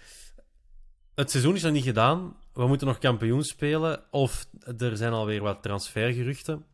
Het 1.14 1.30
seizoen 1.30 1.54
is 1.54 1.62
nog 1.62 1.72
niet 1.72 1.84
gedaan. 1.84 2.36
We 2.52 2.66
moeten 2.66 2.86
nog 2.86 2.98
kampioen 2.98 3.44
spelen. 3.44 4.02
Of 4.10 4.46
er 4.78 4.96
zijn 4.96 5.12
alweer 5.12 5.42
wat 5.42 5.62
transfergeruchten. 5.62 6.64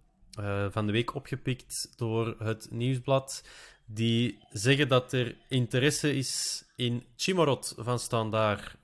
van 0.70 0.86
de 0.86 0.92
week 0.92 1.14
opgepikt 1.14 1.92
door 1.96 2.36
het 2.38 2.68
nieuwsblad. 2.70 3.44
Die 3.86 4.38
zeggen 4.50 4.88
dat 4.88 5.12
er 5.12 5.36
interesse 5.48 6.16
is 6.16 6.64
in 6.76 7.04
Chimorot 7.16 7.74
van 7.76 7.98
Standaard 7.98 8.76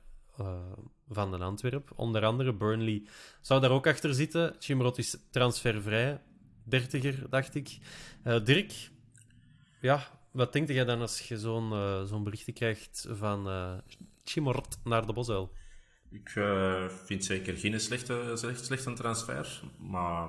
van 1.08 1.30
de 1.30 1.38
Antwerp. 1.38 1.92
Onder 1.96 2.24
andere 2.24 2.52
Burnley 2.52 3.02
zou 3.40 3.60
daar 3.60 3.70
ook 3.70 3.86
achter 3.86 4.14
zitten. 4.14 4.56
Chimrot 4.58 4.98
is 4.98 5.16
transfervrij. 5.30 6.20
Dertiger, 6.64 7.28
dacht 7.28 7.54
ik. 7.54 7.78
Uh, 8.24 8.44
Dirk, 8.44 8.90
ja, 9.80 10.08
wat 10.30 10.52
denk 10.52 10.68
jij 10.68 10.84
dan 10.84 11.00
als 11.00 11.20
je 11.20 11.38
zo'n 11.38 11.72
uh, 11.72 12.02
zo'n 12.02 12.24
berichtje 12.24 12.52
krijgt 12.52 13.06
van 13.10 13.48
uh, 13.48 13.72
Chimrot 14.24 14.78
naar 14.84 15.06
de 15.06 15.12
Bosuil? 15.12 15.52
Ik 16.10 16.30
vind 17.04 17.24
zeker 17.24 17.56
geen 17.56 17.80
slechte, 17.80 18.32
slecht, 18.34 18.64
slechte 18.64 18.92
transfer, 18.92 19.62
maar... 19.78 20.28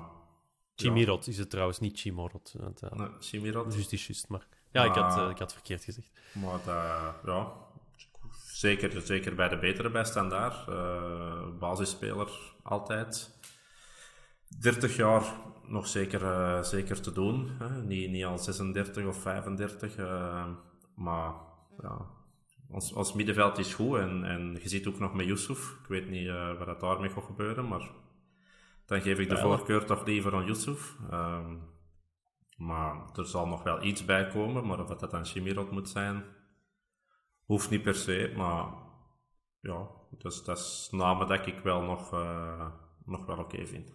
Chimirot 0.76 1.24
ja. 1.24 1.32
is 1.32 1.38
het 1.38 1.50
trouwens, 1.50 1.80
niet 1.80 1.98
Chimorot. 1.98 2.54
Nee, 2.94 3.08
Chimirot. 3.20 3.74
Just 3.74 3.92
is 3.92 4.06
juist, 4.06 4.28
maar... 4.28 4.46
Ja, 4.70 4.86
maar, 4.86 4.96
ik, 4.96 5.02
had, 5.02 5.30
ik 5.30 5.38
had 5.38 5.52
verkeerd 5.52 5.84
gezegd. 5.84 6.10
Maar 6.32 6.60
dat, 6.64 6.74
ja, 7.24 7.52
Zeker, 8.64 9.00
zeker 9.00 9.34
bij 9.34 9.48
de 9.48 9.58
betere 9.58 9.90
bij 9.90 10.04
standaard. 10.04 10.68
Uh, 10.68 11.58
basisspeler 11.58 12.28
altijd. 12.62 13.38
30 14.60 14.96
jaar 14.96 15.22
nog 15.66 15.86
zeker, 15.86 16.22
uh, 16.22 16.62
zeker 16.62 17.00
te 17.00 17.12
doen. 17.12 17.50
Hè? 17.58 17.82
Niet, 17.82 18.10
niet 18.10 18.24
al 18.24 18.38
36 18.38 19.06
of 19.06 19.16
35. 19.16 19.98
Uh, 19.98 20.04
eh, 20.04 20.46
maar 20.94 21.32
ja, 21.82 22.06
ons, 22.68 22.92
ons 22.92 23.12
middenveld 23.12 23.58
is 23.58 23.74
goed. 23.74 23.98
En, 23.98 24.24
en 24.24 24.58
je 24.62 24.68
ziet 24.68 24.86
ook 24.86 24.98
nog 24.98 25.14
met 25.14 25.26
Yusuf. 25.26 25.70
Ik 25.82 25.88
weet 25.88 26.08
niet 26.10 26.30
wat 26.58 26.66
dat 26.66 26.80
daarmee 26.80 27.10
gaat 27.10 27.24
gebeuren. 27.24 27.68
Maar 27.68 27.90
dan 28.86 29.00
geef 29.00 29.18
ik 29.18 29.28
de 29.28 29.38
voorkeur 29.38 29.84
toch 29.84 30.06
liever 30.06 30.34
aan 30.34 30.46
Yusuf. 30.46 30.96
Ehm, 31.10 31.56
maar 32.56 32.96
er 33.14 33.26
zal 33.26 33.46
nog 33.46 33.62
wel 33.62 33.82
iets 33.82 34.04
bij 34.04 34.26
komen. 34.26 34.66
Maar 34.66 34.80
of 34.80 34.88
dat 34.88 35.10
dan 35.10 35.24
Chimirot 35.24 35.70
moet 35.70 35.88
zijn 35.88 36.24
Hoeft 37.44 37.70
niet 37.70 37.82
per 37.82 37.94
se, 37.94 38.32
maar 38.36 38.66
ja, 39.60 39.88
dat 40.18 40.58
is, 40.58 40.88
namen 40.90 41.28
dat 41.28 41.46
ik 41.46 41.58
wel 41.58 41.80
nog, 41.80 42.12
uh, 42.12 42.70
nog 43.04 43.26
wel 43.26 43.38
oké 43.38 43.66
vind. 43.66 43.92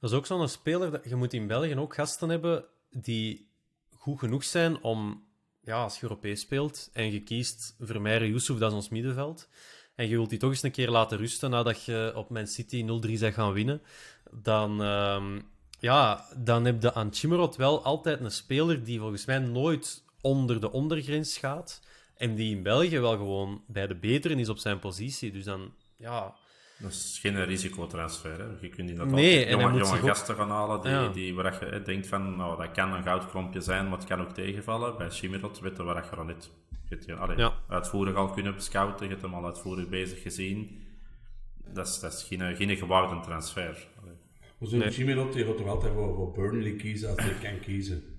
Dat 0.00 0.10
is 0.10 0.16
ook 0.16 0.26
zo'n 0.26 0.48
speler 0.48 0.90
dat 0.90 1.04
je 1.04 1.16
moet 1.16 1.32
in 1.32 1.46
België 1.46 1.76
ook 1.76 1.94
gasten 1.94 2.28
hebben 2.28 2.64
die 2.90 3.50
goed 3.90 4.18
genoeg 4.18 4.44
zijn 4.44 4.82
om, 4.82 5.24
ja, 5.60 5.82
als 5.82 5.96
je 5.96 6.02
Europees 6.02 6.40
speelt 6.40 6.90
en 6.92 7.12
je 7.12 7.22
kiest 7.22 7.76
Vermeire 7.78 8.28
Yusuf, 8.28 8.58
dat 8.58 8.70
is 8.70 8.76
ons 8.76 8.88
middenveld, 8.88 9.48
en 9.94 10.08
je 10.08 10.16
wilt 10.16 10.30
die 10.30 10.38
toch 10.38 10.50
eens 10.50 10.62
een 10.62 10.70
keer 10.70 10.90
laten 10.90 11.18
rusten 11.18 11.50
nadat 11.50 11.84
je 11.84 12.12
op 12.14 12.30
Man 12.30 12.46
City 12.46 12.82
0-3 12.82 13.18
bent 13.18 13.34
gaan 13.34 13.52
winnen, 13.52 13.82
dan, 14.30 14.82
uh, 14.82 15.40
ja, 15.78 16.26
dan 16.36 16.64
heb 16.64 16.82
je 16.82 16.94
aan 16.94 17.14
Chimerot 17.14 17.56
wel 17.56 17.84
altijd 17.84 18.20
een 18.20 18.30
speler 18.30 18.84
die 18.84 18.98
volgens 18.98 19.24
mij 19.24 19.38
nooit 19.38 20.04
onder 20.20 20.60
de 20.60 20.72
ondergrens 20.72 21.38
gaat. 21.38 21.80
En 22.16 22.34
die 22.34 22.56
in 22.56 22.62
België 22.62 23.00
wel 23.00 23.16
gewoon 23.16 23.62
bij 23.66 23.86
de 23.86 23.94
beteren 23.94 24.38
is 24.38 24.48
op 24.48 24.58
zijn 24.58 24.78
positie. 24.78 25.32
Dus 25.32 25.44
dan, 25.44 25.74
ja... 25.96 26.34
Dat 26.78 26.90
is 26.90 27.18
geen 27.20 27.44
risicotransfer. 27.44 28.38
Hè? 28.38 28.46
Je 28.60 28.68
kunt 28.68 28.90
inderdaad 28.90 29.14
nee, 29.14 29.48
jonge, 29.48 29.78
jonge 29.78 29.98
gasten 29.98 30.34
gaan 30.34 30.50
halen 30.50 30.80
die, 30.80 30.90
ja. 30.90 31.08
die, 31.08 31.34
waar 31.34 31.64
je 31.64 31.70
hè, 31.70 31.82
denkt 31.82 32.06
van, 32.06 32.36
nou, 32.36 32.62
dat 32.62 32.70
kan 32.70 32.92
een 32.92 33.02
goudklompje 33.02 33.60
zijn, 33.60 33.88
maar 33.88 33.98
het 33.98 34.08
kan 34.08 34.20
ook 34.20 34.34
tegenvallen. 34.34 34.96
Bij 34.96 35.10
Chimirot 35.10 35.60
weten 35.60 35.84
waar 35.84 36.04
je 36.10 36.16
dan 36.16 36.26
niet 36.26 36.50
je, 37.00 37.14
allee, 37.14 37.36
ja. 37.36 37.54
uitvoerig 37.68 38.14
al 38.14 38.30
kunnen 38.30 38.62
scouten, 38.62 39.04
je 39.06 39.10
hebt 39.10 39.22
hem 39.22 39.34
al 39.34 39.44
uitvoerig 39.44 39.88
bezig 39.88 40.22
gezien. 40.22 40.80
Dat 41.72 41.86
is, 41.86 42.00
dat 42.00 42.12
is 42.12 42.22
geen, 42.22 42.56
geen 42.56 42.76
gewaarde 42.76 43.20
transfer. 43.20 43.88
Zo'n 44.60 44.78
nee. 44.78 44.90
Chimirot, 44.90 45.32
die 45.32 45.44
gaat 45.44 45.56
toch 45.56 45.68
altijd 45.68 45.92
voor, 45.92 46.14
voor 46.14 46.32
Burnley 46.32 46.72
kiezen 46.72 47.08
als 47.08 47.18
hij 47.20 47.50
kan 47.50 47.60
kiezen. 47.60 48.11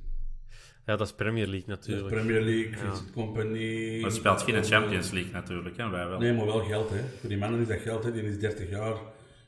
Ja, 0.86 0.96
dat 0.96 1.08
is 1.08 1.14
Premier 1.14 1.48
League 1.48 1.68
natuurlijk. 1.68 2.08
Premier 2.08 2.42
League, 2.42 2.72
ja. 2.72 2.94
Company. 3.14 3.96
Maar 3.96 4.10
het 4.10 4.20
speelt 4.20 4.42
geen 4.42 4.64
Champions 4.64 5.12
League 5.12 5.32
natuurlijk, 5.32 5.78
hè? 5.78 5.90
Wij 5.90 6.08
wel. 6.08 6.20
Nee, 6.20 6.34
maar 6.34 6.46
wel 6.46 6.64
geld, 6.64 6.90
hè. 6.90 7.04
Voor 7.20 7.30
die 7.30 7.38
mannen 7.38 7.62
is 7.62 7.68
dat 7.68 7.80
geld, 7.80 8.04
hè. 8.04 8.12
Die 8.12 8.24
is 8.24 8.40
30 8.40 8.70
jaar. 8.70 8.96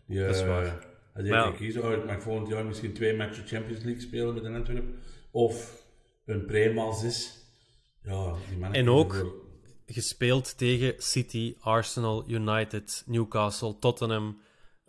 Die, 0.05 0.19
dat 0.19 0.35
is 0.35 0.41
uh, 0.41 0.47
waar. 0.47 0.87
Als 1.15 1.25
je 1.25 1.31
ja. 1.31 1.51
kiezen, 1.51 1.83
oh, 1.83 1.91
ik 1.91 2.05
mag 2.05 2.21
volgend 2.21 2.47
jaar 2.47 2.65
misschien 2.65 2.93
twee 2.93 3.15
matchen 3.15 3.47
Champions 3.47 3.83
League 3.83 4.01
spelen 4.01 4.33
met 4.33 4.43
een 4.43 4.55
Antwerp. 4.55 4.85
Of 5.31 5.83
een 6.25 6.45
pre 6.45 6.91
6. 7.01 7.43
Ja, 8.03 8.33
die 8.49 8.57
mannen 8.57 8.79
En 8.79 8.89
ook 8.89 9.43
gespeeld 9.85 10.57
tegen 10.57 10.93
City, 10.97 11.55
Arsenal, 11.59 12.29
United, 12.29 13.03
Newcastle, 13.05 13.79
Tottenham. 13.79 14.41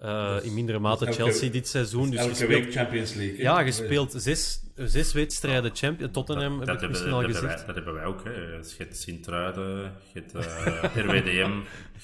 Uh, 0.03 0.35
dus, 0.35 0.43
in 0.43 0.55
mindere 0.55 0.79
mate 0.79 1.05
dus 1.05 1.17
Chelsea 1.17 1.43
elke, 1.43 1.53
dit 1.53 1.69
seizoen. 1.69 2.11
Dus 2.11 2.19
elke 2.19 2.31
gespeeld, 2.31 2.65
week 2.65 2.73
Champions 2.73 3.15
League. 3.15 3.39
Ja, 3.39 3.63
gespeeld 3.63 4.13
zes, 4.17 4.61
zes 4.75 5.13
wedstrijden 5.13 5.71
Champions 5.75 6.13
Tottenham 6.13 6.59
dat, 6.59 6.69
heb 6.69 6.83
ik 6.83 6.89
misschien 6.89 7.13
al 7.13 7.21
dat 7.21 7.31
gezegd. 7.31 7.57
Wij, 7.57 7.67
dat 7.67 7.75
hebben 7.75 7.95
wij 7.95 8.05
ook. 8.05 8.25
Hè. 8.25 8.31
Je 8.31 8.63
hebt 8.79 8.97
Sint-Truiden, 8.97 9.93
je 10.13 10.21
hebt 10.21 10.35
uh, 10.35 11.05
RWDM, 11.05 11.51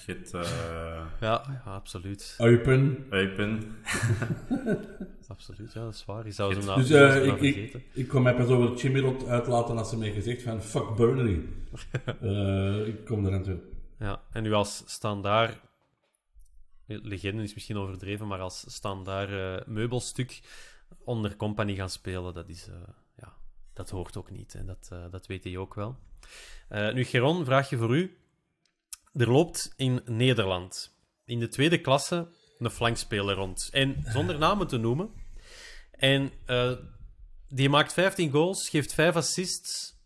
je 0.06 0.12
hebt... 0.12 0.34
Uh, 0.34 0.40
ja, 1.20 1.42
ja, 1.48 1.62
absoluut. 1.64 2.34
Eupen. 2.38 3.06
Eupen. 3.10 3.76
absoluut, 5.28 5.72
ja, 5.72 5.84
dat 5.84 5.94
is 5.94 6.04
waar. 6.04 6.24
Je 6.24 6.32
zou 6.32 6.64
nou 6.64 6.80
dus, 6.80 6.90
uh, 6.90 7.26
ik, 7.26 7.40
ik, 7.40 7.76
ik 7.92 8.08
kon 8.08 8.22
mij 8.22 8.34
pas 8.34 8.48
over 8.48 8.78
Chimirot 8.78 9.26
uitlaten 9.26 9.78
als 9.78 9.90
ze 9.90 9.96
mij 9.96 10.12
gezegd 10.12 10.42
van 10.42 10.62
fuck 10.62 10.94
Burnley. 10.96 11.40
ik 12.88 13.04
kom 13.04 13.26
er 13.26 13.32
aan 13.32 13.42
toe. 13.42 13.58
Ja, 13.98 14.22
en 14.32 14.42
nu 14.42 14.52
als 14.52 14.82
standaard 14.86 15.56
legende 16.86 17.42
is 17.42 17.54
misschien 17.54 17.76
overdreven, 17.76 18.26
maar 18.26 18.40
als 18.40 18.64
standaard 18.66 19.30
uh, 19.30 19.66
meubelstuk 19.74 20.40
onder 21.04 21.36
company 21.36 21.74
gaan 21.74 21.90
spelen, 21.90 22.34
dat, 22.34 22.48
is, 22.48 22.68
uh, 22.68 22.74
ja, 23.16 23.34
dat 23.72 23.90
hoort 23.90 24.16
ook 24.16 24.30
niet. 24.30 24.54
En 24.54 24.66
dat, 24.66 24.88
uh, 24.92 25.04
dat 25.10 25.26
weet 25.26 25.44
hij 25.44 25.56
ook 25.56 25.74
wel. 25.74 25.98
nu, 26.68 27.04
Geron, 27.04 27.44
vraagje 27.44 27.76
voor 27.76 27.96
u. 27.96 28.16
Er 29.12 29.30
loopt 29.30 29.72
in 29.76 30.00
Nederland 30.04 30.96
in 31.24 31.38
de 31.38 31.48
tweede 31.48 31.80
klasse 31.80 32.28
een 32.58 32.70
flankspeler 32.70 33.34
rond. 33.34 33.68
En 33.72 34.04
zonder 34.06 34.38
namen 34.38 34.66
te 34.66 34.76
noemen. 34.76 35.10
En 35.90 36.32
die 37.48 37.68
maakt 37.68 37.92
15 37.92 38.30
goals, 38.30 38.68
geeft 38.68 38.94
5 38.94 39.16
assists. 39.16 40.00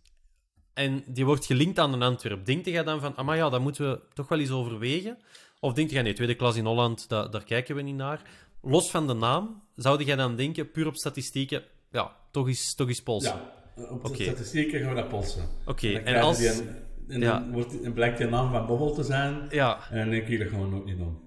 En 0.75 1.05
die 1.07 1.25
wordt 1.25 1.47
gelinkt 1.47 1.79
aan 1.79 1.93
een 1.93 2.03
Antwerp. 2.03 2.45
Denkt 2.45 2.67
jij 2.67 2.83
dan 2.83 3.01
van, 3.01 3.17
ah 3.17 3.27
maar 3.27 3.37
ja, 3.37 3.49
dat 3.49 3.61
moeten 3.61 3.91
we 3.91 4.01
toch 4.15 4.29
wel 4.29 4.39
eens 4.39 4.51
overwegen? 4.51 5.19
Of 5.61 5.73
denk 5.73 5.91
je, 5.91 6.03
nee, 6.03 6.13
tweede 6.13 6.35
klas 6.35 6.57
in 6.57 6.65
Holland, 6.65 7.09
daar 7.09 7.45
kijken 7.45 7.75
we 7.75 7.83
niet 7.83 7.97
naar. 7.97 8.23
Los 8.63 8.91
van 8.91 9.07
de 9.07 9.15
naam, 9.15 9.63
zou 9.77 10.05
jij 10.05 10.17
dan 10.17 10.37
denken, 10.37 10.71
puur 10.71 10.87
op 10.87 10.97
statistieken, 10.97 11.63
ja, 11.91 12.17
toch 12.31 12.47
eens, 12.47 12.75
toch 12.75 12.89
eens 12.89 13.03
polsen? 13.03 13.41
Ja, 13.77 13.83
op 13.91 14.03
de 14.03 14.09
okay. 14.09 14.27
statistieken 14.27 14.81
gaan 14.81 14.89
we 14.89 14.95
dat 14.95 15.09
polsen. 15.09 15.49
Oké, 15.67 15.71
okay. 15.71 16.03
en, 16.03 16.23
als... 16.23 16.39
Die, 16.39 16.51
en 17.09 17.21
dan 17.21 17.53
wordt, 17.53 17.83
en 17.83 17.93
blijkt 17.93 18.31
naam 18.31 18.51
van 18.51 18.67
Bobbel 18.67 18.95
te 18.95 19.03
zijn. 19.03 19.47
Ja. 19.51 19.91
En 19.91 19.99
dan 19.99 20.11
denk 20.11 20.29
je 20.29 20.39
dat 20.39 20.49
gewoon 20.49 20.75
ook 20.75 20.85
niet 20.85 20.99
doen. 20.99 21.19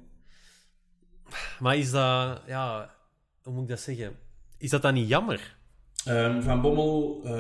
Maar 1.60 1.78
is 1.78 1.92
dat, 1.92 2.42
ja, 2.48 2.94
hoe 3.44 3.54
moet 3.54 3.64
ik 3.64 3.70
dat 3.70 3.80
zeggen? 3.80 4.18
Is 4.58 4.70
dat 4.70 4.82
dan 4.82 4.94
niet 4.94 5.08
jammer? 5.08 5.58
Um, 6.08 6.42
van 6.42 6.62
Bommel, 6.62 7.22
uh, 7.24 7.32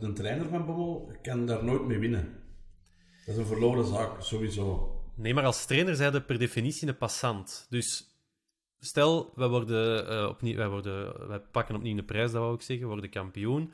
de 0.00 0.12
trainer 0.14 0.48
van 0.48 0.66
Bommel, 0.66 1.12
kan 1.22 1.46
daar 1.46 1.64
nooit 1.64 1.86
mee 1.86 1.98
winnen. 1.98 2.42
Dat 3.26 3.34
is 3.34 3.40
een 3.40 3.46
verloren 3.46 3.86
zaak, 3.86 4.22
sowieso. 4.22 4.95
Nee, 5.16 5.34
maar 5.34 5.44
als 5.44 5.66
trainer 5.66 5.96
zijn 5.96 6.24
per 6.24 6.38
definitie 6.38 6.88
een 6.88 6.96
passant. 6.96 7.66
Dus 7.70 8.16
stel, 8.78 9.32
wij, 9.34 9.48
worden, 9.48 10.12
uh, 10.12 10.28
opnieuw, 10.28 10.56
wij, 10.56 10.68
worden, 10.68 11.28
wij 11.28 11.40
pakken 11.40 11.74
opnieuw 11.74 11.96
de 11.96 12.04
prijs, 12.04 12.32
dat 12.32 12.40
wou 12.40 12.54
ik 12.54 12.62
zeggen, 12.62 12.86
worden 12.86 13.10
kampioen. 13.10 13.72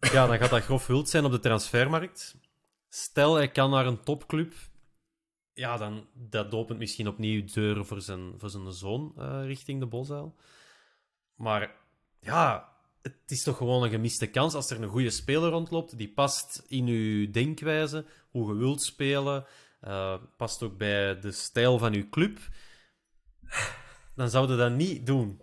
Ja, 0.00 0.26
dan 0.26 0.38
gaat 0.38 0.50
dat 0.50 0.62
grof 0.62 0.86
wild 0.86 1.08
zijn 1.08 1.24
op 1.24 1.30
de 1.30 1.40
transfermarkt. 1.40 2.36
Stel, 2.88 3.34
hij 3.34 3.50
kan 3.50 3.70
naar 3.70 3.86
een 3.86 4.00
topclub. 4.00 4.54
Ja, 5.52 5.76
dan 5.76 6.06
dat 6.12 6.54
opent 6.54 6.78
misschien 6.78 7.08
opnieuw 7.08 7.44
deuren 7.44 7.86
voor 7.86 8.00
zijn, 8.00 8.34
voor 8.36 8.50
zijn 8.50 8.72
zoon 8.72 9.14
uh, 9.18 9.40
richting 9.44 9.80
de 9.80 9.86
Bosuil. 9.86 10.34
Maar 11.34 11.76
ja, 12.20 12.72
het 13.02 13.14
is 13.26 13.42
toch 13.42 13.56
gewoon 13.56 13.82
een 13.82 13.90
gemiste 13.90 14.26
kans 14.26 14.54
als 14.54 14.70
er 14.70 14.82
een 14.82 14.88
goede 14.88 15.10
speler 15.10 15.50
rondloopt 15.50 15.98
die 15.98 16.12
past 16.12 16.64
in 16.68 16.86
uw 16.86 17.30
denkwijze, 17.30 18.04
hoe 18.30 18.52
je 18.52 18.58
wilt 18.58 18.82
spelen, 18.82 19.46
uh, 19.84 20.14
past 20.36 20.62
ook 20.62 20.78
bij 20.78 21.20
de 21.20 21.32
stijl 21.32 21.78
van 21.78 21.94
uw 21.94 22.08
club. 22.08 22.38
Dan 24.14 24.30
zouden 24.30 24.58
dat 24.58 24.72
niet 24.72 25.06
doen. 25.06 25.40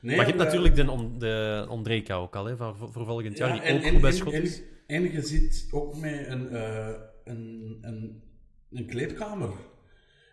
Nee, 0.00 0.16
maar 0.16 0.26
je 0.26 0.32
hebt 0.32 0.44
natuurlijk 0.44 0.74
de, 0.74 0.90
on, 0.90 1.18
de 1.18 1.66
Ondrejka 1.68 2.14
ook 2.14 2.36
al, 2.36 2.44
hè, 2.44 2.56
voor, 2.56 2.76
voor 2.76 3.04
volgend 3.04 3.38
jaar, 3.38 3.52
die 3.52 3.60
en, 3.60 3.76
ook 3.76 3.82
en, 3.82 3.90
goed 3.90 4.00
bij 4.00 4.12
schot 4.12 4.32
is. 4.32 4.62
En, 4.86 5.12
je 5.12 5.22
zit 5.22 5.68
ook 5.70 5.96
met 5.96 6.26
een, 6.26 6.52
uh, 6.52 6.88
een, 7.24 7.78
een, 7.80 8.22
een 8.70 8.86
kleedkamer. 8.86 9.50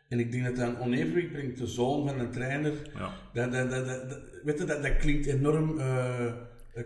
En 0.10 0.20
ik 0.20 0.32
denk 0.32 0.44
dat 0.46 0.56
dat 0.56 0.68
een 0.68 0.80
onevenwicht 0.80 1.32
brengt. 1.32 1.58
De 1.58 1.68
zoon 1.68 2.08
van 2.08 2.20
een 2.20 2.32
trainer. 2.32 2.74
Ja. 2.94 3.14
Dat, 3.34 3.52
dat, 3.52 3.70
dat, 3.70 3.86
dat, 4.10 4.20
weet 4.44 4.60
je, 4.60 4.66
dat, 4.66 4.84
dat 4.84 4.98
klinkt 4.98 5.26
enorm 5.26 5.78
uh, 5.78 6.34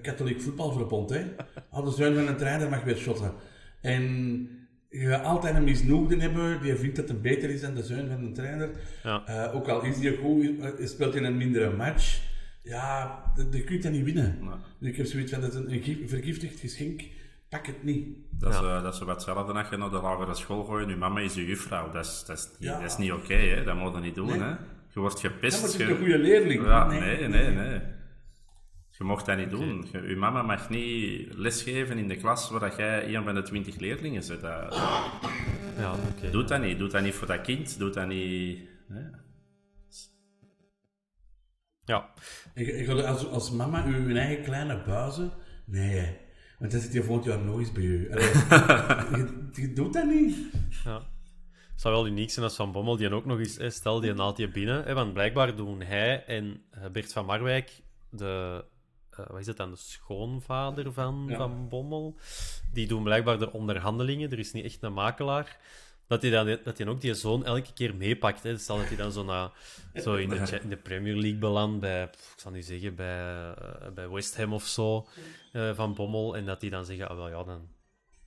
katholiek 0.01 0.41
voetbalverbond. 0.41 1.09
Hè? 1.09 1.25
Al 1.69 1.83
de 1.83 1.91
zoon 1.91 2.15
van 2.15 2.27
een 2.27 2.37
trainer 2.37 2.69
mag 2.69 2.83
weer 2.83 2.97
shotten. 2.97 3.33
En 3.81 4.49
je 4.89 5.07
gaat 5.07 5.23
altijd 5.23 5.55
een 5.55 5.63
misnoegde 5.63 6.17
hebben 6.17 6.61
die 6.61 6.75
vindt 6.75 6.95
dat 6.95 7.07
het 7.07 7.21
beter 7.21 7.49
is 7.49 7.61
dan 7.61 7.75
de 7.75 7.83
zoon 7.83 8.07
van 8.07 8.23
een 8.23 8.33
trainer. 8.33 8.69
Ja. 9.03 9.23
Uh, 9.29 9.55
ook 9.55 9.67
al 9.67 9.83
is 9.83 9.97
die 9.99 10.17
goed, 10.17 10.49
speelt 10.89 11.15
in 11.15 11.23
een 11.23 11.37
mindere 11.37 11.75
match. 11.75 12.21
Ja, 12.63 13.23
je 13.51 13.63
kunt 13.63 13.83
dat 13.83 13.91
niet 13.91 14.03
winnen. 14.03 14.39
Dus 14.79 14.89
ik 14.89 14.97
heb 14.97 15.05
zoiets 15.05 15.31
van, 15.31 15.41
dat 15.41 15.53
is 15.53 15.59
een 15.59 16.07
vergiftigd 16.07 16.59
geschenk 16.59 17.01
pak 17.49 17.65
het 17.65 17.83
niet. 17.83 18.07
Dat 18.31 18.53
is, 18.53 18.59
uh, 18.59 18.83
dat 18.83 18.93
is 18.93 18.99
wat 18.99 19.07
hetzelfde 19.07 19.53
als 19.53 19.69
je 19.69 19.77
naar 19.77 19.89
de 19.89 20.01
lagere 20.01 20.35
school 20.35 20.63
gooit. 20.63 20.89
Je 20.89 20.95
mama 20.95 21.19
is 21.19 21.33
je 21.33 21.45
juffrouw. 21.45 21.91
Dat 21.91 22.05
is, 22.05 22.23
dat 22.27 22.37
is 22.37 22.47
niet, 22.59 22.69
ja. 22.69 22.97
niet 22.97 23.11
oké, 23.11 23.23
okay, 23.23 23.63
dat 23.63 23.75
moet 23.75 23.93
je 23.93 23.99
niet 23.99 24.15
doen. 24.15 24.41
Hè? 24.41 24.49
Je 24.93 24.99
wordt 24.99 25.19
gepist. 25.19 25.61
Ja, 25.61 25.77
maar 25.77 25.87
je... 25.87 25.93
een 25.93 25.99
goede 25.99 26.17
leerling. 26.17 26.65
Ja, 26.65 26.87
nee, 26.87 27.27
nee, 27.27 27.49
nee. 27.49 27.79
Je 28.99 29.05
mocht 29.05 29.25
dat 29.25 29.37
niet 29.37 29.49
doen. 29.49 29.87
Je, 29.91 30.01
je, 30.01 30.15
mama 30.15 30.41
mag 30.41 30.69
niet 30.69 31.33
lesgeven 31.33 31.97
in 31.97 32.07
de 32.07 32.15
klas 32.15 32.49
waar 32.49 32.77
jij 32.77 33.15
een 33.15 33.23
van 33.23 33.35
de 33.35 33.41
twintig 33.41 33.75
leerlingen 33.75 34.23
zit. 34.23 34.41
Dat, 34.41 34.75
ja, 35.77 35.93
okay. 36.17 36.31
Doe 36.31 36.43
dat 36.43 36.61
niet. 36.61 36.77
Doe 36.77 36.89
dat 36.89 37.01
niet 37.01 37.13
voor 37.13 37.27
dat 37.27 37.41
kind. 37.41 37.79
Doe 37.79 37.89
dat 37.89 38.07
niet... 38.07 38.59
Hè? 38.87 39.01
Ja. 41.83 42.13
als, 43.05 43.25
als 43.25 43.51
mama 43.51 43.85
uw 43.85 44.15
eigen 44.15 44.43
kleine 44.43 44.83
buizen... 44.85 45.31
Nee, 45.65 46.17
want 46.59 46.71
dan 46.71 46.81
zit 46.81 46.93
je 46.93 47.03
volgend 47.03 47.25
jaar 47.25 47.57
eens 47.57 47.71
bij 47.71 47.83
u. 47.83 48.09
je, 49.53 49.71
doet 49.75 49.93
dat 49.93 50.05
niet. 50.05 50.35
Ja. 50.83 51.01
Het 51.71 51.81
zou 51.81 51.93
wel 51.93 52.07
uniek 52.07 52.29
zijn 52.29 52.45
als 52.45 52.55
Van 52.55 52.71
Bommel 52.71 52.97
die 52.97 53.13
ook 53.13 53.25
nog 53.25 53.39
eens, 53.39 53.75
stel 53.75 53.99
die 53.99 54.13
naalt 54.13 54.37
je 54.37 54.49
binnen. 54.51 54.83
Hè, 54.83 54.93
want 54.93 55.13
blijkbaar 55.13 55.55
doen 55.55 55.81
hij 55.81 56.25
en 56.25 56.61
eh, 56.71 56.89
Bert 56.91 57.13
van 57.13 57.25
Marwijk, 57.25 57.81
de, 58.09 58.63
uh, 59.19 59.27
wat 59.27 59.39
is 59.39 59.47
het 59.47 59.57
dan, 59.57 59.69
de 59.69 59.77
schoonvader 59.77 60.93
van 60.93 61.31
Van 61.35 61.67
Bommel, 61.69 62.15
die 62.73 62.87
doen 62.87 63.03
blijkbaar 63.03 63.39
de 63.39 63.51
onderhandelingen. 63.51 64.31
Er 64.31 64.39
is 64.39 64.51
niet 64.51 64.65
echt 64.65 64.83
een 64.83 64.93
makelaar 64.93 65.57
dat 66.09 66.21
hij, 66.21 66.31
dan, 66.31 66.57
dat 66.63 66.77
hij 66.77 66.87
ook 66.87 67.01
die 67.01 67.13
zoon 67.13 67.45
elke 67.45 67.73
keer 67.73 67.95
meepakt. 67.95 68.43
Hè. 68.43 68.57
Stel 68.57 68.77
dat 68.77 68.87
hij 68.87 68.97
dan 68.97 69.11
zo, 69.11 69.23
na, 69.23 69.51
zo 69.95 70.15
in, 70.15 70.29
de, 70.29 70.59
in 70.61 70.69
de 70.69 70.77
Premier 70.77 71.15
League 71.15 71.39
belandt, 71.39 71.79
bij, 71.79 72.03
ik 72.03 72.33
zal 72.35 72.51
nu 72.51 72.61
zeggen, 72.61 72.95
bij, 72.95 73.49
uh, 73.49 73.87
bij 73.93 74.09
West 74.09 74.37
Ham 74.37 74.53
of 74.53 74.65
zo, 74.65 75.07
uh, 75.53 75.75
van 75.75 75.93
Bommel. 75.93 76.35
En 76.35 76.45
dat 76.45 76.61
hij 76.61 76.69
dan 76.69 76.85
zegt, 76.85 77.01
ah, 77.01 77.15
wel 77.15 77.29
ja, 77.29 77.43
dan, 77.43 77.67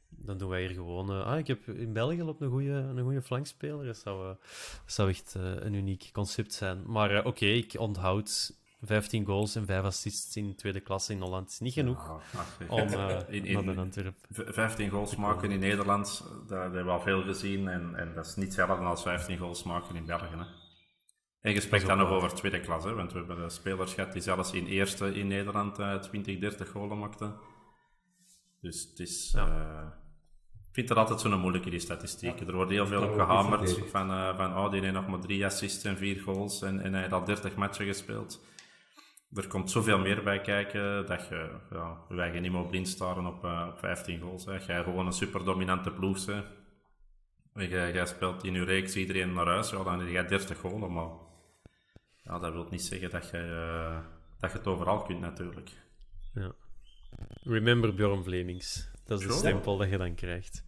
dan 0.09 0.39
doen 0.39 0.49
wij 0.49 0.61
hier 0.61 0.71
gewoon... 0.71 1.11
Uh, 1.11 1.27
ah, 1.27 1.39
ik 1.39 1.47
heb 1.47 1.69
in 1.69 1.93
België 1.93 2.23
op 2.23 2.41
een 2.41 2.51
goede, 2.51 2.73
een 2.73 3.23
flankspeler. 3.23 3.87
Dat 3.87 3.97
zou, 3.97 4.27
dat 4.27 4.93
zou 4.93 5.09
echt 5.09 5.35
een 5.35 5.75
uniek 5.75 6.11
concept 6.13 6.53
zijn. 6.53 6.83
Maar 6.87 7.19
oké, 7.19 7.29
okay, 7.29 7.57
ik 7.57 7.75
onthoud 7.79 8.55
15 8.85 9.25
goals 9.25 9.55
en 9.55 9.67
5 9.67 9.85
assists 9.85 10.37
in 10.37 10.57
tweede 10.57 10.81
klasse 10.81 11.13
in 11.13 11.21
Holland 11.21 11.51
is 11.51 11.59
niet 11.59 11.73
genoeg 11.73 12.21
ja, 12.33 12.45
om 12.69 12.89
uh, 12.89 13.19
in, 13.29 13.45
in, 13.45 13.79
Antwerpen. 13.79 14.15
15 14.31 14.91
goals 14.91 15.17
maken 15.17 15.51
in 15.51 15.59
Nederland, 15.59 16.25
dat 16.49 16.61
hebben 16.61 16.85
we 16.85 16.91
al 16.91 17.01
veel 17.01 17.23
gezien. 17.23 17.69
En, 17.69 17.95
en 17.97 18.15
dat 18.15 18.27
is 18.27 18.37
niet 18.37 18.45
hetzelfde 18.45 18.85
als 18.85 19.03
15 19.03 19.39
goals 19.39 19.63
maken 19.63 19.97
in 19.97 20.05
België. 20.05 20.37
Hè. 20.37 20.45
En 21.41 21.53
je 21.53 21.61
spreekt 21.61 21.87
dan 21.87 21.99
nog 21.99 22.09
over 22.09 22.35
tweede 22.35 22.61
klasse, 22.61 22.95
want 22.95 23.13
we 23.13 23.19
hebben 23.19 23.51
spelers 23.51 23.95
gehad 23.95 24.13
die 24.13 24.23
zelfs 24.23 24.53
in 24.53 24.67
eerste 24.67 25.15
in 25.15 25.27
Nederland 25.27 25.79
uh, 25.79 25.95
20, 25.95 26.39
30 26.39 26.69
goals 26.69 26.95
maakten. 26.95 27.35
Dus 28.61 28.89
het 28.91 28.99
is... 28.99 29.33
Ja. 29.35 29.47
Uh, 29.47 29.87
ik 30.69 30.79
vind 30.79 30.89
het 30.89 30.99
altijd 30.99 31.21
zo'n 31.21 31.41
moeilijke, 31.41 31.71
die 31.71 31.79
statistieken. 31.79 32.47
er 32.47 32.55
wordt 32.55 32.71
heel 32.71 32.87
veel 32.87 33.03
op 33.03 33.15
gehamerd 33.15 33.79
van, 33.91 34.11
uh, 34.11 34.37
van 34.37 34.57
oh, 34.57 34.71
die 34.71 34.81
heeft 34.81 34.93
nog 34.93 35.09
maar 35.09 35.21
drie 35.21 35.45
assists 35.45 35.85
en 35.85 35.97
vier 35.97 36.21
goals 36.21 36.63
en, 36.63 36.81
en 36.81 36.93
hij 36.93 37.01
heeft 37.01 37.13
al 37.13 37.25
30 37.25 37.55
matchen 37.55 37.87
gespeeld 37.87 38.41
er 39.35 39.47
komt 39.47 39.71
zoveel 39.71 39.99
meer 39.99 40.23
bij 40.23 40.41
kijken 40.41 41.07
dat 41.07 41.29
je, 41.29 41.51
ja, 41.71 41.97
wij 42.09 42.33
gaan 42.33 42.43
niet 42.43 42.53
meer 42.53 42.67
blind 42.67 42.89
staren 42.89 43.27
op, 43.27 43.45
uh, 43.45 43.67
op 43.73 43.79
15 43.79 44.21
goals. 44.21 44.45
Hè. 44.45 44.59
Jij 44.67 44.83
gewoon 44.83 45.07
een 45.07 45.13
super 45.13 45.45
dominante 45.45 45.91
ploeg. 45.91 46.27
Hè. 46.27 46.43
Jij, 47.55 47.93
jij 47.93 48.07
speelt 48.07 48.45
in 48.45 48.53
je 48.53 48.65
reeks 48.65 48.97
iedereen 48.97 49.33
naar 49.33 49.47
huis, 49.47 49.71
ja, 49.71 49.83
dan 49.83 50.01
heb 50.01 50.09
je 50.09 50.25
30 50.25 50.59
goals. 50.59 50.93
Maar 50.93 51.09
ja, 52.23 52.39
dat 52.39 52.53
wil 52.53 52.67
niet 52.71 52.83
zeggen 52.83 53.11
dat 53.11 53.31
je, 53.31 53.39
uh, 53.39 53.99
dat 54.39 54.53
je 54.53 54.59
het 54.59 54.67
overal 54.67 55.03
kunt, 55.03 55.21
natuurlijk. 55.21 55.71
Ja. 56.35 56.53
Remember 57.43 57.95
Bjorn 57.95 58.25
Vlemings. 58.25 58.91
Dat 59.05 59.21
is 59.21 59.27
de 59.27 59.33
stempel 59.33 59.77
dat 59.77 59.91
je 59.91 59.99
dan 59.99 60.15
krijgt. 60.15 60.65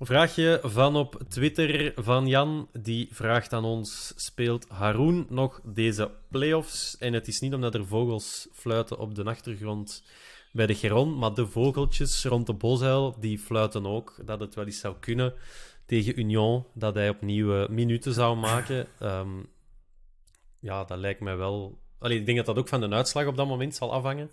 Vraagje 0.00 0.60
van 0.62 0.96
op 0.96 1.22
Twitter 1.28 1.92
van 1.96 2.26
Jan. 2.26 2.68
Die 2.72 3.08
vraagt 3.10 3.52
aan 3.52 3.64
ons: 3.64 4.12
Speelt 4.16 4.68
Haroon 4.68 5.26
nog 5.28 5.60
deze 5.64 6.10
playoffs? 6.28 6.96
En 6.98 7.12
het 7.12 7.28
is 7.28 7.40
niet 7.40 7.54
omdat 7.54 7.74
er 7.74 7.86
vogels 7.86 8.48
fluiten 8.52 8.98
op 8.98 9.14
de 9.14 9.24
achtergrond 9.24 10.04
bij 10.52 10.66
de 10.66 10.74
Geron, 10.74 11.18
maar 11.18 11.34
de 11.34 11.46
vogeltjes 11.46 12.24
rond 12.24 12.46
de 12.46 12.52
Bosuil 12.52 13.16
die 13.20 13.38
fluiten 13.38 13.86
ook. 13.86 14.16
Dat 14.24 14.40
het 14.40 14.54
wel 14.54 14.64
eens 14.64 14.80
zou 14.80 14.94
kunnen 15.00 15.34
tegen 15.86 16.18
Union, 16.18 16.64
dat 16.74 16.94
hij 16.94 17.08
opnieuw 17.08 17.66
minuten 17.68 18.12
zou 18.12 18.36
maken. 18.36 18.86
Um, 19.02 19.46
ja, 20.68 20.84
dat 20.84 20.98
lijkt 20.98 21.20
mij 21.20 21.36
wel. 21.36 21.78
Allee, 21.98 22.18
ik 22.18 22.26
denk 22.26 22.36
dat 22.36 22.46
dat 22.46 22.58
ook 22.58 22.68
van 22.68 22.80
de 22.80 22.88
uitslag 22.88 23.26
op 23.26 23.36
dat 23.36 23.46
moment 23.46 23.74
zal 23.74 23.92
afhangen. 23.92 24.30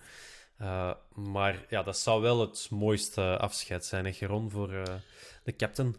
Uh, 0.61 0.91
maar 1.13 1.65
ja, 1.69 1.83
dat 1.83 1.97
zou 1.97 2.21
wel 2.21 2.39
het 2.39 2.67
mooiste 2.71 3.37
afscheid 3.37 3.85
zijn, 3.85 4.05
hè, 4.05 4.13
Geron, 4.13 4.51
voor. 4.51 4.73
Uh, 4.73 4.83
de 5.43 5.55
captain. 5.55 5.95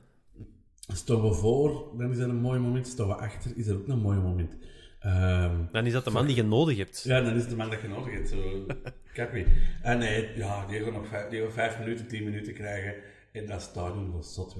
Staan 0.86 1.22
we 1.22 1.34
voor, 1.34 1.90
dan 1.98 2.10
is 2.10 2.18
dat 2.18 2.28
een 2.28 2.40
mooi 2.40 2.58
moment. 2.60 2.86
Staan 2.86 3.08
we 3.08 3.14
achter, 3.14 3.56
is 3.56 3.66
dat 3.66 3.76
ook 3.76 3.88
een 3.88 3.98
mooi 3.98 4.18
moment. 4.18 4.56
Um, 5.04 5.68
dan 5.72 5.86
is 5.86 5.92
dat 5.92 6.04
de 6.04 6.10
man 6.10 6.26
die 6.26 6.36
je 6.36 6.42
nodig 6.42 6.76
hebt. 6.76 7.02
Ja, 7.02 7.20
dan 7.20 7.34
is 7.34 7.40
het 7.40 7.50
de 7.50 7.56
man 7.56 7.70
die 7.70 7.78
je 7.82 7.88
nodig 7.88 8.12
hebt. 8.12 8.28
Zo, 8.28 8.66
Cappy. 9.14 9.46
En 9.82 9.98
nee, 9.98 10.36
ja, 10.36 10.66
die 10.66 10.84
gaan 10.84 10.92
nog 10.92 11.06
vijf, 11.06 11.28
die 11.28 11.48
vijf 11.48 11.78
minuten, 11.78 12.06
tien 12.08 12.24
minuten 12.24 12.54
krijgen. 12.54 12.94
En 13.32 13.46
dat 13.46 13.62
stadion 13.62 14.12
was 14.12 14.34
zot 14.34 14.56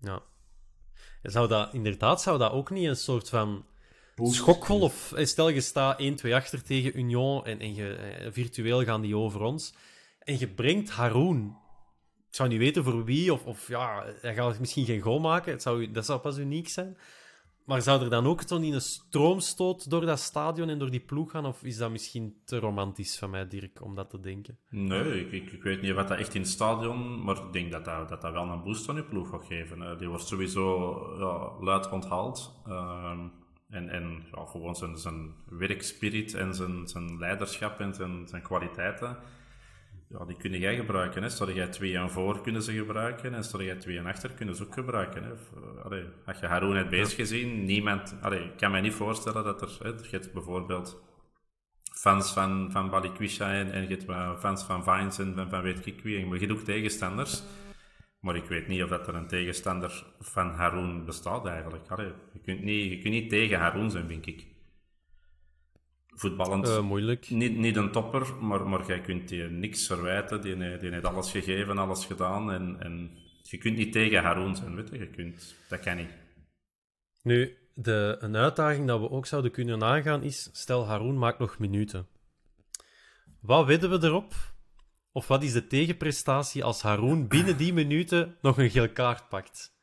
Ja. 0.00 0.22
Zou 1.22 1.48
dat, 1.48 1.74
inderdaad, 1.74 2.22
zou 2.22 2.38
dat 2.38 2.52
ook 2.52 2.70
niet 2.70 2.86
een 2.86 2.96
soort 2.96 3.28
van 3.28 3.64
schokgolf... 4.14 5.12
Stel, 5.16 5.48
je 5.48 5.60
staat 5.60 6.02
1-2 6.24 6.32
achter 6.32 6.62
tegen 6.62 6.98
Union 6.98 7.44
en, 7.44 7.60
en 7.60 7.74
je, 7.74 7.94
eh, 7.94 8.32
virtueel 8.32 8.84
gaan 8.84 9.00
die 9.00 9.16
over 9.16 9.40
ons. 9.40 9.74
En 10.18 10.38
je 10.38 10.48
brengt 10.48 10.90
Haroon 10.90 11.60
ik 12.32 12.38
zou 12.38 12.50
niet 12.50 12.58
weten 12.58 12.84
voor 12.84 13.04
wie, 13.04 13.32
of, 13.32 13.44
of 13.44 13.68
ja, 13.68 14.04
hij 14.20 14.34
gaat 14.34 14.58
misschien 14.58 14.84
geen 14.84 15.00
goal 15.00 15.20
maken. 15.20 15.52
Het 15.52 15.62
zou, 15.62 15.90
dat 15.90 16.06
zou 16.06 16.20
pas 16.20 16.38
uniek 16.38 16.68
zijn. 16.68 16.96
Maar 17.64 17.82
zou 17.82 18.02
er 18.02 18.10
dan 18.10 18.26
ook 18.26 18.42
zo'n 18.46 18.62
in 18.62 18.72
een 18.72 18.80
stroomstoot 18.80 19.90
door 19.90 20.06
dat 20.06 20.18
stadion 20.18 20.68
en 20.68 20.78
door 20.78 20.90
die 20.90 21.00
ploeg 21.00 21.30
gaan? 21.30 21.46
Of 21.46 21.62
is 21.62 21.76
dat 21.76 21.90
misschien 21.90 22.36
te 22.44 22.58
romantisch 22.58 23.18
van 23.18 23.30
mij, 23.30 23.48
Dirk, 23.48 23.82
om 23.82 23.94
dat 23.94 24.10
te 24.10 24.20
denken? 24.20 24.58
Nee, 24.68 25.30
ik, 25.30 25.52
ik, 25.52 25.62
weet 25.62 25.82
niet 25.82 25.94
wat 25.94 26.08
dat 26.08 26.18
echt 26.18 26.34
in 26.34 26.40
het 26.40 26.50
stadion... 26.50 27.24
Maar 27.24 27.36
ik 27.36 27.52
denk 27.52 27.72
dat 27.72 27.84
dat, 27.84 28.08
dat, 28.08 28.22
dat 28.22 28.32
wel 28.32 28.48
een 28.48 28.62
boost 28.62 28.88
aan 28.88 28.96
je 28.96 29.04
ploeg 29.04 29.28
gaat 29.28 29.44
geven. 29.44 29.98
Die 29.98 30.08
wordt 30.08 30.26
sowieso 30.26 30.96
ja, 31.18 31.64
luid 31.64 31.90
onthaald. 31.90 32.62
Uh, 32.66 33.20
en 33.72 33.88
en 33.88 34.22
ja, 34.32 34.44
gewoon 34.44 34.76
zijn, 34.76 34.98
zijn 34.98 35.34
werkspirit 35.48 36.34
en 36.34 36.54
zijn, 36.54 36.88
zijn 36.88 37.18
leiderschap 37.18 37.80
en 37.80 37.94
zijn, 37.94 38.28
zijn 38.28 38.42
kwaliteiten 38.42 39.16
ja, 40.18 40.24
die 40.24 40.36
kunnen 40.36 40.60
jij 40.60 40.76
gebruiken. 40.76 41.22
Hè. 41.22 41.28
Stel 41.28 41.50
jij 41.50 41.66
twee 41.66 41.98
en 41.98 42.10
voor, 42.10 42.40
kunnen 42.40 42.62
ze 42.62 42.72
gebruiken. 42.72 43.34
En 43.34 43.44
stel 43.44 43.62
jij 43.62 43.76
twee 43.76 43.98
en 43.98 44.06
achter, 44.06 44.30
kunnen 44.30 44.56
ze 44.56 44.62
ook 44.62 44.74
gebruiken. 44.74 45.22
Hè. 45.22 45.30
Allee, 45.82 46.04
als 46.26 46.38
je 46.38 46.46
Haroon 46.46 46.76
hebt 46.76 46.90
bezig 46.90 47.14
gezien, 47.14 47.64
niemand... 47.64 48.14
Allee, 48.20 48.44
ik 48.44 48.56
kan 48.56 48.70
me 48.70 48.80
niet 48.80 48.94
voorstellen 48.94 49.44
dat 49.44 49.62
er... 49.62 49.78
Hè, 49.82 49.88
je 49.88 50.08
hebt 50.10 50.32
bijvoorbeeld 50.32 51.02
fans 51.92 52.32
van, 52.32 52.68
van 52.72 52.90
Balikwisha 52.90 53.52
en, 53.52 53.72
en 53.72 53.88
je 53.88 53.96
hebt 53.96 54.40
fans 54.40 54.62
van 54.62 54.84
Vines 54.84 55.18
en 55.18 55.34
van, 55.34 55.50
van 55.50 55.62
weet 55.62 55.86
ik 55.86 56.00
wie. 56.02 56.26
Maar 56.26 56.38
je 56.38 56.46
hebt 56.46 56.58
ook 56.58 56.64
tegenstanders. 56.64 57.42
Maar 58.22 58.36
ik 58.36 58.44
weet 58.44 58.68
niet 58.68 58.82
of 58.82 58.88
dat 58.88 59.08
er 59.08 59.14
een 59.14 59.26
tegenstander 59.26 60.04
van 60.20 60.50
Haroon 60.50 61.04
bestaat 61.04 61.46
eigenlijk. 61.46 61.88
Allee, 61.88 62.12
je, 62.32 62.40
kunt 62.40 62.62
niet, 62.62 62.90
je 62.90 62.98
kunt 62.98 63.14
niet 63.14 63.28
tegen 63.28 63.58
Haroon 63.58 63.90
zijn, 63.90 64.08
denk 64.08 64.26
ik 64.26 64.46
voetballend 66.14 66.68
uh, 66.68 66.82
moeilijk. 66.82 67.30
Niet, 67.30 67.56
niet 67.56 67.76
een 67.76 67.90
topper, 67.90 68.34
maar, 68.40 68.68
maar 68.68 68.86
jij 68.86 69.00
kunt 69.00 69.28
die 69.28 69.42
niks 69.42 69.86
verwijten. 69.86 70.40
Die, 70.40 70.56
die 70.56 70.90
heeft 70.90 71.04
alles 71.04 71.30
gegeven, 71.30 71.78
alles 71.78 72.04
gedaan. 72.04 72.52
En, 72.52 72.76
en 72.80 73.10
je 73.42 73.58
kunt 73.58 73.76
niet 73.76 73.92
tegen 73.92 74.22
Haroon 74.22 74.56
zijn, 74.56 74.74
weet 74.74 74.88
je. 74.88 74.98
je 74.98 75.10
kunt, 75.10 75.56
dat 75.68 75.80
kan 75.80 75.96
niet. 75.96 76.10
Nu, 77.22 77.56
de, 77.74 78.16
een 78.20 78.36
uitdaging 78.36 78.86
dat 78.86 79.00
we 79.00 79.10
ook 79.10 79.26
zouden 79.26 79.50
kunnen 79.50 79.82
aangaan 79.82 80.22
is... 80.22 80.50
Stel, 80.52 80.86
Haroon 80.86 81.18
maakt 81.18 81.38
nog 81.38 81.58
minuten. 81.58 82.06
Wat 83.40 83.66
wedden 83.66 83.90
we 83.90 84.06
erop? 84.06 84.34
Of 85.12 85.28
wat 85.28 85.42
is 85.42 85.52
de 85.52 85.66
tegenprestatie 85.66 86.64
als 86.64 86.82
Haroon 86.82 87.28
binnen 87.28 87.56
die 87.56 87.72
minuten 87.72 88.36
nog 88.40 88.58
een 88.58 88.70
geel 88.70 88.88
kaart 88.88 89.28
pakt? 89.28 89.74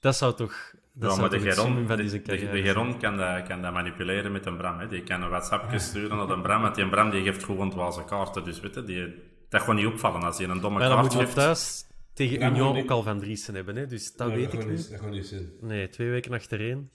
Dat 0.00 0.16
zou 0.16 0.34
toch 0.34 0.74
dat 0.92 1.14
ja, 1.14 1.20
maar 1.20 1.30
de 1.30 1.40
Geron, 1.40 1.86
de, 1.86 1.96
de, 1.96 2.22
de 2.22 2.62
Geron 2.62 2.98
kan, 2.98 3.16
dat, 3.16 3.46
kan 3.46 3.62
dat 3.62 3.72
manipuleren 3.72 4.32
met 4.32 4.46
een 4.46 4.56
Bram. 4.56 4.78
Hè. 4.78 4.88
Die 4.88 5.02
kan 5.02 5.22
een 5.22 5.28
WhatsApp 5.28 5.78
sturen 5.78 6.16
naar 6.16 6.28
een 6.28 6.42
Bram, 6.42 6.62
want 6.62 6.74
die 6.74 6.88
Bram 6.88 7.10
die 7.10 7.22
geeft 7.22 7.44
gewoon 7.44 7.70
dwaze 7.70 8.04
kaarten. 8.04 8.44
Dus 8.44 8.60
weet 8.60 8.74
je, 8.74 8.84
die, 8.84 9.14
dat 9.48 9.60
gewoon 9.60 9.76
niet 9.76 9.86
opvallen 9.86 10.22
als 10.22 10.38
hij 10.38 10.48
een 10.48 10.60
domme 10.60 10.78
kaart 10.78 10.92
geeft. 10.92 11.12
dan 11.12 11.20
moet 11.20 11.28
je 11.28 11.34
thuis 11.34 11.84
tegen 12.14 12.42
Union 12.42 12.76
ook 12.76 12.90
al 12.90 13.02
van 13.02 13.18
Driessen 13.18 13.54
hebben. 13.54 13.76
Hè. 13.76 13.86
Dus 13.86 14.12
dat 14.12 14.28
ja, 14.28 14.34
weet 14.34 14.50
dat 14.50 14.60
ik 14.60 14.68
niet. 14.68 14.90
Dat 14.90 15.00
gaat 15.00 15.10
niet 15.10 15.26
zijn. 15.26 15.50
Nee, 15.60 15.88
twee 15.88 16.10
weken 16.10 16.32
achtereen. 16.32 16.90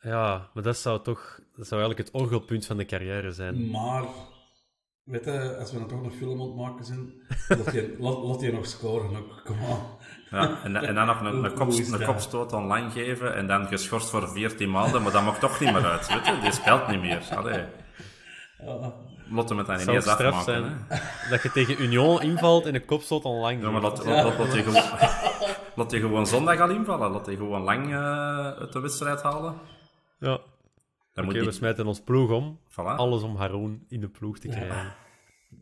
Ja, 0.00 0.50
maar 0.54 0.62
dat 0.62 0.76
zou 0.76 1.02
toch 1.02 1.40
dat 1.56 1.66
zou 1.66 1.80
eigenlijk 1.80 2.10
het 2.10 2.22
orgelpunt 2.22 2.66
van 2.66 2.76
de 2.76 2.84
carrière 2.84 3.32
zijn. 3.32 3.70
Maar, 3.70 4.04
weet 5.04 5.24
je, 5.24 5.56
als 5.58 5.72
we 5.72 5.78
dan 5.78 5.88
toch 5.88 6.02
nog 6.02 6.14
film 6.14 6.40
ontmaken 6.40 6.84
zijn, 6.84 7.12
laat 7.48 7.72
je, 7.72 7.96
laat, 8.26 8.40
je 8.40 8.52
nog 8.52 8.66
scoren. 8.66 9.16
Ook. 9.16 9.42
Kom 9.44 9.56
aan. 9.64 9.86
Ja, 10.30 10.62
en, 10.64 10.76
en 10.76 10.94
dan 10.94 11.06
nog 11.06 11.20
een, 11.20 11.44
een, 11.44 11.54
kop, 11.54 11.72
een 11.72 12.04
kopstoot 12.04 12.52
online 12.52 12.90
geven 12.90 13.34
en 13.34 13.46
dan 13.46 13.66
geschorst 13.66 14.10
voor 14.10 14.28
14 14.28 14.70
maanden, 14.70 15.02
maar 15.02 15.12
dat 15.12 15.24
mag 15.24 15.38
toch 15.38 15.60
niet 15.60 15.72
meer 15.72 15.84
uit. 15.84 16.08
Weet 16.08 16.26
je? 16.26 16.38
Die 16.40 16.52
speelt 16.52 16.88
niet 16.88 17.00
meer. 17.00 17.22
Allee. 17.36 17.64
Lotte 19.30 19.54
met 19.54 19.66
dat 19.66 19.78
niet 19.78 19.88
eens 19.88 20.06
afmaken. 20.06 20.42
Zijn, 20.42 20.86
dat 21.30 21.42
je 21.42 21.50
tegen 21.50 21.82
Union 21.82 22.22
invalt 22.22 22.66
en 22.66 22.74
een 22.74 22.84
kopstoot 22.84 23.24
online 23.24 23.62
Ja, 23.62 23.70
maar 23.70 23.82
laat, 23.82 24.04
laat, 24.04 24.38
laat, 24.38 24.54
je 24.54 24.62
gewoon, 24.62 24.82
laat 25.76 25.90
je 25.90 26.00
gewoon 26.00 26.26
zondag 26.26 26.60
al 26.60 26.70
invallen. 26.70 27.10
Laat 27.10 27.26
je 27.26 27.36
gewoon 27.36 27.62
lang 27.62 27.86
uh, 27.86 28.46
uit 28.46 28.72
de 28.72 28.80
wedstrijd 28.80 29.22
halen. 29.22 29.54
Ja. 30.18 30.38
Oké, 31.14 31.28
okay, 31.28 31.44
we 31.44 31.52
smijten 31.52 31.86
ons 31.86 32.00
ploeg 32.00 32.30
om. 32.30 32.58
Voilà. 32.70 32.96
Alles 32.96 33.22
om 33.22 33.36
Haroon 33.36 33.84
in 33.88 34.00
de 34.00 34.08
ploeg 34.08 34.38
te 34.38 34.48
krijgen. 34.48 34.76
Ja. 34.76 34.96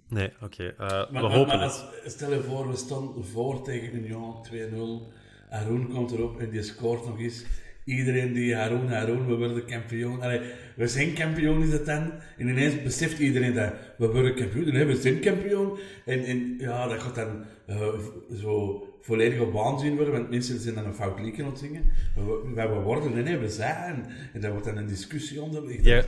Nee, 0.09 0.31
oké. 0.41 0.45
Okay. 0.45 0.67
Uh, 0.67 1.07
we 1.07 1.13
maar, 1.13 1.23
hopen 1.23 1.57
maar 1.57 1.67
als, 1.67 1.85
Stel 2.05 2.33
je 2.33 2.41
voor, 2.41 2.71
we 2.71 2.77
staan 2.77 3.25
voor 3.25 3.63
tegen 3.63 3.95
Union 3.97 4.47
2-0. 4.53 5.13
Haroon 5.49 5.89
komt 5.89 6.13
erop 6.13 6.41
en 6.41 6.51
die 6.51 6.63
scoort 6.63 7.07
nog 7.07 7.19
eens. 7.19 7.45
Iedereen 7.85 8.33
die 8.33 8.55
Haroon, 8.55 8.89
Haroon, 8.89 9.27
we 9.27 9.37
worden 9.37 9.65
kampioen. 9.65 10.23
Allee, 10.23 10.41
we 10.77 10.87
zijn 10.89 11.15
kampioen 11.15 11.63
is 11.63 11.73
het 11.73 11.87
dan. 11.87 12.13
En 12.39 12.49
ineens 12.49 12.83
beseft 12.83 13.19
iedereen 13.19 13.55
dat 13.55 13.73
we 13.99 14.07
worden 14.07 14.35
kampioen. 14.35 14.73
Nee, 14.73 14.85
we 14.85 14.97
zijn 14.97 15.21
kampioen. 15.21 15.79
En, 16.05 16.25
en 16.25 16.55
ja, 16.59 16.89
dat 16.89 17.01
gaat 17.01 17.15
dan 17.15 17.45
uh, 17.69 17.89
zo 18.35 18.87
volledige 19.03 19.51
waanzin 19.51 19.97
worden, 19.97 20.15
want 20.15 20.31
mensen 20.31 20.61
zijn 20.61 20.75
dan 20.75 20.85
een 20.85 20.95
fout 20.95 21.21
liedje 21.21 21.43
aan 21.43 21.49
het 21.49 21.59
zingen. 21.59 21.85
We, 22.15 22.53
we 22.55 22.81
worden, 22.81 23.13
nee, 23.13 23.23
nee, 23.23 23.37
we 23.37 23.49
zijn. 23.49 24.07
En 24.33 24.41
daar 24.41 24.51
wordt 24.51 24.67
dan 24.67 24.77
een 24.77 24.87
discussie 24.87 25.43
onder. 25.43 25.85
Ja, 25.85 26.05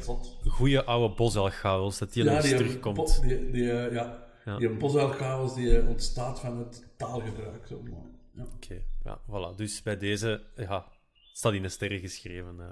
goede 0.47 0.85
oude 0.85 1.15
bosuilchaos, 1.15 1.99
dat 1.99 2.13
die 2.13 2.25
ja, 2.25 2.33
nog 2.33 2.45
eens 2.45 2.57
terugkomt. 2.57 3.23
Die, 3.23 3.51
die, 3.51 3.63
uh, 3.63 3.93
ja, 3.93 4.27
ja. 4.45 4.59
die 4.59 4.69
bosuilchaos 4.69 5.55
die 5.55 5.83
uh, 5.83 5.89
ontstaat 5.89 6.41
van 6.41 6.59
het 6.59 6.85
taalgebruik. 6.97 7.67
Zo, 7.67 7.81
ja. 7.85 8.43
Oké, 8.43 8.55
okay, 8.55 8.85
ja, 9.05 9.19
voilà. 9.29 9.57
Dus 9.57 9.83
bij 9.83 9.97
deze, 9.97 10.43
ja, 10.57 10.87
staat 11.37 11.53
in 11.53 11.63
de 11.63 11.69
sterren 11.69 12.01
geschreven 12.01 12.57
uh, 12.59 12.65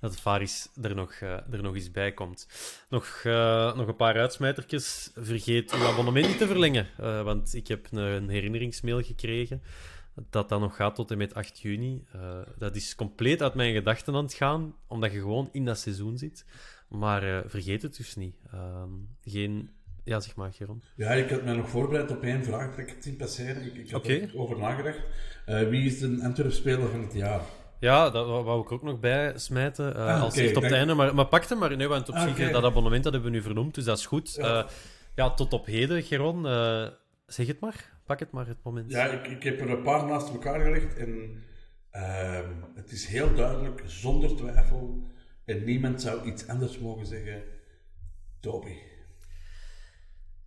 dat 0.00 0.20
Faris 0.20 0.68
er 0.82 0.94
nog, 0.94 1.12
uh, 1.20 1.30
er 1.30 1.62
nog 1.62 1.74
eens 1.74 1.90
bij 1.90 2.12
komt. 2.12 2.48
Nog, 2.88 3.22
uh, 3.26 3.76
nog 3.76 3.86
een 3.86 3.96
paar 3.96 4.16
uitsmijtertjes. 4.16 5.10
Vergeet 5.14 5.72
uw 5.74 5.84
abonnement 5.84 6.26
niet 6.26 6.38
te 6.38 6.46
verlengen, 6.46 6.86
want 7.24 7.54
ik 7.54 7.68
heb 7.68 7.86
een, 7.90 7.98
een, 7.98 8.28
herinneringsmail 8.28 9.02
gekregen 9.02 9.62
dat 10.30 10.48
dat 10.48 10.60
nog 10.60 10.76
gaat 10.76 10.94
tot 10.94 11.10
en 11.10 11.18
met 11.18 11.34
8 11.34 11.60
juni. 11.60 12.04
dat 12.58 12.76
is 12.76 12.94
compleet 12.94 13.42
uit 13.42 13.54
mijn 13.54 13.74
gedachten 13.74 14.14
aan 14.14 14.24
het 14.24 14.34
gaan, 14.34 14.74
omdat 14.86 15.12
je 15.12 15.18
gewoon 15.18 15.48
in 15.52 15.64
dat 15.64 15.78
seizoen 15.78 16.18
zit. 16.18 16.44
Maar 16.88 17.44
vergeet 17.46 17.82
het 17.82 17.96
dus 17.96 18.16
niet. 18.16 18.36
Ehm, 18.52 18.90
geen... 19.24 19.70
Ja, 20.04 20.20
zeg 20.20 20.36
maar, 20.36 20.52
Geron. 20.52 20.82
Ja, 20.96 21.10
ik 21.10 21.30
had 21.30 21.42
mij 21.42 21.54
nog 21.54 21.68
voorbereid 21.68 22.10
op 22.10 22.22
één 22.22 22.44
vraag 22.44 22.70
dat 22.70 22.78
ik 22.78 22.88
het 22.88 23.04
zien 23.04 23.16
passeren. 23.16 23.64
Ik, 23.64 23.74
ik 23.74 23.90
had 23.90 24.04
okay. 24.04 24.20
er 24.20 24.38
over 24.38 24.58
nagedacht. 24.58 25.00
wie 25.44 25.86
is 25.86 25.98
de 25.98 26.18
Antwerp-speler 26.22 26.88
van 26.88 27.02
het 27.02 27.12
jaar? 27.12 27.40
Ja, 27.80 28.10
dat 28.10 28.26
wou 28.26 28.62
ik 28.62 28.72
ook 28.72 28.82
nog 28.82 29.00
bij 29.00 29.38
smijten. 29.38 29.96
Uh, 29.96 30.06
ah, 30.06 30.22
als 30.22 30.32
okay, 30.32 30.46
echt 30.46 30.56
op 30.56 30.62
het 30.62 30.72
einde. 30.72 30.94
Maar, 30.94 31.14
maar 31.14 31.26
pak 31.26 31.44
hem 31.44 31.58
maar. 31.58 31.76
Nee, 31.76 31.88
want 31.88 32.08
op 32.08 32.14
ah, 32.14 32.22
zich, 32.22 32.50
dat 32.50 32.64
abonnement 32.64 33.04
dat 33.04 33.12
hebben 33.12 33.30
we 33.30 33.36
nu 33.36 33.42
vernoemd, 33.42 33.74
dus 33.74 33.84
dat 33.84 33.98
is 33.98 34.06
goed. 34.06 34.34
Ja, 34.34 34.62
uh, 34.62 34.68
ja 35.14 35.30
tot 35.30 35.52
op 35.52 35.66
heden, 35.66 36.02
Geron. 36.02 36.46
Uh, 36.46 36.88
zeg 37.26 37.46
het 37.46 37.60
maar. 37.60 37.94
Pak 38.04 38.18
het 38.18 38.30
maar, 38.30 38.46
het 38.46 38.62
moment. 38.62 38.90
Ja, 38.90 39.06
ik, 39.06 39.26
ik 39.26 39.42
heb 39.42 39.60
er 39.60 39.70
een 39.70 39.82
paar 39.82 40.06
naast 40.06 40.28
elkaar 40.28 40.60
gelegd. 40.60 40.96
En 40.96 41.42
ehm, 41.90 42.50
het 42.74 42.92
is 42.92 43.06
heel 43.06 43.34
duidelijk, 43.34 43.82
zonder 43.86 44.36
twijfel. 44.36 45.06
En 45.44 45.64
niemand 45.64 46.02
zou 46.02 46.26
iets 46.26 46.48
anders 46.48 46.78
mogen 46.78 47.06
zeggen. 47.06 47.42
Toby. 48.40 48.76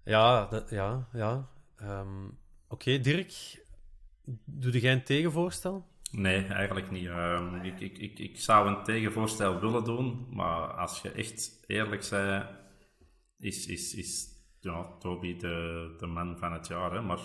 Ja, 0.04 0.46
dat, 0.46 0.70
ja, 0.70 1.08
ja. 1.14 1.50
Um, 1.82 2.26
Oké, 2.68 2.90
okay, 2.90 3.02
Dirk. 3.02 3.64
Doe 4.46 4.80
jij 4.80 4.94
een 4.94 5.04
tegenvoorstel? 5.04 5.88
Nee, 6.12 6.46
eigenlijk 6.46 6.92
niet. 6.92 7.08
Um, 7.08 7.56
ik, 7.56 7.80
ik, 7.80 7.98
ik, 7.98 8.20
ik 8.20 8.40
zou 8.40 8.68
een 8.68 8.84
tegenvoorstel 8.84 9.60
willen 9.60 9.84
doen, 9.84 10.28
maar 10.30 10.74
als 10.74 11.02
je 11.02 11.12
echt 11.12 11.64
eerlijk 11.68 12.04
zei, 12.04 12.46
is, 13.38 13.66
is, 13.68 13.94
is 13.94 14.28
ja, 14.60 14.98
Toby 15.00 15.38
de, 15.38 15.96
de 15.98 16.06
man 16.06 16.38
van 16.38 16.54
het 16.54 16.68
jaar. 16.68 16.92
Hè? 16.92 17.02
Maar 17.02 17.20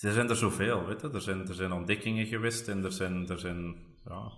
er 0.00 0.12
zijn 0.12 0.28
er 0.28 0.36
zoveel, 0.36 0.86
weet 0.86 1.00
je. 1.00 1.10
Er 1.10 1.20
zijn, 1.20 1.48
er 1.48 1.54
zijn 1.54 1.72
ontdekkingen 1.72 2.26
geweest 2.26 2.68
en 2.68 2.84
er 2.84 2.92
zijn, 2.92 3.28
er 3.28 3.38
zijn 3.38 3.76
ja, 4.04 4.32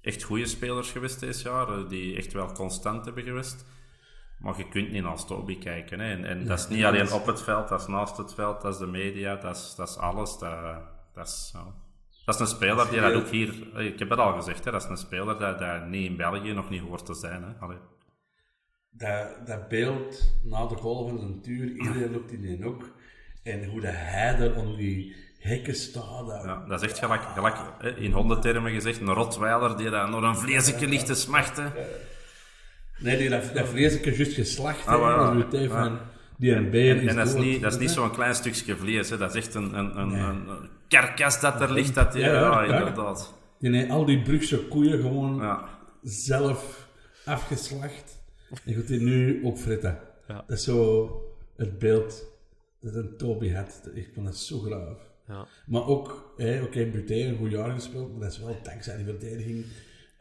echt 0.00 0.22
goede 0.22 0.46
spelers 0.46 0.90
geweest 0.90 1.20
dit 1.20 1.40
jaar, 1.40 1.68
eh, 1.68 1.88
die 1.88 2.16
echt 2.16 2.32
wel 2.32 2.52
constant 2.52 3.04
hebben 3.04 3.24
geweest. 3.24 3.66
Maar 4.38 4.58
je 4.58 4.68
kunt 4.68 4.90
niet 4.90 5.02
naar 5.02 5.24
Toby 5.24 5.58
kijken. 5.58 6.00
Hè? 6.00 6.10
En, 6.10 6.24
en 6.24 6.46
dat 6.46 6.58
is 6.58 6.68
niet 6.68 6.84
alleen 6.84 7.12
op 7.12 7.26
het 7.26 7.42
veld, 7.42 7.68
dat 7.68 7.80
is 7.80 7.86
naast 7.86 8.16
het 8.16 8.34
veld, 8.34 8.62
dat 8.62 8.72
is 8.72 8.78
de 8.78 8.86
media, 8.86 9.36
dat 9.36 9.56
is, 9.56 9.74
dat 9.76 9.88
is 9.88 9.96
alles. 9.96 10.38
Dat, 10.38 10.82
dat 11.14 11.26
is... 11.26 11.50
Ja. 11.52 11.84
Dat 12.26 12.34
is 12.34 12.40
een 12.40 12.56
speler 12.56 12.90
die 12.90 13.00
dat 13.00 13.12
ook 13.12 13.28
hier... 13.28 13.54
Ik 13.78 13.98
heb 13.98 14.10
het 14.10 14.18
al 14.18 14.32
gezegd, 14.32 14.64
hè, 14.64 14.70
dat 14.70 14.82
is 14.82 14.88
een 14.88 14.96
speler 14.96 15.38
dat, 15.38 15.58
dat 15.58 15.86
niet 15.86 16.10
in 16.10 16.16
België 16.16 16.52
nog 16.52 16.70
niet 16.70 16.82
hoort 16.82 17.06
te 17.06 17.14
zijn. 17.14 17.42
Hè. 17.42 17.48
Allee. 17.60 17.76
Dat, 18.90 19.46
dat 19.46 19.68
beeld 19.68 20.34
na 20.42 20.66
de 20.66 20.76
goal 20.76 21.08
van 21.08 21.18
zijn 21.18 21.40
tuur, 21.40 21.68
iedereen 21.68 22.12
loopt 22.12 22.32
in 22.32 22.40
die 22.40 22.64
ook. 22.64 22.90
En 23.42 23.64
hoe 23.64 23.80
dat 23.80 23.92
hij 23.94 24.36
daar 24.36 24.54
om 24.54 24.76
die 24.76 25.16
hekken 25.38 25.74
staat. 25.74 26.26
Dat, 26.26 26.44
ja, 26.44 26.64
dat 26.68 26.82
is 26.82 26.88
echt 26.88 26.98
gelijk, 26.98 27.22
gelijk 27.22 27.56
in 27.96 28.12
hondendtermen 28.12 28.72
gezegd, 28.72 29.00
een 29.00 29.12
rotweiler 29.12 29.76
die 29.76 29.90
daar 29.90 30.08
nog 30.08 30.22
een 30.22 30.36
vleesje 30.36 30.88
ligt 30.88 31.06
te 31.06 31.14
smachten. 31.14 31.72
Nee, 32.98 33.16
die 33.16 33.28
dat, 33.28 33.54
dat 33.54 33.68
vleesje 33.68 34.14
juist 34.14 34.32
geslacht 34.32 34.86
ah. 34.86 35.50
Dus 35.50 35.68
van 35.68 35.98
die 36.38 36.52
een 36.52 36.70
beer 36.70 36.98
en, 36.98 37.08
en 37.08 37.16
dat 37.16 37.26
is 37.26 37.34
niet, 37.34 37.62
dat 37.62 37.72
is 37.72 37.78
niet 37.78 37.90
zo'n 37.90 38.10
klein 38.10 38.34
stukje 38.34 38.76
vlees, 38.76 39.10
hè. 39.10 39.16
dat 39.16 39.34
is 39.34 39.44
echt 39.44 39.54
een, 39.54 39.78
een, 39.78 39.98
een, 39.98 40.12
een 40.12 40.68
karkas 40.88 41.40
dat 41.40 41.60
er 41.60 41.72
ligt. 41.72 41.94
Dat, 41.94 42.14
ja, 42.14 42.32
ja, 42.32 42.62
inderdaad. 42.62 43.34
Die 43.58 43.92
al 43.92 44.04
die 44.04 44.22
Brugse 44.22 44.58
koeien 44.58 45.00
gewoon 45.00 45.58
zelf 46.02 46.88
afgeslacht. 47.24 48.24
En 48.64 48.74
goed 48.74 48.86
die 48.86 49.00
nu 49.00 49.42
opfritten. 49.42 49.98
Dat 50.26 50.50
is 50.50 50.64
zo 50.64 51.10
het 51.56 51.78
beeld 51.78 52.24
dat 52.80 52.94
een 52.94 53.16
Toby 53.16 53.52
had. 53.52 53.90
Ik 53.94 54.10
vond 54.14 54.26
dat 54.26 54.36
zo 54.36 54.58
graaf. 54.58 54.98
Ja. 55.28 55.46
Maar 55.66 55.86
ook, 55.86 56.32
oké, 56.32 56.60
okay, 56.64 56.90
Buté, 56.90 57.14
een 57.14 57.36
goed 57.36 57.50
jaar 57.50 57.70
gespeeld, 57.70 58.10
maar 58.12 58.20
dat 58.20 58.32
is 58.32 58.38
wel 58.38 58.56
dankzij 58.62 58.96
die 58.96 59.04
verdediging. 59.04 59.64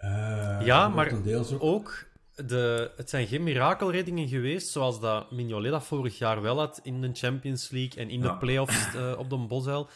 Uh, 0.04 0.60
ja, 0.64 0.88
maar 0.88 1.14
ook, 1.14 1.64
ook 1.64 2.06
de, 2.36 2.92
het 2.96 3.10
zijn 3.10 3.28
geen 3.28 3.44
mirakelreddingen 3.44 4.28
geweest, 4.28 4.68
zoals 4.68 5.00
dat 5.00 5.32
Mignolet 5.32 5.84
vorig 5.84 6.18
jaar 6.18 6.42
wel 6.42 6.58
had 6.58 6.80
in 6.84 7.02
de 7.02 7.10
Champions 7.14 7.70
League 7.70 8.04
en 8.04 8.10
in 8.10 8.22
de 8.22 8.38
playoffs 8.38 8.96
uh, 8.96 9.14
op 9.18 9.30
de 9.30 9.38
Bosuil. 9.38 9.90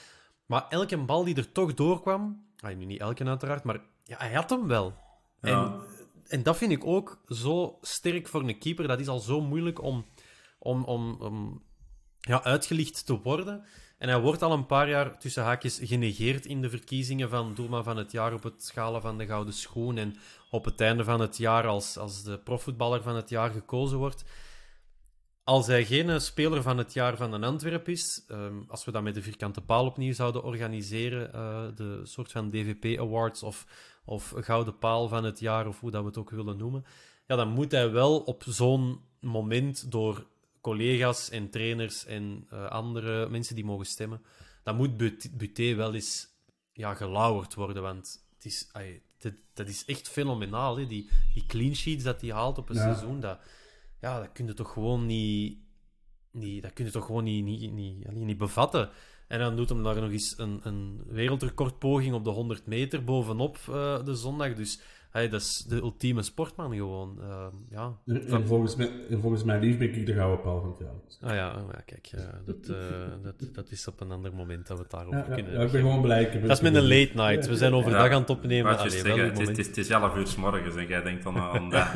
Maar 0.50 0.68
elke 0.70 0.98
bal 0.98 1.24
die 1.24 1.36
er 1.36 1.52
toch 1.52 1.74
doorkwam, 1.74 2.46
ah, 2.60 2.78
nu 2.78 2.86
niet 2.86 3.00
elke 3.00 3.26
uiteraard, 3.26 3.64
maar 3.64 3.82
ja, 4.04 4.18
hij 4.18 4.34
had 4.34 4.50
hem 4.50 4.68
wel. 4.68 4.94
En, 5.42 5.74
en 6.28 6.44
dat 6.44 6.58
vind 6.58 6.72
ik 6.72 6.86
ook 6.86 7.22
zo 7.28 7.78
sterk 7.82 8.28
voor 8.28 8.42
een 8.42 8.58
keeper. 8.58 8.88
Dat 8.88 9.00
is 9.00 9.08
al 9.08 9.20
zo 9.20 9.42
moeilijk 9.42 9.82
om, 9.82 10.06
om, 10.60 10.84
om, 10.84 11.22
om 11.22 11.64
ja, 12.20 12.44
uitgelicht 12.44 13.06
te 13.06 13.22
worden. 13.22 13.66
En 13.98 14.10
hij 14.10 14.20
wordt 14.20 14.42
al 14.42 14.52
een 14.52 14.66
paar 14.66 14.90
jaar 14.90 15.20
tussen 15.20 15.44
haakjes 15.44 15.80
genegeerd 15.82 16.46
in 16.46 16.62
de 16.62 16.70
verkiezingen 16.70 17.30
van 17.30 17.54
doelman 17.54 17.84
van 17.84 17.98
het 17.98 18.12
jaar 18.12 18.34
op 18.34 18.44
het 18.44 18.64
schalen 18.64 19.02
van 19.02 19.18
de 19.18 19.26
Gouden 19.26 19.54
Schoen. 19.54 19.98
En 19.98 20.16
op 20.50 20.66
het 20.66 20.82
einde 20.82 21.04
van 21.04 21.20
het 21.20 21.38
jaar 21.38 21.68
als, 21.68 21.98
als 21.98 22.24
de 22.24 22.40
profvoetballer 22.40 23.02
van 23.02 23.16
het 23.16 23.30
jaar 23.30 23.50
gekozen 23.50 23.98
wordt. 23.98 24.24
Als 25.50 25.68
hij 25.68 25.86
geen 25.86 26.22
speler 26.22 26.62
van 26.62 26.78
het 26.78 26.94
jaar 26.94 27.18
van 27.18 27.34
een 27.34 27.44
Antwerp 27.44 27.88
is, 27.88 28.24
ehm, 28.28 28.56
als 28.68 28.86
we 28.86 28.92
dat 28.92 29.04
met 29.04 29.14
de 29.14 29.22
vierkante 29.22 29.62
paal 29.62 29.86
opnieuw 29.86 30.14
zouden 30.14 30.44
organiseren, 30.44 31.32
uh, 31.36 31.76
de 31.76 32.02
soort 32.04 32.32
van 32.32 32.50
DVP 32.50 33.00
Awards 33.00 33.44
of, 33.44 33.66
of 34.06 34.34
Gouden 34.36 34.78
Paal 34.78 35.08
van 35.08 35.24
het 35.24 35.40
jaar, 35.40 35.68
of 35.68 35.80
hoe 35.80 35.92
dat 35.92 36.02
we 36.02 36.08
het 36.08 36.18
ook 36.18 36.30
willen 36.30 36.58
noemen, 36.58 36.86
ja, 37.28 37.36
dan 37.36 37.50
moet 37.50 37.72
hij 37.72 37.92
wel 37.92 38.20
op 38.20 38.44
zo'n 38.48 39.00
moment 39.20 39.92
door 39.92 40.26
collega's 40.62 41.30
en 41.30 41.50
trainers 41.50 42.06
en 42.06 42.48
uh, 42.54 42.66
andere 42.66 43.30
mensen 43.30 43.56
die 43.56 43.66
mogen 43.66 43.86
stemmen, 43.86 44.22
dan 44.64 44.76
moet 44.76 44.98
Buté 45.38 45.76
wel 45.76 45.94
eens 45.94 46.28
ja, 46.74 46.94
gelauwerd 46.94 47.54
worden, 47.54 47.82
want 47.82 48.26
het 48.36 48.46
is, 48.46 48.70
ay, 48.72 49.02
dat, 49.18 49.34
dat, 49.54 49.68
is 49.68 49.86
echt 49.86 50.10
fenomenaal, 50.10 50.78
hè? 50.78 50.86
Die, 50.86 51.10
die 51.34 51.46
clean 51.46 51.76
sheets 51.76 52.04
dat 52.04 52.22
hij 52.22 52.32
haalt 52.32 52.58
op 52.58 52.70
een 52.70 52.76
ja. 52.76 52.82
seizoen, 52.82 53.20
dat 53.20 53.40
ja, 54.02 54.20
dat 54.20 54.32
kun 54.32 54.46
je 54.48 54.54
toch 54.54 54.74
gewoon 54.74 55.06
niet, 55.06 55.58
niet, 56.32 56.62
dat 56.64 56.74
kun 56.74 56.86
je 56.86 56.92
toch 56.92 57.06
gewoon 57.06 57.24
niet, 57.24 57.44
niet, 57.44 57.72
niet, 57.72 58.12
niet 58.12 58.38
bevatten. 58.38 58.90
En 59.28 59.40
dan 59.40 59.56
doet 59.56 59.70
hem 59.70 59.84
daar 59.84 60.02
nog 60.02 60.12
eens 60.12 60.38
een, 60.38 60.60
een 60.64 61.04
wereldrecordpoging 61.08 62.14
op 62.14 62.24
de 62.24 62.30
100 62.30 62.66
meter 62.66 63.04
bovenop 63.04 63.58
uh, 63.70 64.06
de 64.06 64.16
zondag. 64.16 64.54
Dus 64.54 64.82
Hey, 65.12 65.30
dat 65.30 65.42
is 65.42 65.66
de 65.68 65.76
ultieme 65.76 66.22
sportman 66.22 66.76
gewoon. 66.76 67.18
Uh, 67.22 67.46
ja. 67.70 67.98
En, 68.06 68.48
volgens, 68.48 68.76
mij, 68.76 68.90
en 69.10 69.22
volgens 69.22 69.44
mij 69.44 69.60
lief 69.60 69.78
ben 69.78 69.96
ik 69.96 70.06
de 70.06 70.14
gouden 70.14 70.42
paal 70.42 70.60
van 70.60 70.70
het 70.70 70.80
jaar. 70.80 71.30
Ah 71.30 71.36
ja, 71.36 71.62
oh 71.62 71.70
ja 71.72 71.82
kijk, 71.86 72.12
uh, 72.16 72.22
dat, 72.46 72.56
uh, 72.70 72.78
dat, 73.24 73.56
dat 73.56 73.72
is 73.72 73.88
op 73.88 74.02
een 74.02 74.12
ander 74.12 74.34
moment 74.34 74.68
dat 74.68 74.78
we 74.78 74.84
het 74.84 74.92
daarover 74.92 75.30
ja, 75.30 75.36
kunnen 75.36 75.54
ja, 75.54 75.62
ik 75.62 75.72
ben 75.72 75.82
gewoon 75.82 76.02
blij. 76.02 76.42
Dat 76.42 76.50
is 76.50 76.62
met 76.62 76.76
een 76.76 76.88
late 76.88 77.12
night. 77.14 77.48
We 77.48 77.56
zijn 77.56 77.74
overdag 77.74 78.12
aan 78.12 78.22
het 78.22 78.30
opnemen. 78.30 78.78
Allee, 78.78 78.90
zeggen, 78.90 79.26
het, 79.26 79.40
is, 79.40 79.48
het, 79.48 79.58
is, 79.58 79.68
het 79.68 79.78
is 79.78 79.90
11 79.90 80.16
uur 80.16 80.28
s 80.28 80.36
morgens 80.36 80.76
en 80.76 80.88
jij 80.88 81.02
denkt 81.02 81.24
dan 81.24 81.38
aan 81.38 81.70
dat. 81.70 81.88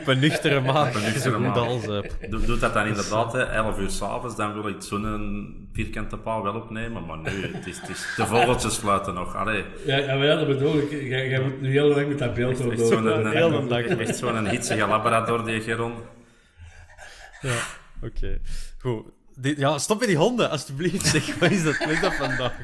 Op 0.00 0.06
een 0.12 0.18
nuchtere 0.18 0.60
maat. 0.60 0.88
Op 0.88 0.94
een 0.94 1.02
nuchtere 1.02 1.38
maat. 1.38 1.84
Doe, 2.30 2.40
doe 2.46 2.58
dat 2.58 2.74
dan 2.74 2.86
inderdaad, 2.86 3.32
hè, 3.32 3.42
11 3.42 3.78
uur 3.78 3.90
s'avonds, 3.90 4.36
dan 4.36 4.52
wil 4.54 4.68
ik 4.68 4.82
zo'n 4.82 5.68
vierkante 5.72 6.16
paal 6.16 6.42
wel 6.42 6.54
opnemen. 6.54 7.06
Maar 7.06 7.18
nu, 7.18 7.46
het 7.52 7.66
is, 7.66 7.80
het 7.80 7.88
is 7.88 8.14
de 8.16 8.26
vogeltjes 8.26 8.76
fluiten 8.76 9.14
nog. 9.14 9.36
Allee. 9.36 9.64
Ja, 9.86 9.96
ja, 9.96 10.14
maar 10.16 10.26
ja, 10.26 10.36
dat 10.36 10.46
bedoel 10.46 10.78
ik. 10.78 10.90
Jij, 10.90 11.28
jij 11.28 11.40
moet 11.40 11.60
nu 11.60 11.70
heel 11.70 11.88
lang 11.88 12.08
met 12.08 12.18
dat 12.18 12.27
beeld 12.32 12.58
een, 12.60 13.26
hele 13.26 13.66
dag. 13.66 13.84
Echt 13.84 14.16
zo'n 14.16 14.48
hitsige 14.48 14.86
labrador, 14.86 15.44
die 15.44 15.60
Geron. 15.60 15.94
Ja, 17.40 17.58
oké. 18.02 18.40
Goed. 18.78 19.04
ja, 19.42 19.78
stop 19.78 19.98
met 19.98 20.08
die 20.08 20.16
honden, 20.16 20.50
alsjeblieft. 20.50 21.06
Zeg, 21.06 21.38
wat 21.38 21.50
is 21.50 21.62
dat, 21.62 21.78
wat 21.78 21.88
is 21.88 22.00
dat 22.00 22.14
vandaag? 22.14 22.56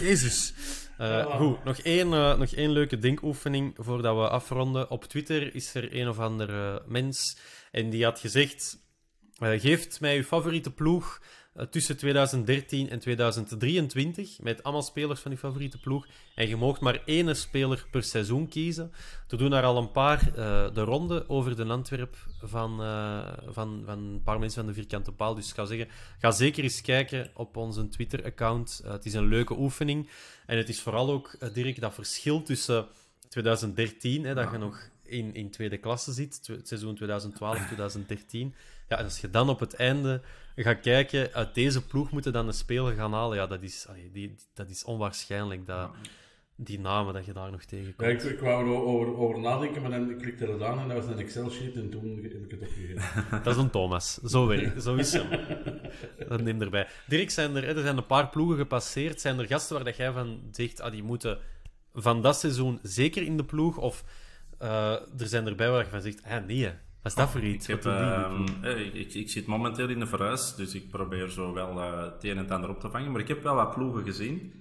Jezus. 0.00 0.54
Uh, 1.00 1.36
goed, 1.36 1.64
nog 1.64 1.78
één, 1.78 2.12
uh, 2.12 2.36
nog 2.36 2.50
één 2.50 2.70
leuke 2.70 2.98
denkoefening 2.98 3.74
voordat 3.78 4.16
we 4.16 4.28
afronden. 4.28 4.90
Op 4.90 5.04
Twitter 5.04 5.54
is 5.54 5.74
er 5.74 5.96
een 5.96 6.08
of 6.08 6.18
andere 6.18 6.82
mens 6.86 7.38
en 7.70 7.90
die 7.90 8.04
had 8.04 8.18
gezegd: 8.18 8.78
uh, 9.42 9.60
Geeft 9.60 10.00
mij 10.00 10.16
uw 10.16 10.22
favoriete 10.22 10.70
ploeg 10.70 11.20
eh, 11.20 11.28
tussen 11.70 11.96
2013 11.96 12.90
en 12.90 12.98
2023. 12.98 14.40
Met 14.40 14.62
allemaal 14.62 14.82
spelers 14.82 15.20
van 15.20 15.30
je 15.30 15.38
favoriete 15.38 15.80
ploeg. 15.80 16.06
En 16.34 16.48
je 16.48 16.56
mag 16.56 16.80
maar 16.80 17.02
één 17.04 17.36
speler 17.36 17.86
per 17.90 18.02
seizoen 18.02 18.48
kiezen. 18.48 18.92
Er 19.28 19.38
doen 19.38 19.50
daar 19.50 19.62
al 19.62 19.76
een 19.76 19.90
paar 19.90 20.28
uh, 20.28 20.34
de 20.74 20.80
ronde 20.80 21.28
over 21.28 21.56
de 21.56 21.64
Antwerp 21.64 22.16
van, 22.42 22.82
uh, 22.82 23.32
van, 23.48 23.82
van 23.84 23.98
een 23.98 24.22
paar 24.22 24.38
mensen 24.38 24.64
van 24.64 24.72
de 24.72 24.78
vierkante 24.78 25.12
paal. 25.12 25.34
Dus 25.34 25.48
ik 25.48 25.54
ga 25.54 25.64
zeggen, 25.64 25.88
ga 26.18 26.30
zeker 26.30 26.62
eens 26.62 26.80
kijken 26.80 27.30
op 27.34 27.56
onze 27.56 27.88
Twitter-account. 27.88 28.82
het 28.84 29.04
is 29.04 29.14
een 29.14 29.28
leuke 29.28 29.58
oefening. 29.58 30.10
En 30.46 30.56
het 30.56 30.68
is 30.68 30.80
vooral 30.80 31.10
ook, 31.10 31.54
Dirk, 31.54 31.80
dat 31.80 31.94
verschil 31.94 32.42
tussen 32.42 32.86
2013, 33.28 34.24
hè, 34.24 34.34
dat 34.34 34.50
je 34.50 34.58
nog 34.58 34.90
in, 35.02 35.34
in 35.34 35.50
tweede 35.50 35.78
klasse 35.78 36.12
zit, 36.12 36.46
het 36.46 36.68
seizoen 36.68 36.98
2012-2013. 36.98 38.56
Ja, 38.88 38.98
en 38.98 39.04
als 39.04 39.20
je 39.20 39.30
dan 39.30 39.48
op 39.48 39.60
het 39.60 39.74
einde 39.74 40.22
gaat 40.64 40.80
kijken, 40.80 41.32
uit 41.32 41.54
deze 41.54 41.86
ploeg 41.86 42.10
moeten 42.10 42.32
dan 42.32 42.46
een 42.46 42.52
speler 42.52 42.94
gaan 42.94 43.12
halen. 43.12 43.36
Ja, 43.36 43.46
dat 43.46 43.62
is, 43.62 43.86
allee, 43.88 44.10
die, 44.12 44.34
dat 44.54 44.70
is 44.70 44.84
onwaarschijnlijk. 44.84 45.66
Dat, 45.66 45.90
die 46.56 46.80
namen 46.80 47.14
dat 47.14 47.24
je 47.24 47.32
daar 47.32 47.50
nog 47.50 47.64
tegenkomt. 47.64 48.22
Ja, 48.22 48.28
ik, 48.28 48.32
ik 48.32 48.40
wou 48.40 48.66
er 48.66 48.82
over, 48.82 49.16
over 49.16 49.40
nadenken, 49.40 49.82
maar 49.82 49.90
dan 49.90 50.16
klikte 50.18 50.46
het 50.46 50.62
aan 50.62 50.78
en 50.78 50.88
dat 50.88 50.96
was 50.96 51.06
een 51.06 51.18
Excel-sheet 51.18 51.76
en 51.76 51.90
toen 51.90 52.14
heb 52.14 52.24
ik 52.24 52.32
het 52.32 52.52
opgegeven. 52.52 53.02
dat 53.44 53.56
is 53.56 53.62
een 53.62 53.70
Thomas. 53.70 54.14
Zo, 54.14 54.46
werkt, 54.46 54.82
zo 54.82 54.94
is 54.94 55.12
hem. 55.12 55.28
Dat 56.28 56.40
neem 56.40 56.60
erbij. 56.60 56.86
Dirk, 57.06 57.30
zijn 57.30 57.56
er, 57.56 57.76
er 57.76 57.82
zijn 57.82 57.96
een 57.96 58.06
paar 58.06 58.28
ploegen 58.28 58.56
gepasseerd. 58.56 59.20
Zijn 59.20 59.38
er 59.38 59.46
gasten 59.46 59.74
waar 59.74 59.84
dat 59.84 59.96
jij 59.96 60.12
van 60.12 60.40
zegt, 60.50 60.80
ah, 60.80 60.92
die 60.92 61.02
moeten 61.02 61.38
van 61.92 62.22
dat 62.22 62.36
seizoen 62.36 62.78
zeker 62.82 63.22
in 63.22 63.36
de 63.36 63.44
ploeg? 63.44 63.76
Of 63.76 64.04
uh, 64.62 64.92
er 64.92 65.26
zijn 65.26 65.46
erbij 65.46 65.70
waar 65.70 65.84
je 65.84 65.90
van 65.90 66.02
zegt, 66.02 66.22
ah, 66.22 66.44
nee, 66.46 66.70
wat 67.06 67.16
is 67.16 67.24
dat 67.24 67.30
voor 67.30 67.50
iets? 67.50 67.68
Ik, 67.68 67.82
heb, 67.82 67.92
uh, 68.64 68.94
ik, 68.94 69.14
ik, 69.14 69.30
zit 69.30 69.46
momenteel 69.46 69.88
in 69.88 69.98
de 69.98 70.06
verhuis, 70.06 70.54
dus 70.54 70.74
ik 70.74 70.90
probeer 70.90 71.28
zo 71.28 71.52
wel 71.52 71.78
uh, 71.78 72.02
het 72.02 72.24
een 72.24 72.30
en 72.30 72.36
het 72.36 72.50
ander 72.50 72.70
op 72.70 72.80
te 72.80 72.90
vangen. 72.90 73.12
Maar 73.12 73.20
ik 73.20 73.28
heb 73.28 73.42
wel 73.42 73.54
wat 73.54 73.74
ploegen 73.74 74.04
gezien, 74.04 74.52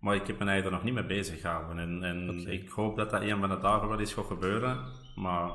maar 0.00 0.14
ik 0.14 0.26
heb 0.26 0.38
me 0.38 0.44
eigenlijk 0.44 0.64
er 0.64 0.72
nog 0.72 0.82
niet 0.82 0.94
mee 0.94 1.18
bezig 1.18 1.40
gehouden. 1.40 1.78
En, 1.78 2.04
en 2.04 2.30
okay. 2.30 2.52
ik 2.52 2.68
hoop 2.68 2.96
dat 2.96 3.10
dat 3.10 3.22
een 3.22 3.40
van 3.40 3.48
de 3.48 3.58
dagen 3.58 3.88
wel 3.88 3.98
eens 4.00 4.12
gaat 4.12 4.26
gebeuren. 4.26 4.78
Maar 5.16 5.50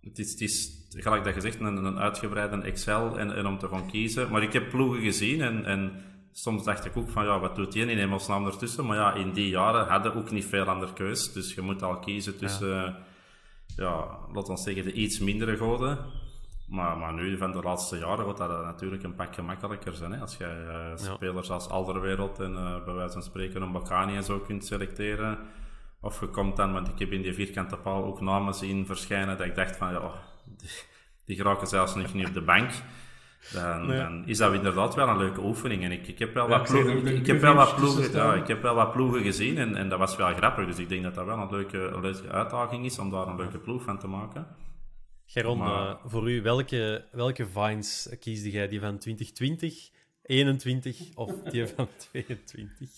het 0.00 0.18
is, 0.18 0.30
het 0.30 0.40
is 0.40 0.86
gelijk 0.90 1.24
dat 1.24 1.32
gezegd, 1.32 1.60
een, 1.60 1.84
een 1.84 1.98
uitgebreide 1.98 2.62
Excel 2.62 3.18
en, 3.18 3.34
en 3.34 3.46
om 3.46 3.58
te 3.58 3.68
gaan 3.68 3.86
kiezen. 3.86 4.30
Maar 4.30 4.42
ik 4.42 4.52
heb 4.52 4.70
ploegen 4.70 5.02
gezien 5.02 5.40
en, 5.40 5.64
en 5.64 5.92
soms 6.32 6.64
dacht 6.64 6.84
ik 6.84 6.96
ook 6.96 7.10
van, 7.10 7.24
ja, 7.24 7.38
wat 7.38 7.56
doet 7.56 7.72
die 7.72 7.86
in 7.86 7.98
hemelsnaam 7.98 8.46
ertussen? 8.46 8.86
Maar 8.86 8.96
ja, 8.96 9.14
in 9.14 9.32
die 9.32 9.48
jaren 9.48 9.86
hadden 9.86 10.14
ook 10.14 10.30
niet 10.30 10.46
veel 10.46 10.64
andere 10.64 10.92
keus. 10.92 11.32
Dus 11.32 11.54
je 11.54 11.60
moet 11.60 11.82
al 11.82 11.98
kiezen 11.98 12.38
tussen... 12.38 12.68
Ja 12.68 13.10
ja, 13.76 14.18
laten 14.32 14.54
we 14.54 14.60
zeggen, 14.60 14.84
de 14.84 14.92
iets 14.92 15.18
mindere 15.18 15.56
goden. 15.56 15.98
Maar, 16.68 16.96
maar 16.98 17.12
nu, 17.12 17.36
van 17.36 17.52
de 17.52 17.62
laatste 17.62 17.98
jaren, 17.98 18.24
wordt 18.24 18.38
dat 18.38 18.64
natuurlijk 18.64 19.02
een 19.02 19.14
pak 19.14 19.34
gemakkelijker 19.34 19.94
zijn. 19.94 20.12
Hè? 20.12 20.20
Als 20.20 20.36
je 20.36 20.94
uh, 20.98 21.12
spelers 21.14 21.50
als 21.50 21.68
Alderwereld 21.68 22.40
en 22.40 22.52
uh, 22.52 22.84
bij 22.84 22.94
wijze 22.94 23.12
van 23.12 23.22
spreken 23.22 23.62
een 23.62 23.72
Bakani 23.72 24.16
en 24.16 24.24
zo 24.24 24.38
kunt 24.38 24.64
selecteren. 24.64 25.38
Of 26.00 26.20
je 26.20 26.26
komt 26.26 26.56
dan, 26.56 26.72
want 26.72 26.88
ik 26.88 26.98
heb 26.98 27.12
in 27.12 27.22
die 27.22 27.34
vierkante 27.34 27.76
paal 27.76 28.04
ook 28.04 28.20
namen 28.20 28.54
zien 28.54 28.86
verschijnen 28.86 29.38
dat 29.38 29.46
ik 29.46 29.54
dacht 29.54 29.76
van, 29.76 29.92
ja, 29.92 30.12
die, 30.44 30.70
die 31.24 31.36
geraken 31.36 31.66
zelfs 31.66 31.94
nog 31.94 32.14
niet 32.14 32.26
op 32.26 32.34
de 32.34 32.42
bank. 32.42 32.70
Dan, 33.50 33.86
dan, 33.86 34.26
is 34.26 34.38
dat 34.38 34.54
inderdaad 34.54 34.94
wel 34.94 35.08
een 35.08 35.18
leuke 35.18 35.40
oefening. 35.40 35.84
En 35.84 35.92
ik, 35.92 36.08
ik 36.08 36.18
heb 36.18 36.34
wel 36.34 36.48
wat 36.48 36.62
ploegen, 36.62 37.06
ik, 37.06 37.26
heb 37.26 37.40
wel 37.40 37.54
wat 37.54 37.76
ploegen, 37.76 38.12
ja, 38.12 38.34
ik 38.34 38.46
heb 38.46 38.62
wel 38.62 38.74
wat 38.74 38.92
ploegen 38.92 39.22
gezien 39.22 39.58
en, 39.58 39.76
en 39.76 39.88
dat 39.88 39.98
was 39.98 40.16
wel 40.16 40.34
grappig. 40.34 40.66
Dus 40.66 40.78
ik 40.78 40.88
denk 40.88 41.02
dat 41.02 41.14
dat 41.14 41.24
wel 41.24 41.38
een 41.38 41.50
leuke, 41.50 41.78
een 41.78 42.00
leuke 42.00 42.28
uitdaging 42.28 42.84
is 42.84 42.98
om 42.98 43.10
daar 43.10 43.26
een 43.26 43.36
leuke 43.36 43.58
ploeg 43.58 43.82
van 43.82 43.98
te 43.98 44.06
maken. 44.06 44.46
Geron, 45.26 45.58
maar, 45.58 45.88
uh, 45.88 45.94
voor 46.04 46.30
u, 46.30 46.42
welke, 46.42 47.04
welke 47.12 47.46
vines 47.46 48.16
kiesde 48.20 48.50
jij? 48.50 48.68
Die 48.68 48.80
van 48.80 48.98
2020, 48.98 49.90
21 50.22 50.98
of 51.14 51.32
die 51.42 51.66
van 51.66 51.88
22? 52.10 52.88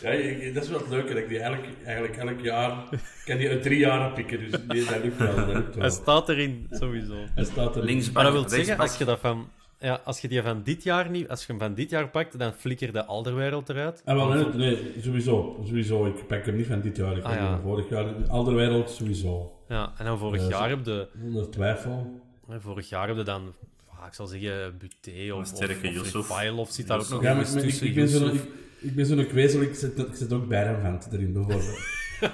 Ja, 0.00 0.52
dat 0.52 0.62
is 0.62 0.68
wel 0.68 0.78
het 0.78 0.88
leuke. 0.88 1.08
Dat 1.08 1.22
ik 1.22 1.28
die 1.28 1.38
eigenlijk, 1.38 1.84
eigenlijk 1.84 2.16
elk 2.16 2.40
jaar 2.40 2.88
kan 3.24 3.36
die 3.36 3.48
uit 3.48 3.62
drie 3.62 3.78
jaar 3.78 4.12
pikken. 4.12 4.38
Dus 4.38 4.50
die, 4.68 4.84
dat 4.84 5.02
lukt 5.02 5.16
wel. 5.16 5.36
Dat 5.36 5.46
lukt 5.46 5.74
wel. 5.74 5.82
Hij 5.82 5.90
staat 5.90 6.28
erin, 6.28 6.66
sowieso. 6.70 7.24
Hij 7.34 7.44
staat 7.44 7.76
erin. 7.76 7.88
Linksback, 7.88 8.14
maar 8.14 8.24
dat 8.24 8.32
wil 8.32 8.48
zeggen, 8.48 8.78
als 8.78 8.98
je 8.98 9.04
dat 9.04 9.20
van 9.20 9.48
ja, 9.80 10.00
als 10.04 10.20
je 10.20 10.28
die 10.28 10.42
van 10.42 10.62
dit 10.62 10.82
jaar 10.82 11.10
niet, 11.10 11.28
als 11.28 11.40
je 11.40 11.46
hem 11.46 11.58
van 11.58 11.74
dit 11.74 11.90
jaar 11.90 12.08
pakt, 12.08 12.38
dan 12.38 12.52
flikker 12.52 12.92
de 12.92 13.04
Alderwereld 13.04 13.68
eruit. 13.68 14.02
Ah, 14.04 14.16
wel, 14.16 14.28
nee, 14.28 14.44
nee, 14.54 14.94
sowieso. 15.02 15.62
Sowieso. 15.66 16.06
Ik 16.06 16.26
pak 16.26 16.46
hem 16.46 16.56
niet 16.56 16.66
van 16.66 16.80
dit 16.80 16.96
jaar. 16.96 17.16
Ik 17.16 17.24
ah, 17.24 17.34
ja. 17.34 17.60
vorig 17.60 17.88
jaar. 17.88 18.06
Alderwereld 18.28 18.90
sowieso. 18.90 19.52
Ja, 19.68 19.92
en 19.98 20.04
dan 20.04 20.18
vorig 20.18 20.42
uh, 20.42 20.48
jaar 20.48 20.68
heb 20.68 20.86
je... 20.86 21.08
Zonder 21.20 21.50
twijfel. 21.50 22.20
Vorig 22.48 22.88
jaar 22.88 23.08
heb 23.08 23.16
je 23.16 23.22
dan, 23.22 23.54
ah, 23.88 24.06
ik 24.06 24.14
zal 24.14 24.26
zeggen, 24.26 24.78
Buté 24.78 25.32
of, 25.32 25.52
of, 25.52 26.14
of 26.14 26.26
File 26.26 26.56
of 26.56 26.70
zit 26.70 26.86
daar 26.86 26.98
ook 26.98 27.08
nog 27.08 27.22
ja, 27.22 27.34
maar, 27.34 27.44
tussen. 27.44 27.64
Ik, 27.64 27.80
ik, 27.80 27.94
ben 27.94 28.08
zo'n 28.08 28.34
ik, 28.34 28.42
ik 28.80 28.94
ben 28.94 29.06
zo'n 29.06 29.26
kwezel, 29.26 29.60
ik 29.60 29.74
zit, 29.74 29.98
ik 29.98 30.14
zit 30.14 30.32
ook 30.32 30.48
Berrenvent 30.48 31.08
erin 31.12 31.32
bijvoorbeeld. 31.32 31.78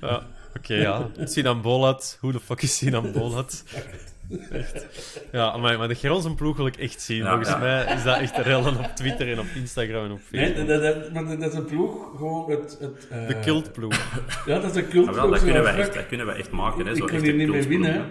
oké, 0.00 0.24
okay, 0.56 0.80
ja. 0.80 1.10
Sinan 1.24 1.62
Bolat. 1.62 2.18
Hoe 2.20 2.32
de 2.32 2.40
fuck 2.40 2.62
is 2.62 2.76
Sinan 2.76 3.12
Bolat? 3.12 3.64
Echt. 4.50 4.86
Ja, 5.32 5.56
maar, 5.56 5.78
maar 5.78 5.88
de 5.88 5.94
Gronsen 5.94 6.34
ploeg 6.34 6.56
wil 6.56 6.66
ik 6.66 6.76
echt 6.76 7.00
zien. 7.00 7.26
Volgens 7.26 7.58
mij 7.58 7.94
is 7.94 8.02
dat 8.02 8.18
echt 8.18 8.36
rellen 8.36 8.78
op 8.78 8.90
Twitter 8.94 9.32
en 9.32 9.38
op 9.38 9.46
Instagram 9.54 10.04
en 10.04 10.10
op 10.10 10.20
Facebook. 10.20 10.56
Nee, 10.56 10.66
dat, 10.66 10.82
dat, 10.82 11.12
maar 11.12 11.38
dat 11.38 11.52
is 11.52 11.58
een 11.58 11.64
ploeg, 11.64 12.10
gewoon 12.16 12.50
het... 12.50 12.78
het 12.80 13.08
uh... 13.12 13.28
De 13.28 13.40
cultploeg. 13.40 14.22
ja, 14.46 14.58
dat 14.58 14.76
is 14.76 14.82
een 14.82 14.88
cultploeg. 14.88 15.16
Ja, 15.16 15.22
wel, 15.22 15.30
dat, 15.30 15.42
kunnen 15.42 15.62
we 15.62 15.68
echt, 15.68 15.94
dat 15.94 16.06
kunnen 16.06 16.26
we 16.26 16.32
echt 16.32 16.50
maken. 16.50 16.86
Hè, 16.86 16.94
zo 16.94 17.04
ik 17.04 17.10
kan 17.10 17.20
hier 17.20 17.34
niet 17.34 17.48
mee 17.48 17.68
winnen, 17.68 18.10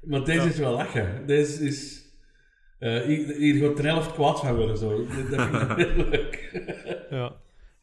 maar 0.00 0.24
deze 0.24 0.40
ja. 0.40 0.48
is 0.48 0.58
wel 0.58 0.72
lachen. 0.72 1.26
Deze 1.26 1.64
is... 1.64 2.00
Uh, 2.80 3.00
hier, 3.00 3.34
hier 3.34 3.68
gaat 3.68 3.78
er 3.78 3.84
helft 3.84 4.12
kwaad 4.12 4.40
van 4.40 4.56
worden, 4.56 4.76
zo. 4.76 4.96
Dat 4.96 5.06
vind 5.14 5.32
ik 5.32 5.86
heel 5.86 6.08
leuk. 6.08 6.50
ja. 7.10 7.32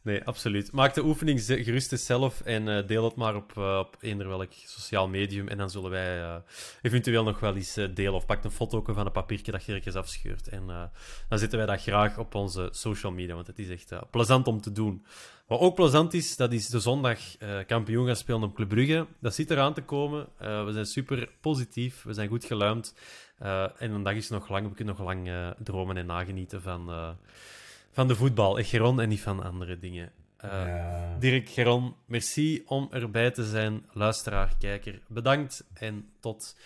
Nee, 0.02 0.24
absoluut. 0.24 0.72
Maak 0.72 0.94
de 0.94 1.04
oefening 1.04 1.42
gerust 1.42 1.92
eens 1.92 2.06
zelf 2.06 2.40
en 2.40 2.66
uh, 2.66 2.86
deel 2.86 3.04
het 3.04 3.14
maar 3.14 3.34
op, 3.36 3.52
uh, 3.58 3.78
op 3.78 3.96
eender 4.00 4.28
welk 4.28 4.52
sociaal 4.52 5.08
medium. 5.08 5.48
En 5.48 5.58
dan 5.58 5.70
zullen 5.70 5.90
wij 5.90 6.20
uh, 6.20 6.34
eventueel 6.82 7.24
nog 7.24 7.40
wel 7.40 7.56
eens 7.56 7.74
delen. 7.74 8.12
Of 8.12 8.26
pak 8.26 8.44
een 8.44 8.50
foto 8.50 8.82
van 8.86 9.06
een 9.06 9.12
papiertje 9.12 9.52
dat 9.52 9.64
je 9.64 9.74
ergens 9.74 9.94
afscheurt. 9.94 10.48
En 10.48 10.66
dan 11.28 11.38
zetten 11.38 11.58
wij 11.58 11.66
dat 11.66 11.82
graag 11.82 12.18
op 12.18 12.34
onze 12.34 12.68
social 12.70 13.12
media, 13.12 13.34
want 13.34 13.46
het 13.46 13.58
is 13.58 13.68
echt 13.68 13.92
plezant 14.10 14.46
om 14.46 14.60
te 14.60 14.72
doen. 14.72 15.04
Wat 15.46 15.60
ook 15.60 15.74
plezant 15.74 16.14
is, 16.14 16.36
dat 16.36 16.52
is 16.52 16.68
de 16.68 16.80
zondag 16.80 17.18
kampioen 17.66 18.06
gaan 18.06 18.16
spelen 18.16 18.42
op 18.42 18.54
Club 18.54 18.68
Brugge. 18.68 19.06
Dat 19.20 19.34
zit 19.34 19.50
eraan 19.50 19.74
te 19.74 19.82
komen. 19.82 20.28
we 20.38 20.68
zijn 20.72 20.86
super 20.86 21.28
positief, 21.40 22.02
we 22.02 22.12
zijn 22.12 22.28
goed 22.28 22.44
geluimd. 22.44 22.94
en 23.78 23.90
een 23.90 24.02
dag 24.02 24.14
is 24.14 24.28
nog 24.28 24.48
lang, 24.48 24.68
we 24.68 24.74
kunnen 24.74 24.94
nog 24.96 25.06
lang 25.06 25.30
dromen 25.58 25.96
en 25.96 26.06
nagenieten 26.06 26.62
van 26.62 27.16
van 27.90 28.08
de 28.08 28.16
voetbal. 28.16 28.54
Geron 28.54 29.00
en 29.00 29.08
niet 29.08 29.20
van 29.20 29.42
andere 29.42 29.78
dingen. 29.78 30.12
Uh, 30.44 31.18
Dirk 31.18 31.48
Geron, 31.48 31.94
merci 32.06 32.62
om 32.66 32.88
erbij 32.90 33.30
te 33.30 33.44
zijn. 33.44 33.84
Luisteraar, 33.92 34.56
kijker, 34.58 35.00
bedankt. 35.08 35.66
En 35.74 36.08
tot, 36.20 36.56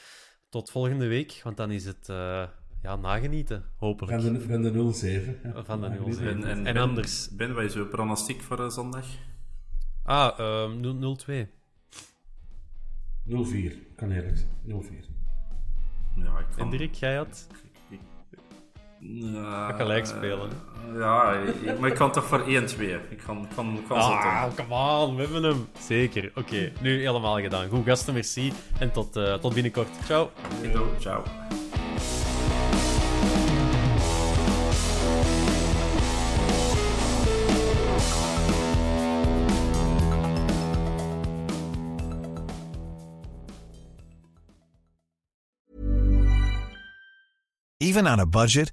tot 0.48 0.70
volgende 0.70 1.06
week, 1.06 1.40
want 1.42 1.56
dan 1.56 1.70
is 1.70 1.84
het 1.84 2.08
uh, 2.10 2.44
ja, 2.82 2.96
nagenieten, 2.96 3.64
hopelijk. 3.76 4.22
Van 4.22 4.32
de, 4.32 4.40
van 4.40 4.62
de 4.62 4.92
07. 4.92 5.64
Van 5.64 5.80
de 5.80 6.12
07. 6.12 6.26
En, 6.26 6.44
en, 6.44 6.66
en, 6.66 6.76
anders. 6.76 7.28
Ben 7.30 7.54
wij 7.54 7.68
zo 7.68 7.84
pronostiek 7.84 8.40
voor 8.40 8.60
uh, 8.60 8.70
zondag? 8.70 9.06
Ah, 10.02 10.38
um, 10.38 11.16
0-2. 11.26 11.48
0-4, 13.28 13.94
kan 13.96 14.10
eerlijk 14.10 14.36
zijn. 14.36 14.84
0-4. 14.84 15.14
Ja, 16.16 16.38
ik 16.38 16.56
En 16.56 16.70
Dirk, 16.70 16.94
jij 16.94 17.16
had? 17.16 17.46
Ja, 19.06 19.72
gelijk 19.72 20.06
spelen. 20.06 20.50
ja, 20.96 21.38
maar 21.80 21.90
ik 21.90 21.94
kan 21.94 22.12
toch 22.12 22.24
voor 22.24 22.40
1-2. 22.40 22.48
Ik 22.48 23.18
kan, 23.26 23.48
kan, 23.54 23.78
kan 23.88 23.96
ah, 23.96 24.54
come 24.54 24.74
on, 24.74 25.16
we 25.16 25.22
hebben 25.22 25.42
hem. 25.42 25.68
Zeker. 25.78 26.32
Oké, 26.34 26.72
nu 26.80 27.00
helemaal 27.00 27.40
gedaan. 27.40 27.68
Goed, 27.68 27.84
gasten, 27.84 28.14
merci. 28.14 28.52
En 28.78 28.92
tot, 28.92 29.16
uh, 29.16 29.34
tot 29.34 29.54
binnenkort. 29.54 29.88
Ciao. 30.04 30.30
Ciao. 30.98 31.22
Even 47.84 48.06
on 48.06 48.18
a 48.18 48.26
budget, 48.26 48.72